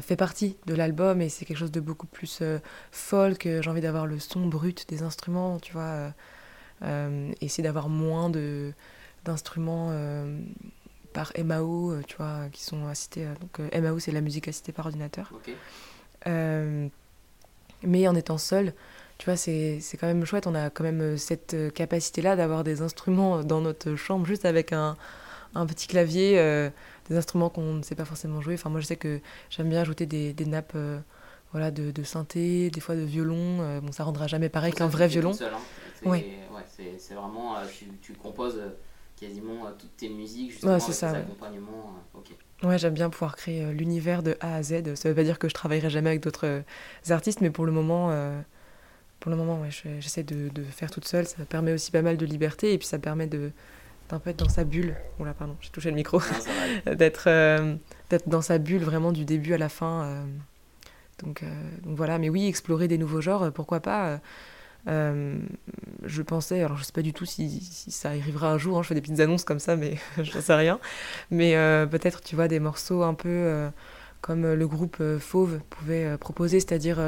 fait 0.00 0.16
partie 0.16 0.56
de 0.66 0.74
l'album, 0.74 1.20
et 1.20 1.28
c'est 1.28 1.44
quelque 1.44 1.58
chose 1.58 1.70
de 1.70 1.80
beaucoup 1.80 2.06
plus 2.08 2.42
folk, 2.90 3.42
j'ai 3.42 3.70
envie 3.70 3.82
d'avoir 3.82 4.06
le 4.06 4.18
son 4.18 4.46
brut 4.46 4.88
des 4.88 5.02
instruments, 5.02 5.60
tu 5.60 5.74
vois, 5.74 6.14
essayer 7.42 7.62
d'avoir 7.62 7.90
moins 7.90 8.32
d'instruments 9.26 9.92
par 11.12 11.32
MAO, 11.42 11.94
tu 12.06 12.16
vois, 12.16 12.48
qui 12.52 12.62
sont 12.62 12.86
assistés. 12.86 13.26
Donc 13.40 13.58
MAO, 13.74 13.98
c'est 13.98 14.12
la 14.12 14.20
musique 14.20 14.48
assistée 14.48 14.72
par 14.72 14.86
ordinateur. 14.86 15.30
Okay. 15.34 15.56
Euh, 16.26 16.88
mais 17.82 18.06
en 18.08 18.14
étant 18.14 18.38
seul, 18.38 18.72
tu 19.18 19.26
vois, 19.26 19.36
c'est 19.36 19.80
quand 20.00 20.06
même 20.06 20.24
chouette. 20.24 20.46
On 20.46 20.54
a 20.54 20.70
quand 20.70 20.84
même 20.84 21.16
cette 21.18 21.56
capacité-là 21.74 22.36
d'avoir 22.36 22.64
des 22.64 22.82
instruments 22.82 23.42
dans 23.42 23.60
notre 23.60 23.94
chambre, 23.96 24.26
juste 24.26 24.44
avec 24.44 24.72
un, 24.72 24.96
un 25.54 25.66
petit 25.66 25.86
clavier, 25.86 26.38
euh, 26.38 26.70
des 27.08 27.16
instruments 27.16 27.50
qu'on 27.50 27.74
ne 27.74 27.82
sait 27.82 27.94
pas 27.94 28.04
forcément 28.04 28.40
jouer. 28.40 28.54
Enfin, 28.54 28.70
moi, 28.70 28.80
je 28.80 28.86
sais 28.86 28.96
que 28.96 29.20
j'aime 29.50 29.68
bien 29.68 29.80
ajouter 29.80 30.06
des, 30.06 30.32
des 30.32 30.46
nappes. 30.46 30.72
Euh, 30.74 30.98
voilà, 31.52 31.70
de, 31.70 31.90
de, 31.90 32.02
synthé, 32.02 32.70
des 32.70 32.80
fois 32.80 32.96
de 32.96 33.02
violon. 33.02 33.78
bon, 33.82 33.92
ça 33.92 34.04
rendra 34.04 34.26
jamais 34.26 34.48
pareil 34.48 34.72
qu'un 34.72 34.86
vrai 34.86 35.06
violon. 35.06 35.34
Seul, 35.34 35.52
hein. 35.52 36.08
Ouais 36.08 36.24
c'est 36.98 37.14
vraiment, 37.14 37.56
tu, 37.70 37.86
tu 38.00 38.12
composes 38.14 38.60
quasiment 39.22 39.66
toutes 39.78 39.96
tes 39.96 40.08
musiques, 40.08 40.50
justement, 40.50 40.72
ouais, 40.72 40.82
avec 40.82 40.94
ça, 40.94 41.08
tes 41.08 41.16
ouais. 41.16 41.22
accompagnements. 41.22 41.94
Euh, 42.14 42.18
okay. 42.18 42.36
Ouais, 42.62 42.78
j'aime 42.78 42.94
bien 42.94 43.10
pouvoir 43.10 43.36
créer 43.36 43.64
euh, 43.64 43.72
l'univers 43.72 44.22
de 44.22 44.36
A 44.40 44.56
à 44.56 44.62
Z. 44.62 44.94
Ça 44.94 45.08
veut 45.08 45.14
pas 45.14 45.24
dire 45.24 45.38
que 45.38 45.48
je 45.48 45.54
travaillerai 45.54 45.90
jamais 45.90 46.10
avec 46.10 46.22
d'autres 46.22 46.46
euh, 46.46 46.62
artistes, 47.10 47.40
mais 47.40 47.50
pour 47.50 47.66
le 47.66 47.72
moment, 47.72 48.10
euh, 48.10 48.40
pour 49.20 49.30
le 49.30 49.36
moment, 49.36 49.60
ouais, 49.60 49.70
j'essaie 50.00 50.22
de, 50.22 50.48
de, 50.48 50.62
faire 50.62 50.90
toute 50.90 51.06
seule. 51.06 51.26
Ça 51.26 51.44
permet 51.44 51.72
aussi 51.72 51.90
pas 51.90 52.02
mal 52.02 52.16
de 52.16 52.26
liberté 52.26 52.72
et 52.72 52.78
puis 52.78 52.86
ça 52.86 52.98
permet 52.98 53.26
de 53.26 53.50
d'un 54.08 54.18
peu 54.18 54.30
être 54.30 54.40
dans 54.40 54.48
sa 54.48 54.64
bulle. 54.64 54.96
Oula, 55.20 55.32
pardon, 55.32 55.56
j'ai 55.60 55.70
touché 55.70 55.88
le 55.90 55.96
micro. 55.96 56.20
d'être 56.86 57.24
euh, 57.28 57.76
d'être 58.10 58.28
dans 58.28 58.42
sa 58.42 58.58
bulle 58.58 58.82
vraiment 58.82 59.12
du 59.12 59.24
début 59.24 59.54
à 59.54 59.58
la 59.58 59.68
fin. 59.68 60.02
Euh, 60.02 60.24
donc, 61.22 61.44
donc 61.84 61.96
voilà, 61.96 62.18
mais 62.18 62.28
oui, 62.28 62.46
explorer 62.46 62.88
des 62.88 62.98
nouveaux 62.98 63.20
genres, 63.20 63.52
pourquoi 63.52 63.78
pas 63.78 64.18
euh, 64.88 65.38
je 66.02 66.22
pensais, 66.22 66.62
alors 66.62 66.76
je 66.76 66.84
sais 66.84 66.92
pas 66.92 67.02
du 67.02 67.12
tout 67.12 67.24
si, 67.24 67.60
si 67.60 67.90
ça 67.90 68.08
arrivera 68.08 68.50
un 68.50 68.58
jour, 68.58 68.78
hein, 68.78 68.82
je 68.82 68.88
fais 68.88 68.94
des 68.94 69.00
petites 69.00 69.20
annonces 69.20 69.44
comme 69.44 69.60
ça, 69.60 69.76
mais 69.76 69.96
je 70.22 70.38
sais 70.38 70.54
rien. 70.54 70.80
Mais 71.30 71.56
euh, 71.56 71.86
peut-être, 71.86 72.20
tu 72.20 72.34
vois, 72.34 72.48
des 72.48 72.60
morceaux 72.60 73.02
un 73.02 73.14
peu 73.14 73.28
euh, 73.28 73.70
comme 74.20 74.52
le 74.52 74.68
groupe 74.68 75.02
Fauve 75.18 75.60
pouvait 75.70 76.16
proposer, 76.16 76.60
c'est-à-dire 76.60 77.00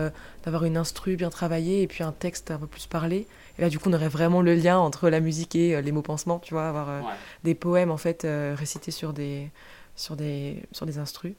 d'avoir 0.44 0.64
une 0.64 0.76
instru 0.76 1.14
bien 1.14 1.30
travaillée 1.30 1.82
et 1.82 1.86
puis 1.86 2.02
un 2.02 2.10
texte 2.10 2.50
un 2.50 2.58
peu 2.58 2.66
plus 2.66 2.86
parlé. 2.86 3.28
Et 3.56 3.62
là, 3.62 3.68
du 3.68 3.78
coup, 3.78 3.88
on 3.88 3.92
aurait 3.92 4.08
vraiment 4.08 4.42
le 4.42 4.54
lien 4.54 4.78
entre 4.78 5.08
la 5.08 5.20
musique 5.20 5.54
et 5.54 5.80
les 5.80 5.92
mots 5.92 6.02
pansements, 6.02 6.40
tu 6.40 6.54
vois, 6.54 6.68
avoir 6.68 6.88
ouais. 6.88 7.12
des 7.44 7.54
poèmes 7.54 7.92
en 7.92 7.96
fait 7.98 8.26
récités 8.56 8.90
sur 8.90 9.12
des, 9.12 9.48
sur 9.94 10.16
des, 10.16 10.64
sur 10.72 10.86
des 10.86 10.98
instrus. 10.98 11.34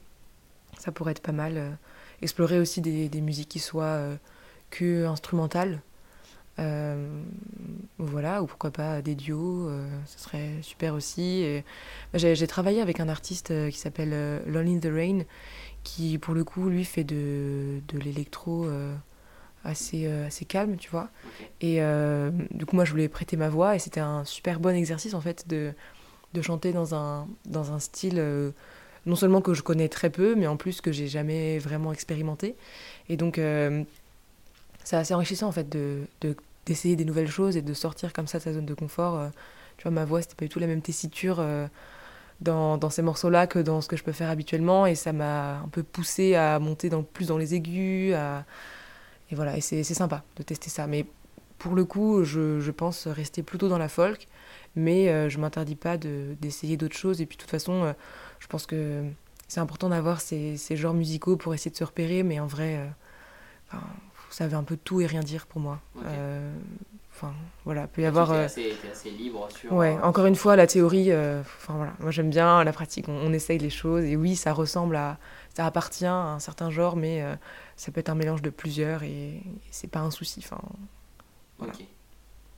Ça 0.78 0.92
pourrait 0.92 1.12
être 1.12 1.20
pas 1.20 1.32
mal. 1.32 1.76
explorer 2.22 2.58
aussi 2.58 2.80
des, 2.80 3.10
des 3.10 3.20
musiques 3.20 3.50
qui 3.50 3.58
soient 3.58 4.00
que 4.70 5.04
instrumentales. 5.04 5.82
Euh, 6.58 7.06
voilà, 7.98 8.42
ou 8.42 8.46
pourquoi 8.46 8.70
pas 8.70 9.02
des 9.02 9.14
duos, 9.14 9.68
euh, 9.68 9.86
ce 10.06 10.18
serait 10.18 10.50
super 10.62 10.94
aussi. 10.94 11.62
J'ai 12.14 12.46
travaillé 12.46 12.80
avec 12.80 13.00
un 13.00 13.08
artiste 13.08 13.50
euh, 13.50 13.70
qui 13.70 13.78
s'appelle 13.78 14.42
Lonely 14.46 14.76
in 14.76 14.78
the 14.80 14.92
Rain, 14.92 15.18
qui 15.82 16.18
pour 16.18 16.34
le 16.34 16.44
coup, 16.44 16.68
lui, 16.68 16.84
fait 16.84 17.04
de, 17.04 17.80
de 17.88 17.98
l'électro 17.98 18.66
euh, 18.66 18.94
assez, 19.64 20.06
assez 20.06 20.44
calme, 20.44 20.76
tu 20.76 20.90
vois. 20.90 21.08
Et 21.60 21.80
du 22.50 22.66
coup, 22.66 22.76
moi, 22.76 22.84
je 22.84 22.90
voulais 22.90 23.08
prêter 23.08 23.36
ma 23.36 23.48
voix, 23.48 23.76
et 23.76 23.78
c'était 23.78 24.00
un 24.00 24.24
super 24.24 24.60
bon 24.60 24.74
exercice, 24.74 25.14
en 25.14 25.20
fait, 25.20 25.48
de, 25.48 25.72
de 26.34 26.42
chanter 26.42 26.72
dans 26.72 26.94
un, 26.94 27.26
dans 27.46 27.72
un 27.72 27.78
style 27.78 28.22
non 29.06 29.14
seulement 29.14 29.40
que 29.40 29.54
je 29.54 29.62
connais 29.62 29.88
très 29.88 30.10
peu, 30.10 30.34
mais 30.34 30.46
en 30.48 30.56
plus 30.56 30.80
que 30.80 30.90
j'ai 30.90 31.06
jamais 31.06 31.58
vraiment 31.58 31.92
expérimenté. 31.92 32.56
Et 33.08 33.16
donc 33.16 33.40
c'est 34.86 34.96
assez 34.96 35.14
enrichissant 35.14 35.48
en 35.48 35.52
fait 35.52 35.68
de, 35.68 36.02
de, 36.20 36.36
d'essayer 36.66 36.96
des 36.96 37.04
nouvelles 37.04 37.30
choses 37.30 37.56
et 37.56 37.62
de 37.62 37.74
sortir 37.74 38.12
comme 38.12 38.26
ça 38.26 38.38
de 38.38 38.42
sa 38.42 38.52
zone 38.52 38.66
de 38.66 38.74
confort. 38.74 39.16
Euh, 39.16 39.28
tu 39.78 39.84
vois, 39.84 39.92
ma 39.92 40.04
voix, 40.04 40.20
c'était 40.20 40.34
pas 40.34 40.44
du 40.44 40.48
tout 40.48 40.58
la 40.58 40.66
même 40.66 40.82
tessiture 40.82 41.36
euh, 41.38 41.66
dans, 42.40 42.76
dans, 42.76 42.90
ces 42.90 43.02
morceaux-là 43.02 43.46
que 43.46 43.58
dans 43.58 43.80
ce 43.80 43.88
que 43.88 43.96
je 43.96 44.02
peux 44.02 44.12
faire 44.12 44.28
habituellement 44.28 44.84
et 44.86 44.94
ça 44.94 45.12
m'a 45.12 45.60
un 45.60 45.68
peu 45.68 45.82
poussé 45.82 46.34
à 46.34 46.58
monter 46.58 46.90
dans, 46.90 47.02
plus 47.02 47.28
dans 47.28 47.38
les 47.38 47.54
aigus. 47.54 48.14
Et 49.30 49.34
voilà, 49.34 49.56
et 49.56 49.60
c'est 49.60 49.82
sympa 49.84 50.24
de 50.36 50.42
tester 50.42 50.70
ça. 50.70 50.86
Mais 50.86 51.06
pour 51.58 51.74
le 51.74 51.84
coup, 51.84 52.24
je, 52.24 52.60
je 52.60 52.70
pense 52.70 53.06
rester 53.06 53.42
plutôt 53.42 53.68
dans 53.68 53.78
la 53.78 53.88
folk, 53.88 54.28
mais 54.76 55.08
euh, 55.08 55.28
je 55.28 55.38
m'interdis 55.38 55.76
pas 55.76 55.96
d'essayer 55.96 56.76
d'autres 56.76 56.96
choses. 56.96 57.20
Et 57.20 57.26
puis 57.26 57.36
de 57.36 57.42
toute 57.42 57.50
façon, 57.50 57.94
je 58.40 58.46
pense 58.46 58.66
que 58.66 59.04
c'est 59.48 59.60
important 59.60 59.88
d'avoir 59.88 60.20
ces, 60.20 60.56
ces, 60.56 60.76
genres 60.76 60.94
musicaux 60.94 61.36
pour 61.36 61.54
essayer 61.54 61.70
de 61.70 61.76
se 61.76 61.84
repérer, 61.84 62.22
mais 62.22 62.40
en 62.40 62.46
vrai, 62.46 62.80
vous 64.36 64.42
savez 64.44 64.54
un 64.54 64.64
peu 64.64 64.76
tout 64.76 65.00
et 65.00 65.06
rien 65.06 65.20
dire 65.20 65.46
pour 65.46 65.60
moi. 65.62 65.80
Enfin, 67.10 67.32
voilà, 67.64 67.86
peut 67.86 68.02
y 68.02 68.04
avoir. 68.04 68.30
assez, 68.30 68.74
assez, 68.92 69.08
libre 69.08 69.48
sur. 69.50 69.72
Ouais, 69.72 69.96
encore 70.02 70.26
une 70.26 70.34
fois, 70.34 70.54
la 70.54 70.66
théorie. 70.66 71.10
Enfin 71.10 71.74
voilà, 71.74 71.94
moi 72.00 72.10
j'aime 72.10 72.28
bien 72.28 72.62
la 72.62 72.72
pratique. 72.72 73.08
On, 73.08 73.16
on, 73.16 73.32
essaye 73.32 73.58
les 73.58 73.70
choses 73.70 74.04
et 74.04 74.16
oui, 74.16 74.36
ça 74.36 74.52
ressemble 74.52 74.96
à, 74.96 75.16
ça 75.54 75.64
appartient 75.64 76.04
à 76.04 76.12
un 76.12 76.38
certain 76.38 76.68
genre, 76.68 76.96
mais 76.96 77.24
ça 77.76 77.90
peut 77.92 78.00
être 78.00 78.10
un 78.10 78.14
mélange 78.14 78.42
de 78.42 78.50
plusieurs 78.50 79.02
et, 79.04 79.40
c'est 79.70 79.90
pas 79.90 80.00
un 80.00 80.10
souci. 80.10 80.42
Enfin, 80.44 80.60
voilà. 81.58 81.72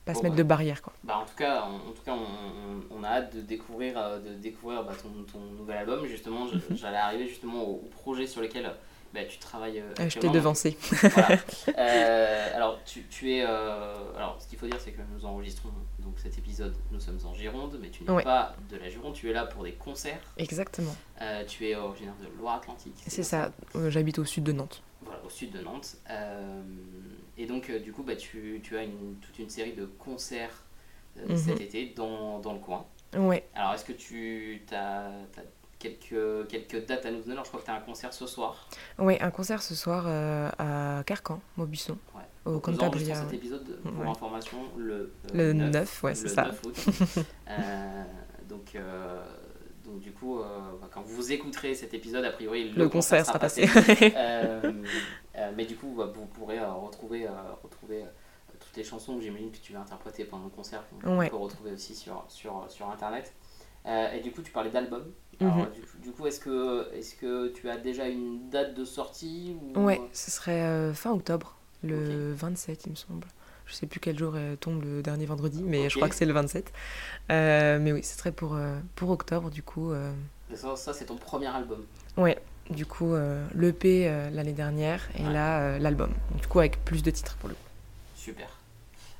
Pas 0.05 0.15
se 0.15 0.23
mettre 0.23 0.35
bah. 0.35 0.43
de 0.43 0.47
barrière 0.47 0.81
quoi. 0.81 0.93
Bah, 1.03 1.17
en 1.17 1.25
tout 1.25 1.35
cas, 1.35 1.61
en, 1.61 1.91
tout 1.91 2.01
cas 2.03 2.13
on, 2.13 2.97
on, 2.97 3.03
a 3.03 3.09
hâte 3.09 3.35
de 3.35 3.41
découvrir, 3.41 3.97
euh, 3.97 4.19
de 4.19 4.33
découvrir 4.33 4.83
bah, 4.83 4.93
ton, 4.99 5.09
ton, 5.31 5.39
nouvel 5.57 5.77
album. 5.77 6.05
Justement, 6.05 6.45
mhm. 6.45 6.61
j'allais 6.71 6.97
arriver 6.97 7.27
justement 7.27 7.63
au, 7.63 7.75
projet 7.91 8.25
sur 8.25 8.41
lequel 8.41 8.71
bah, 9.13 9.25
tu 9.25 9.39
travailles. 9.39 9.79
Euh, 9.79 10.09
je 10.09 10.19
t'ai 10.19 10.29
devancé. 10.29 10.77
Voilà. 10.91 11.39
euh, 11.77 12.55
alors, 12.55 12.79
tu, 12.85 13.03
tu 13.09 13.33
es. 13.33 13.43
Euh, 13.43 13.95
alors, 14.15 14.39
ce 14.39 14.47
qu'il 14.47 14.59
faut 14.59 14.67
dire, 14.67 14.79
c'est 14.79 14.91
que 14.91 15.01
nous 15.13 15.25
enregistrons 15.25 15.69
donc 15.99 16.19
cet 16.19 16.37
épisode. 16.37 16.75
Nous 16.91 16.99
sommes 16.99 17.19
en 17.25 17.33
Gironde, 17.33 17.79
mais 17.81 17.89
tu 17.89 18.03
n'es 18.03 18.23
pas 18.23 18.55
de 18.69 18.77
la 18.77 18.89
Gironde. 18.89 19.13
Tu 19.13 19.29
es 19.29 19.33
là 19.33 19.45
pour 19.45 19.63
des 19.63 19.73
concerts. 19.73 20.21
Exactement. 20.37 20.95
Tu 21.47 21.67
es 21.67 21.75
originaire 21.75 22.15
de 22.21 22.39
Loire-Atlantique. 22.39 22.95
C'est 23.07 23.23
ça. 23.23 23.51
J'habite 23.87 24.19
au 24.19 24.25
sud 24.25 24.43
de 24.43 24.51
Nantes 24.51 24.83
au 25.25 25.29
sud 25.29 25.51
de 25.51 25.59
Nantes. 25.59 25.97
Et 27.37 27.45
donc, 27.45 27.71
du 27.71 27.91
coup, 27.91 28.03
bah, 28.03 28.15
tu, 28.15 28.59
tu 28.63 28.77
as 28.77 28.83
une, 28.83 29.15
toute 29.21 29.39
une 29.39 29.49
série 29.49 29.73
de 29.73 29.85
concerts 29.85 30.63
mhm. 31.27 31.37
cet 31.37 31.61
été 31.61 31.93
dans, 31.95 32.39
dans, 32.39 32.53
le 32.53 32.59
coin. 32.59 32.85
Ouais. 33.15 33.47
Alors, 33.55 33.73
est-ce 33.73 33.85
que 33.85 33.93
tu 33.93 34.61
as, 34.71 35.11
quelques, 35.79 36.47
quelques 36.47 36.85
dates 36.85 37.05
à 37.05 37.11
nous 37.11 37.21
donner 37.21 37.33
Alors, 37.33 37.45
je 37.45 37.49
crois 37.49 37.61
que 37.61 37.65
tu 37.65 37.71
as 37.71 37.75
un 37.75 37.81
concert 37.81 38.13
ce 38.13 38.27
soir. 38.27 38.67
Oui, 38.97 39.17
un 39.19 39.31
concert 39.31 39.61
ce 39.61 39.75
soir 39.75 40.07
à 40.07 41.03
Carcan, 41.05 41.41
Maubuisson. 41.57 41.97
Ouais. 42.15 42.21
Au 42.45 42.59
Cantabria. 42.59 43.15
cet 43.15 43.33
épisode, 43.33 43.79
pour 43.81 44.09
information, 44.09 44.57
le, 44.77 45.13
le 45.33 45.53
9, 45.53 46.03
ouais, 46.03 46.15
c'est 46.15 46.29
ça. 46.29 46.45
9 46.45 46.61
août. 46.65 46.75
donc, 48.49 48.75
donc 49.89 49.99
du 49.99 50.11
coup, 50.11 50.39
euh, 50.39 50.45
bah, 50.79 50.87
quand 50.91 51.01
vous 51.01 51.31
écouterez 51.31 51.73
cet 51.73 51.93
épisode, 51.93 52.23
a 52.23 52.31
priori, 52.31 52.69
le, 52.69 52.89
concert, 52.89 53.25
sera 53.25 53.39
passé. 53.39 53.67
Euh, 54.15 54.61
euh, 55.35 55.51
mais 55.55 55.65
du 55.65 55.75
coup, 55.75 55.95
bah, 55.97 56.11
vous 56.13 56.25
pourrez 56.27 56.59
retrouver, 56.59 57.27
retrouver 57.63 58.05
toutes 58.59 58.77
les 58.77 58.83
chansons 58.83 59.15
que 59.15 59.21
j'imagine 59.23 59.51
que 59.51 59.57
tu 59.57 59.73
vas 59.73 59.79
interpréter 59.79 60.25
pendant 60.25 60.45
le 60.45 60.51
concert. 60.51 60.83
On 61.03 61.27
peut 61.27 61.35
retrouver 61.35 61.71
aussi 61.71 61.95
sur, 61.95 62.23
sur, 62.27 62.65
sur 62.69 62.89
Internet. 62.89 63.33
et 63.85 64.19
du 64.21 64.31
coup, 64.31 64.41
tu 64.41 64.51
parlais 64.51 64.69
d'album. 64.69 65.11
Mhm. 65.41 65.67
du, 66.03 66.11
coup, 66.11 66.27
est-ce 66.27 66.39
que, 66.39 66.93
est 66.93 67.17
que 67.19 67.49
tu 67.49 67.69
as 67.69 67.77
déjà 67.77 68.07
une 68.07 68.49
date 68.49 68.73
de 68.73 68.85
sortie 68.85 69.55
ou... 69.75 69.79
Ouais, 69.85 70.01
ce 70.13 70.31
serait 70.31 70.93
fin 70.93 71.11
octobre, 71.11 71.55
le 71.83 72.33
27, 72.33 72.85
il 72.85 72.91
me 72.91 72.95
semble. 72.95 73.27
Je 73.69 73.75
sais 73.75 73.85
plus 73.85 73.99
quel 73.99 74.17
jour 74.17 74.35
tombe 74.59 74.83
le 74.83 75.03
dernier 75.03 75.27
vendredi, 75.27 75.61
mais 75.63 75.89
je 75.89 75.95
crois 75.95 76.09
que 76.09 76.15
c'est 76.15 76.25
le 76.25 76.33
27. 76.33 76.73
Euh, 77.29 77.77
mais 77.79 77.91
oui, 77.91 78.03
ce 78.03 78.17
serait 78.17 78.31
pour, 78.31 78.55
euh, 78.55 78.79
pour 78.95 79.11
octobre, 79.11 79.51
du 79.51 79.61
coup. 79.61 79.91
Euh. 79.91 80.11
Ça, 80.55 80.75
ça 80.75 80.93
c'est 80.93 81.05
ton 81.05 81.15
premier 81.15 81.47
album 81.47 81.85
Ouais, 82.17 82.39
du 82.71 82.87
coup, 82.87 83.13
l'EP 83.53 84.05
l'année 84.33 84.53
dernière 84.53 85.07
et 85.15 85.23
là, 85.23 85.77
l'album. 85.77 86.11
Du 86.41 86.47
coup, 86.47 86.59
avec 86.59 86.83
plus 86.83 87.03
de 87.03 87.11
titres 87.11 87.35
pour 87.37 87.49
le 87.49 87.55
coup. 87.55 87.61
Super. 88.15 88.47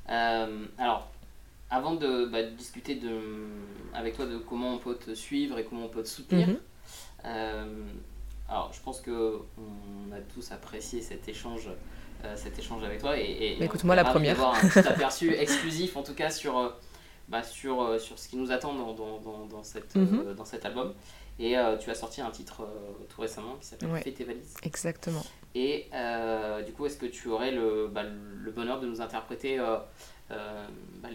alors, 0.08 1.08
avant 1.70 1.94
de, 1.94 2.26
bah, 2.26 2.42
discuter 2.42 2.96
de, 2.96 3.20
avec 3.94 4.16
toi 4.16 4.26
de 4.26 4.38
comment 4.38 4.74
on 4.74 4.78
peut 4.78 4.96
te 4.96 5.14
suivre 5.14 5.58
et 5.58 5.64
comment 5.64 5.84
on 5.84 5.88
peut 5.88 6.02
te 6.02 6.08
soutenir, 6.08 6.48
mhm. 6.48 6.58
alors 8.48 8.72
je 8.72 8.80
pense 8.80 9.00
que 9.00 9.38
on 9.58 10.12
a 10.12 10.20
tous 10.34 10.50
apprécié 10.52 11.00
cet 11.00 11.28
échange 11.28 11.70
euh, 12.24 12.36
cet 12.36 12.58
échange 12.58 12.84
avec 12.84 13.00
toi. 13.00 13.18
Et, 13.18 13.22
et 13.22 13.62
Écoute-moi 13.62 13.94
la 13.94 14.04
première. 14.04 14.32
avoir 14.32 14.54
un 14.54 14.68
petit 14.68 14.86
aperçu 14.86 15.32
exclusif, 15.32 15.96
en 15.96 16.02
tout 16.02 16.14
cas, 16.14 16.30
sur, 16.30 16.58
euh, 16.58 16.68
bah, 17.28 17.42
sur, 17.42 17.80
euh, 17.80 17.98
sur 17.98 18.18
ce 18.18 18.28
qui 18.28 18.36
nous 18.36 18.52
attend 18.52 18.74
dans, 18.74 18.92
dans, 18.92 19.46
dans, 19.46 19.62
cette, 19.62 19.94
mhm. 19.94 20.34
dans 20.34 20.44
cet 20.44 20.66
album. 20.66 20.92
Et 21.38 21.56
tu 21.80 21.90
as 21.90 21.94
sorti 21.94 22.20
un 22.20 22.30
titre 22.30 22.68
tout 23.08 23.22
récemment 23.22 23.56
qui 23.58 23.66
s'appelle 23.66 23.88
Fais 24.04 24.12
tes 24.12 24.24
valises. 24.24 24.54
Exactement. 24.62 25.24
Et 25.54 25.88
du 26.66 26.72
coup, 26.72 26.84
est-ce 26.84 26.98
que 26.98 27.06
tu 27.06 27.28
aurais 27.28 27.50
le, 27.50 27.88
bah, 27.90 28.02
le 28.02 28.50
bonheur 28.50 28.78
de 28.78 28.86
nous 28.86 29.00
interpréter 29.00 29.58
bah, 30.30 31.08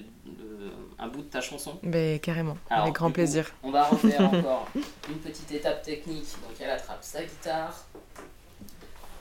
un 1.00 1.08
bout 1.08 1.22
de 1.22 1.28
ta 1.30 1.42
chanson 1.42 1.80
ben, 1.84 2.20
Carrément, 2.20 2.58
avec 2.70 2.94
grand 2.94 3.12
plaisir. 3.12 3.52
on 3.64 3.72
va 3.72 3.84
refaire 3.86 4.22
encore 4.34 4.68
une 5.10 5.20
petite 5.20 5.52
étape 5.52 5.82
technique. 5.84 6.28
Donc 6.42 6.60
elle 6.60 6.70
attrape 6.70 7.04
sa 7.04 7.24
guitare, 7.24 7.86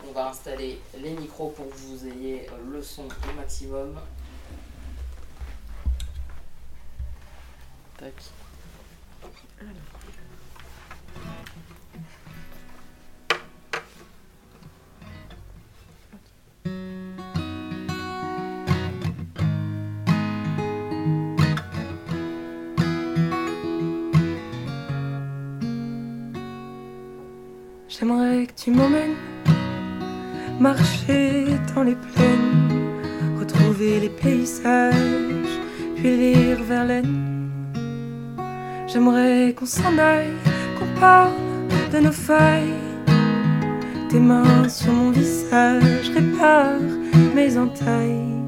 on 0.09 0.13
va 0.13 0.29
installer 0.29 0.81
les 0.99 1.11
micros 1.11 1.49
pour 1.51 1.69
que 1.69 1.77
vous 1.77 2.07
ayez 2.07 2.47
le 2.71 2.83
son 2.83 3.05
au 3.05 3.37
maximum. 3.37 3.99
Tac. 7.99 8.13
J'aimerais 27.97 28.47
que 28.47 28.61
tu 28.61 28.73
m'emmènes 28.73 29.15
marcher 30.59 31.45
dans 31.75 31.85
les 31.85 31.95
plaines, 31.95 32.99
retrouver 33.39 34.01
les 34.01 34.09
paysages, 34.09 35.55
puis 35.95 36.17
lire 36.17 36.61
Verlaine. 36.65 37.51
J'aimerais 38.89 39.55
qu'on 39.57 39.67
s'en 39.67 39.97
aille, 39.97 40.35
qu'on 40.77 41.01
parle 41.01 41.31
de 41.93 42.01
nos 42.01 42.13
failles. 42.13 42.81
Tes 44.09 44.19
mains 44.19 44.69
sur 44.69 44.93
mon 44.93 45.13
visage 45.13 46.11
réparent 46.15 46.81
mes 47.33 47.57
entailles. 47.57 48.43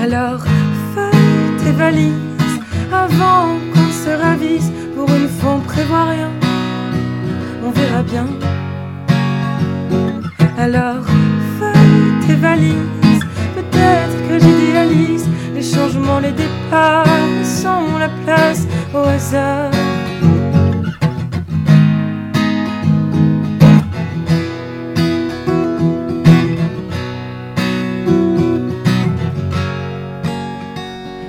Alors 0.00 0.44
fais 0.94 1.64
tes 1.64 1.72
valises 1.72 2.60
avant 2.92 3.58
qu'on 3.72 3.90
se 3.90 4.10
ravise. 4.10 4.70
Pour 4.94 5.08
une 5.10 5.28
fois, 5.28 5.58
on 5.58 6.06
rien, 6.10 6.30
on 7.64 7.70
verra 7.70 8.02
bien. 8.02 8.26
Alors 10.58 11.04
fais 11.58 12.26
tes 12.26 12.34
valises, 12.34 13.24
peut-être 13.54 14.28
que 14.28 14.38
j'idéalise 14.38 15.28
les 15.54 15.62
changements, 15.62 16.20
les 16.20 16.32
départs, 16.32 17.06
sans 17.42 17.98
la 17.98 18.08
place 18.24 18.66
au 18.94 18.98
hasard. 18.98 19.70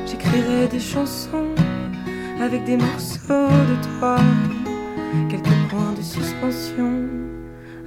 J'écrirai 0.07 0.67
des 0.71 0.79
chansons 0.79 1.49
avec 2.41 2.63
des 2.65 2.77
morceaux 2.77 3.49
de 3.71 3.99
toi, 3.99 4.17
de 5.95 6.01
suspension 6.01 7.07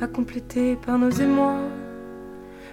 à 0.00 0.06
compléter 0.06 0.76
par 0.76 0.98
nos 0.98 1.10
émois. 1.10 1.58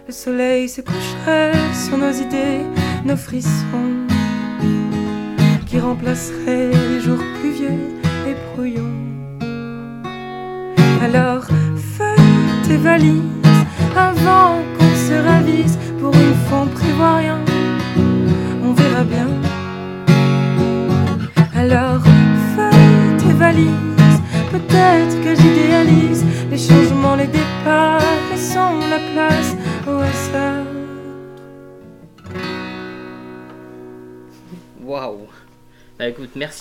Le 0.07 0.13
soleil 0.13 0.69
se 0.69 0.81
coucherait 0.81 1.53
sur 1.73 1.97
nos 1.97 2.11
idées, 2.11 2.61
nos 3.05 3.17
frissons, 3.17 4.07
qui 5.65 5.79
remplaceraient 5.79 6.71
les 6.71 6.99
jours 6.99 7.14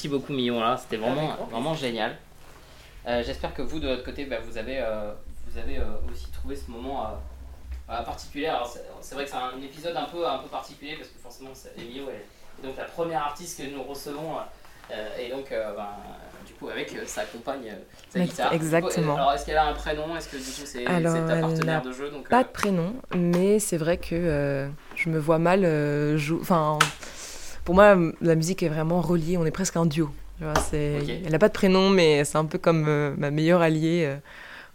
merci 0.04 0.08
beaucoup 0.08 0.32
Millon 0.32 0.60
là, 0.60 0.76
c'était 0.76 0.96
vraiment, 0.96 1.34
vraiment 1.50 1.74
génial. 1.74 2.16
Euh, 3.06 3.22
j'espère 3.24 3.54
que 3.54 3.62
vous 3.62 3.80
de 3.80 3.88
votre 3.88 4.04
côté, 4.04 4.24
bah, 4.26 4.36
vous 4.44 4.58
avez, 4.58 4.78
euh, 4.80 5.12
vous 5.46 5.58
avez 5.58 5.78
euh, 5.78 6.12
aussi 6.12 6.30
trouvé 6.30 6.56
ce 6.56 6.70
moment 6.70 7.10
particulier. 7.86 8.50
c'est 9.00 9.14
vrai 9.14 9.24
que 9.24 9.30
c'est 9.30 9.36
un 9.36 9.60
épisode 9.62 9.96
un 9.96 10.04
peu, 10.04 10.26
un 10.26 10.38
peu 10.38 10.48
particulier 10.48 10.96
parce 10.96 11.08
que 11.08 11.18
forcément, 11.18 11.50
Emilio 11.76 12.08
est 12.10 12.64
donc 12.64 12.76
la 12.76 12.84
première 12.84 13.22
artiste 13.22 13.58
que 13.58 13.70
nous 13.70 13.82
recevons. 13.82 14.36
et 15.18 15.30
donc, 15.30 15.50
ben, 15.50 15.88
du 16.46 16.52
coup, 16.54 16.68
avec 16.68 16.94
sa 17.06 17.24
compagne, 17.24 17.72
sa 18.10 18.20
guitare. 18.20 18.52
Exactement. 18.52 19.16
alors, 19.16 19.32
est-ce 19.32 19.46
qu'elle 19.46 19.56
a 19.56 19.66
un 19.66 19.74
prénom? 19.74 20.16
Est-ce 20.16 20.28
que 20.28 20.36
du 20.36 20.44
coup, 20.44 20.66
c'est 20.66 20.84
ta 20.84 21.40
partenaire 21.40 21.82
de 21.82 21.92
jeu? 21.92 22.10
Donc, 22.10 22.28
Pas 22.28 22.42
de 22.42 22.48
prénom, 22.48 22.94
mais 23.14 23.58
c'est 23.58 23.78
vrai 23.78 23.96
que 23.96 24.68
je 24.96 25.08
me 25.08 25.18
vois 25.18 25.38
mal 25.38 26.16
jouer. 26.16 26.40
Enfin, 26.40 26.78
pour 27.64 27.74
moi, 27.74 27.96
la 28.20 28.34
musique 28.34 28.62
est 28.62 28.68
vraiment 28.68 29.00
reliée. 29.00 29.36
On 29.38 29.46
est 29.46 29.50
presque 29.50 29.76
un 29.76 29.86
duo. 29.86 30.10
Elle 30.40 31.30
n'a 31.30 31.38
pas 31.38 31.48
de 31.48 31.52
prénom, 31.52 31.90
mais 31.90 32.24
c'est 32.24 32.38
un 32.38 32.44
peu 32.44 32.58
comme 32.58 32.86
euh, 32.88 33.14
ma 33.16 33.30
meilleure 33.30 33.62
alliée, 33.62 34.04
euh, 34.06 34.16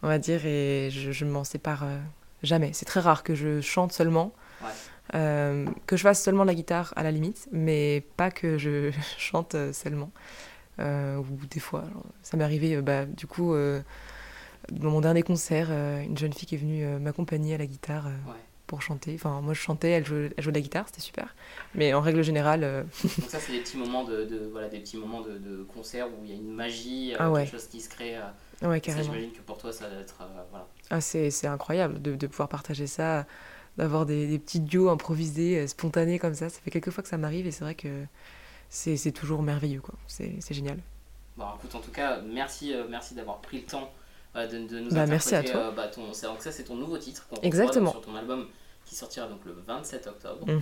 on 0.01 0.07
va 0.07 0.17
dire, 0.17 0.45
et 0.45 0.89
je 0.91 1.25
ne 1.25 1.29
m'en 1.29 1.43
sépare 1.43 1.83
euh, 1.83 1.97
jamais. 2.43 2.71
C'est 2.73 2.85
très 2.85 2.99
rare 2.99 3.23
que 3.23 3.35
je 3.35 3.61
chante 3.61 3.91
seulement, 3.91 4.33
que 5.11 5.97
je 5.97 6.01
fasse 6.01 6.21
seulement 6.21 6.43
la 6.43 6.53
guitare 6.53 6.93
à 6.95 7.03
la 7.03 7.11
limite, 7.11 7.47
mais 7.51 8.03
pas 8.15 8.31
que 8.31 8.57
je 8.57 8.91
chante 9.17 9.55
seulement. 9.73 10.11
ou 10.79 11.45
des 11.49 11.59
fois, 11.59 11.83
ça 12.23 12.37
m'est 12.37 12.43
arrivé, 12.43 12.81
bah, 12.81 13.05
du 13.05 13.27
coup, 13.27 13.53
dans 14.71 14.91
mon 14.91 15.01
dernier 15.01 15.23
concert, 15.23 15.71
une 15.71 16.17
jeune 16.17 16.33
fille 16.33 16.47
qui 16.47 16.55
est 16.55 16.59
venue 16.59 16.85
m'accompagner 16.99 17.55
à 17.55 17.57
la 17.57 17.65
guitare 17.65 18.07
pour 18.69 18.83
chanter. 18.83 19.15
Enfin, 19.15 19.41
moi 19.41 19.53
je 19.53 19.59
chantais, 19.59 19.89
elle 19.89 20.05
jouait, 20.05 20.29
elle 20.37 20.43
jouait 20.43 20.53
de 20.53 20.57
la 20.57 20.61
guitare, 20.61 20.85
c'était 20.87 21.01
super. 21.01 21.35
Mais 21.73 21.93
en 21.93 22.01
règle 22.01 22.23
générale. 22.23 22.63
Euh, 22.63 22.83
Donc, 23.03 23.29
ça, 23.29 23.39
c'est 23.39 23.51
des 23.51 23.61
petits 23.61 23.77
moments 23.77 24.03
de, 24.03 24.25
de, 24.25 24.47
voilà, 24.51 24.69
des 24.69 24.79
petits 24.79 24.95
moments 24.95 25.21
de, 25.21 25.39
de, 25.39 25.63
concert 25.63 26.07
où 26.07 26.23
il 26.23 26.29
y 26.29 26.33
a 26.33 26.35
une 26.35 26.53
magie, 26.53 27.13
euh, 27.13 27.17
ah 27.19 27.33
quelque 27.35 27.51
chose 27.51 27.67
qui 27.67 27.81
se 27.81 27.89
crée. 27.89 28.15
Euh, 28.15 28.69
ouais, 28.69 28.79
carrément. 28.79 29.05
J'imagine 29.05 29.31
que 29.31 29.41
pour 29.41 29.57
toi, 29.57 29.73
ça 29.73 29.89
va 29.89 29.99
être. 29.99 30.15
voilà. 30.51 30.67
Ah, 30.91 31.01
c'est 31.01 31.47
incroyable 31.47 31.99
de, 32.01 32.15
de, 32.15 32.27
pouvoir 32.27 32.47
partager 32.47 32.85
ça, 32.85 33.25
d'avoir 33.77 34.05
des, 34.05 34.27
des, 34.27 34.37
petits 34.37 34.59
duos 34.59 34.89
improvisés, 34.89 35.67
spontanés 35.67 36.19
comme 36.19 36.35
ça. 36.35 36.49
Ça 36.49 36.59
fait 36.61 36.71
quelques 36.71 36.91
fois 36.91 37.01
que 37.01 37.09
ça 37.09 37.17
m'arrive 37.17 37.47
et 37.47 37.51
c'est 37.51 37.63
vrai 37.63 37.75
que 37.75 38.05
c'est 38.69 39.11
toujours 39.11 39.41
merveilleux, 39.41 39.81
quoi. 39.81 39.95
C'est 40.05 40.53
génial. 40.53 40.77
Bon, 41.37 41.45
écoute, 41.57 41.73
en 41.73 41.79
tout 41.79 41.91
cas, 41.91 42.21
merci, 42.21 42.75
merci 42.87 43.15
d'avoir 43.15 43.39
pris 43.39 43.57
le 43.57 43.63
temps 43.63 43.91
de, 44.35 44.67
de, 44.67 44.79
nous 44.79 44.91
bah, 44.91 45.05
merci 45.05 45.35
à 45.35 45.43
toi. 45.43 45.71
bah, 45.71 45.87
ton, 45.87 46.05
donc 46.07 46.41
ça, 46.41 46.51
c'est 46.51 46.63
ton 46.63 46.75
nouveau 46.75 46.97
titre 46.97 47.27
qu'on 47.27 47.41
Exactement. 47.41 47.91
sur 47.91 48.01
ton 48.01 48.15
album 48.15 48.47
qui 48.85 48.95
sortira 48.95 49.27
donc 49.27 49.39
le 49.45 49.53
27 49.67 50.07
octobre. 50.07 50.45
Mhm. 50.47 50.61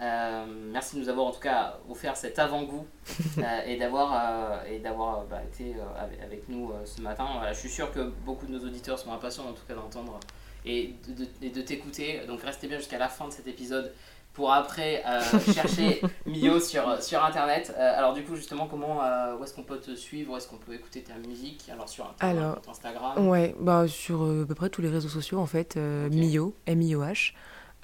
Euh, 0.00 0.46
merci 0.72 0.96
de 0.96 1.00
nous 1.02 1.08
avoir 1.10 1.26
en 1.26 1.30
tout 1.30 1.40
cas 1.40 1.78
offert 1.90 2.16
cet 2.16 2.38
avant-goût 2.38 2.86
euh, 3.38 3.42
et 3.66 3.76
d'avoir 3.76 4.14
euh, 4.14 4.64
et 4.64 4.78
d'avoir 4.78 5.24
bah, 5.24 5.42
été 5.44 5.74
avec, 6.22 6.48
nous 6.48 6.72
ce 6.84 7.02
matin. 7.02 7.26
Voilà, 7.34 7.52
je 7.52 7.58
suis 7.58 7.68
sûr 7.68 7.92
que 7.92 8.00
beaucoup 8.24 8.46
de 8.46 8.52
nos 8.52 8.64
auditeurs 8.64 8.98
sont 8.98 9.12
impatients 9.12 9.44
en 9.44 9.52
tout 9.52 9.64
cas 9.68 9.74
d'entendre 9.74 10.18
et 10.64 10.94
de, 11.08 11.48
de 11.48 11.60
t'écouter. 11.60 12.22
Donc 12.26 12.42
restez 12.42 12.66
bien 12.66 12.78
jusqu'à 12.78 12.98
la 12.98 13.08
fin 13.08 13.28
de 13.28 13.32
cet 13.32 13.46
épisode 13.46 13.92
pour 14.40 14.52
après 14.52 15.02
chercher 15.54 16.00
Mio 16.24 16.60
sur, 16.60 17.02
sur 17.02 17.22
internet. 17.22 17.74
alors 17.76 18.14
du 18.14 18.24
coup 18.24 18.36
justement 18.36 18.66
comment 18.66 19.00
où 19.38 19.44
est-ce 19.44 19.54
qu'on 19.54 19.62
peut 19.62 19.78
te 19.78 19.94
suivre, 19.94 20.32
où 20.32 20.36
est-ce 20.36 20.48
qu'on 20.48 20.56
peut 20.56 20.74
écouter 20.74 21.02
ta 21.02 21.14
musique? 21.14 21.68
Alors 21.70 21.88
sur 21.88 22.14
alors, 22.20 22.58
Instagram? 22.68 23.28
Ouais, 23.28 23.54
bah 23.60 23.86
sur 23.86 24.22
à 24.22 24.46
peu 24.46 24.54
près 24.54 24.70
tous 24.70 24.82
les 24.82 24.88
réseaux 24.88 25.08
sociaux 25.08 25.38
en 25.38 25.46
fait, 25.46 25.76
Mio, 25.76 26.54
M 26.66 26.80
I 26.80 26.94
O 26.94 27.02
H. 27.02 27.34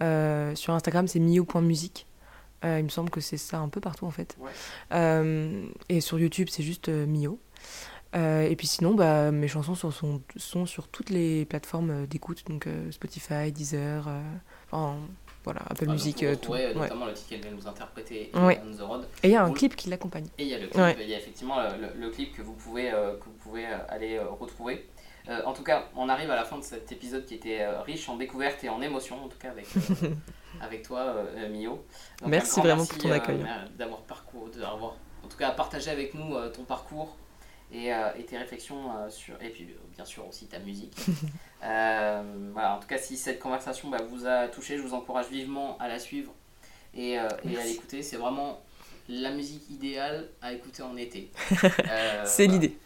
Euh, 0.00 0.54
sur 0.54 0.74
Instagram, 0.74 1.06
c'est 1.06 1.20
mio.musique. 1.20 2.06
Euh, 2.64 2.78
il 2.78 2.84
me 2.84 2.88
semble 2.88 3.10
que 3.10 3.20
c'est 3.20 3.36
ça 3.36 3.58
un 3.58 3.68
peu 3.68 3.80
partout 3.80 4.06
en 4.06 4.10
fait. 4.10 4.36
Euh, 4.92 5.66
et 5.88 6.00
sur 6.00 6.18
YouTube, 6.18 6.48
c'est 6.50 6.62
juste 6.62 6.88
Mio. 6.88 7.38
et 8.14 8.54
puis 8.56 8.66
sinon, 8.66 8.94
bah, 8.94 9.30
mes 9.30 9.48
chansons 9.48 9.74
sont, 9.74 10.22
sont, 10.36 10.66
sur 10.66 10.88
toutes 10.88 11.10
les 11.10 11.44
plateformes 11.44 12.06
d'écoute, 12.06 12.44
donc 12.48 12.66
Spotify, 12.90 13.52
Deezer, 13.52 14.08
enfin, 14.66 14.96
voilà, 15.46 15.62
Apple 15.70 15.86
Music, 15.86 16.24
tout. 16.42 16.54
notamment 16.54 17.06
le 17.06 17.14
titre 17.14 17.30
qu'elle 17.30 17.40
vient 17.40 17.52
nous 17.52 17.66
interpréter, 17.66 18.30
ouais. 18.34 18.60
On 18.62 18.76
the 18.76 18.80
Road. 18.80 19.06
Et 19.22 19.28
il 19.28 19.32
y 19.32 19.36
a 19.36 19.42
un 19.42 19.52
clip 19.52 19.74
qui 19.74 19.88
l'accompagne. 19.88 20.26
Et 20.36 20.42
il 20.42 20.48
y 20.48 20.54
a 20.54 20.58
le 20.58 20.66
clip, 20.66 20.96
il 21.00 21.08
y 21.08 21.14
a 21.14 21.18
effectivement 21.18 21.56
le, 21.62 21.98
le, 21.98 22.10
clip 22.10 22.36
que 22.36 22.42
vous 22.42 22.52
pouvez, 22.52 22.90
que 22.90 23.24
vous 23.24 23.36
pouvez 23.42 23.64
aller 23.88 24.18
retrouver. 24.18 24.86
Euh, 25.28 25.42
en 25.44 25.52
tout 25.52 25.64
cas, 25.64 25.86
on 25.96 26.08
arrive 26.08 26.30
à 26.30 26.36
la 26.36 26.44
fin 26.44 26.58
de 26.58 26.62
cet 26.62 26.92
épisode 26.92 27.24
qui 27.24 27.34
était 27.34 27.62
euh, 27.62 27.80
riche 27.80 28.08
en 28.08 28.16
découvertes 28.16 28.62
et 28.62 28.68
en 28.68 28.80
émotions, 28.80 29.24
en 29.24 29.28
tout 29.28 29.38
cas 29.38 29.50
avec, 29.50 29.66
euh, 30.02 30.10
avec 30.60 30.82
toi, 30.82 31.16
Mio. 31.50 31.84
merci 32.24 32.60
vraiment 32.60 32.86
pour 32.86 32.98
ton 32.98 33.10
accueil. 33.10 33.44
d'avoir 33.76 34.02
parcours, 34.02 34.48
d'avoir 34.50 34.94
en 35.24 35.28
tout 35.28 35.36
cas 35.36 35.50
partagé 35.50 35.90
avec 35.90 36.14
nous 36.14 36.36
ton 36.50 36.62
parcours 36.62 37.16
et, 37.72 37.88
et 37.88 38.24
tes 38.24 38.38
réflexions 38.38 38.90
sur, 39.10 39.34
et 39.42 39.50
puis 39.50 39.68
bien 39.94 40.04
sûr 40.04 40.26
aussi 40.26 40.46
ta 40.46 40.58
musique. 40.58 40.96
voilà, 41.60 42.76
en 42.76 42.78
tout 42.78 42.86
cas, 42.86 42.98
si 42.98 43.16
cette 43.16 43.38
conversation 43.38 43.88
bah, 43.88 43.98
vous 44.08 44.26
a 44.26 44.48
touché, 44.48 44.76
je 44.76 44.82
vous 44.82 44.94
encourage 44.94 45.28
vivement 45.28 45.76
à 45.78 45.88
la 45.88 45.98
suivre 45.98 46.32
et, 46.94 47.12
et 47.12 47.18
à 47.58 47.64
l'écouter. 47.64 48.02
C'est 48.02 48.16
vraiment 48.16 48.60
la 49.08 49.30
musique 49.30 49.68
idéale 49.70 50.28
à 50.42 50.52
écouter 50.52 50.82
en 50.82 50.96
été. 50.96 51.30
C'est 52.24 52.46
l'idée 52.46 52.76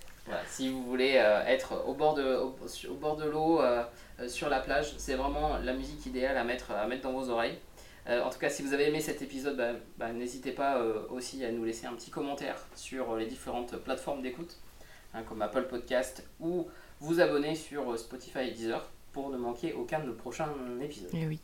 si 0.46 0.70
vous 0.70 0.82
voulez 0.82 1.14
euh, 1.16 1.44
être 1.46 1.84
au 1.86 1.94
bord 1.94 2.14
de, 2.14 2.36
au, 2.36 2.94
bord 2.94 3.16
de 3.16 3.24
l'eau, 3.24 3.60
euh, 3.60 3.82
euh, 4.20 4.28
sur 4.28 4.48
la 4.48 4.60
plage, 4.60 4.94
c'est 4.98 5.14
vraiment 5.14 5.58
la 5.58 5.72
musique 5.72 6.04
idéale 6.06 6.36
à 6.36 6.44
mettre, 6.44 6.72
à 6.72 6.86
mettre 6.86 7.02
dans 7.02 7.12
vos 7.12 7.30
oreilles. 7.30 7.58
en 8.06 8.30
tout 8.30 8.38
cas, 8.38 8.48
si 8.48 8.62
vous 8.62 8.72
avez 8.72 8.88
aimé 8.88 9.00
cet 9.00 9.22
épisode, 9.22 9.56
bah, 9.56 9.72
bah, 9.98 10.12
n'hésitez 10.12 10.52
pas 10.52 10.82
aussi 11.10 11.44
à 11.44 11.52
nous 11.52 11.64
laisser 11.64 11.86
un 11.86 11.94
petit 11.94 12.10
commentaire 12.10 12.56
sur 12.74 13.16
les 13.16 13.26
différentes 13.26 13.76
plateformes 13.76 14.22
d'écoute, 14.22 14.56
hein, 15.14 15.22
comme 15.22 15.42
Apple 15.42 15.66
Podcast, 15.68 16.24
ou 16.40 16.66
vous 17.00 17.20
abonner 17.20 17.54
sur 17.54 17.98
Spotify 17.98 18.48
et 18.48 18.50
Deezer 18.52 18.88
pour 19.12 19.30
ne 19.30 19.36
manquer 19.36 19.72
aucun 19.72 20.00
de 20.00 20.06
nos 20.06 20.14
prochains 20.14 20.52
épisodes. 20.80 21.10
Eh 21.12 21.26
oui. 21.26 21.40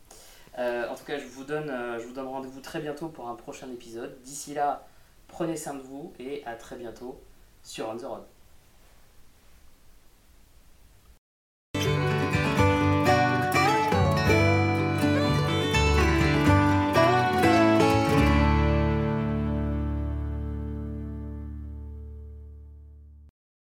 en 0.57 0.95
tout 0.95 1.03
cas, 1.05 1.17
je 1.17 1.25
vous 1.25 1.43
donne, 1.43 1.67
je 1.99 2.05
vous 2.05 2.13
donne 2.13 2.27
rendez-vous 2.27 2.61
très 2.61 2.79
bientôt 2.79 3.09
pour 3.09 3.27
un 3.27 3.35
prochain 3.35 3.69
épisode. 3.71 4.15
D'ici 4.21 4.53
là, 4.53 4.87
prenez 5.27 5.57
soin 5.57 5.73
de 5.73 5.81
vous 5.81 6.13
et 6.19 6.45
à 6.45 6.55
très 6.55 6.77
bientôt 6.77 7.19
sur 7.63 7.89
On 7.89 7.97
The 7.97 8.03
Road. 8.03 8.23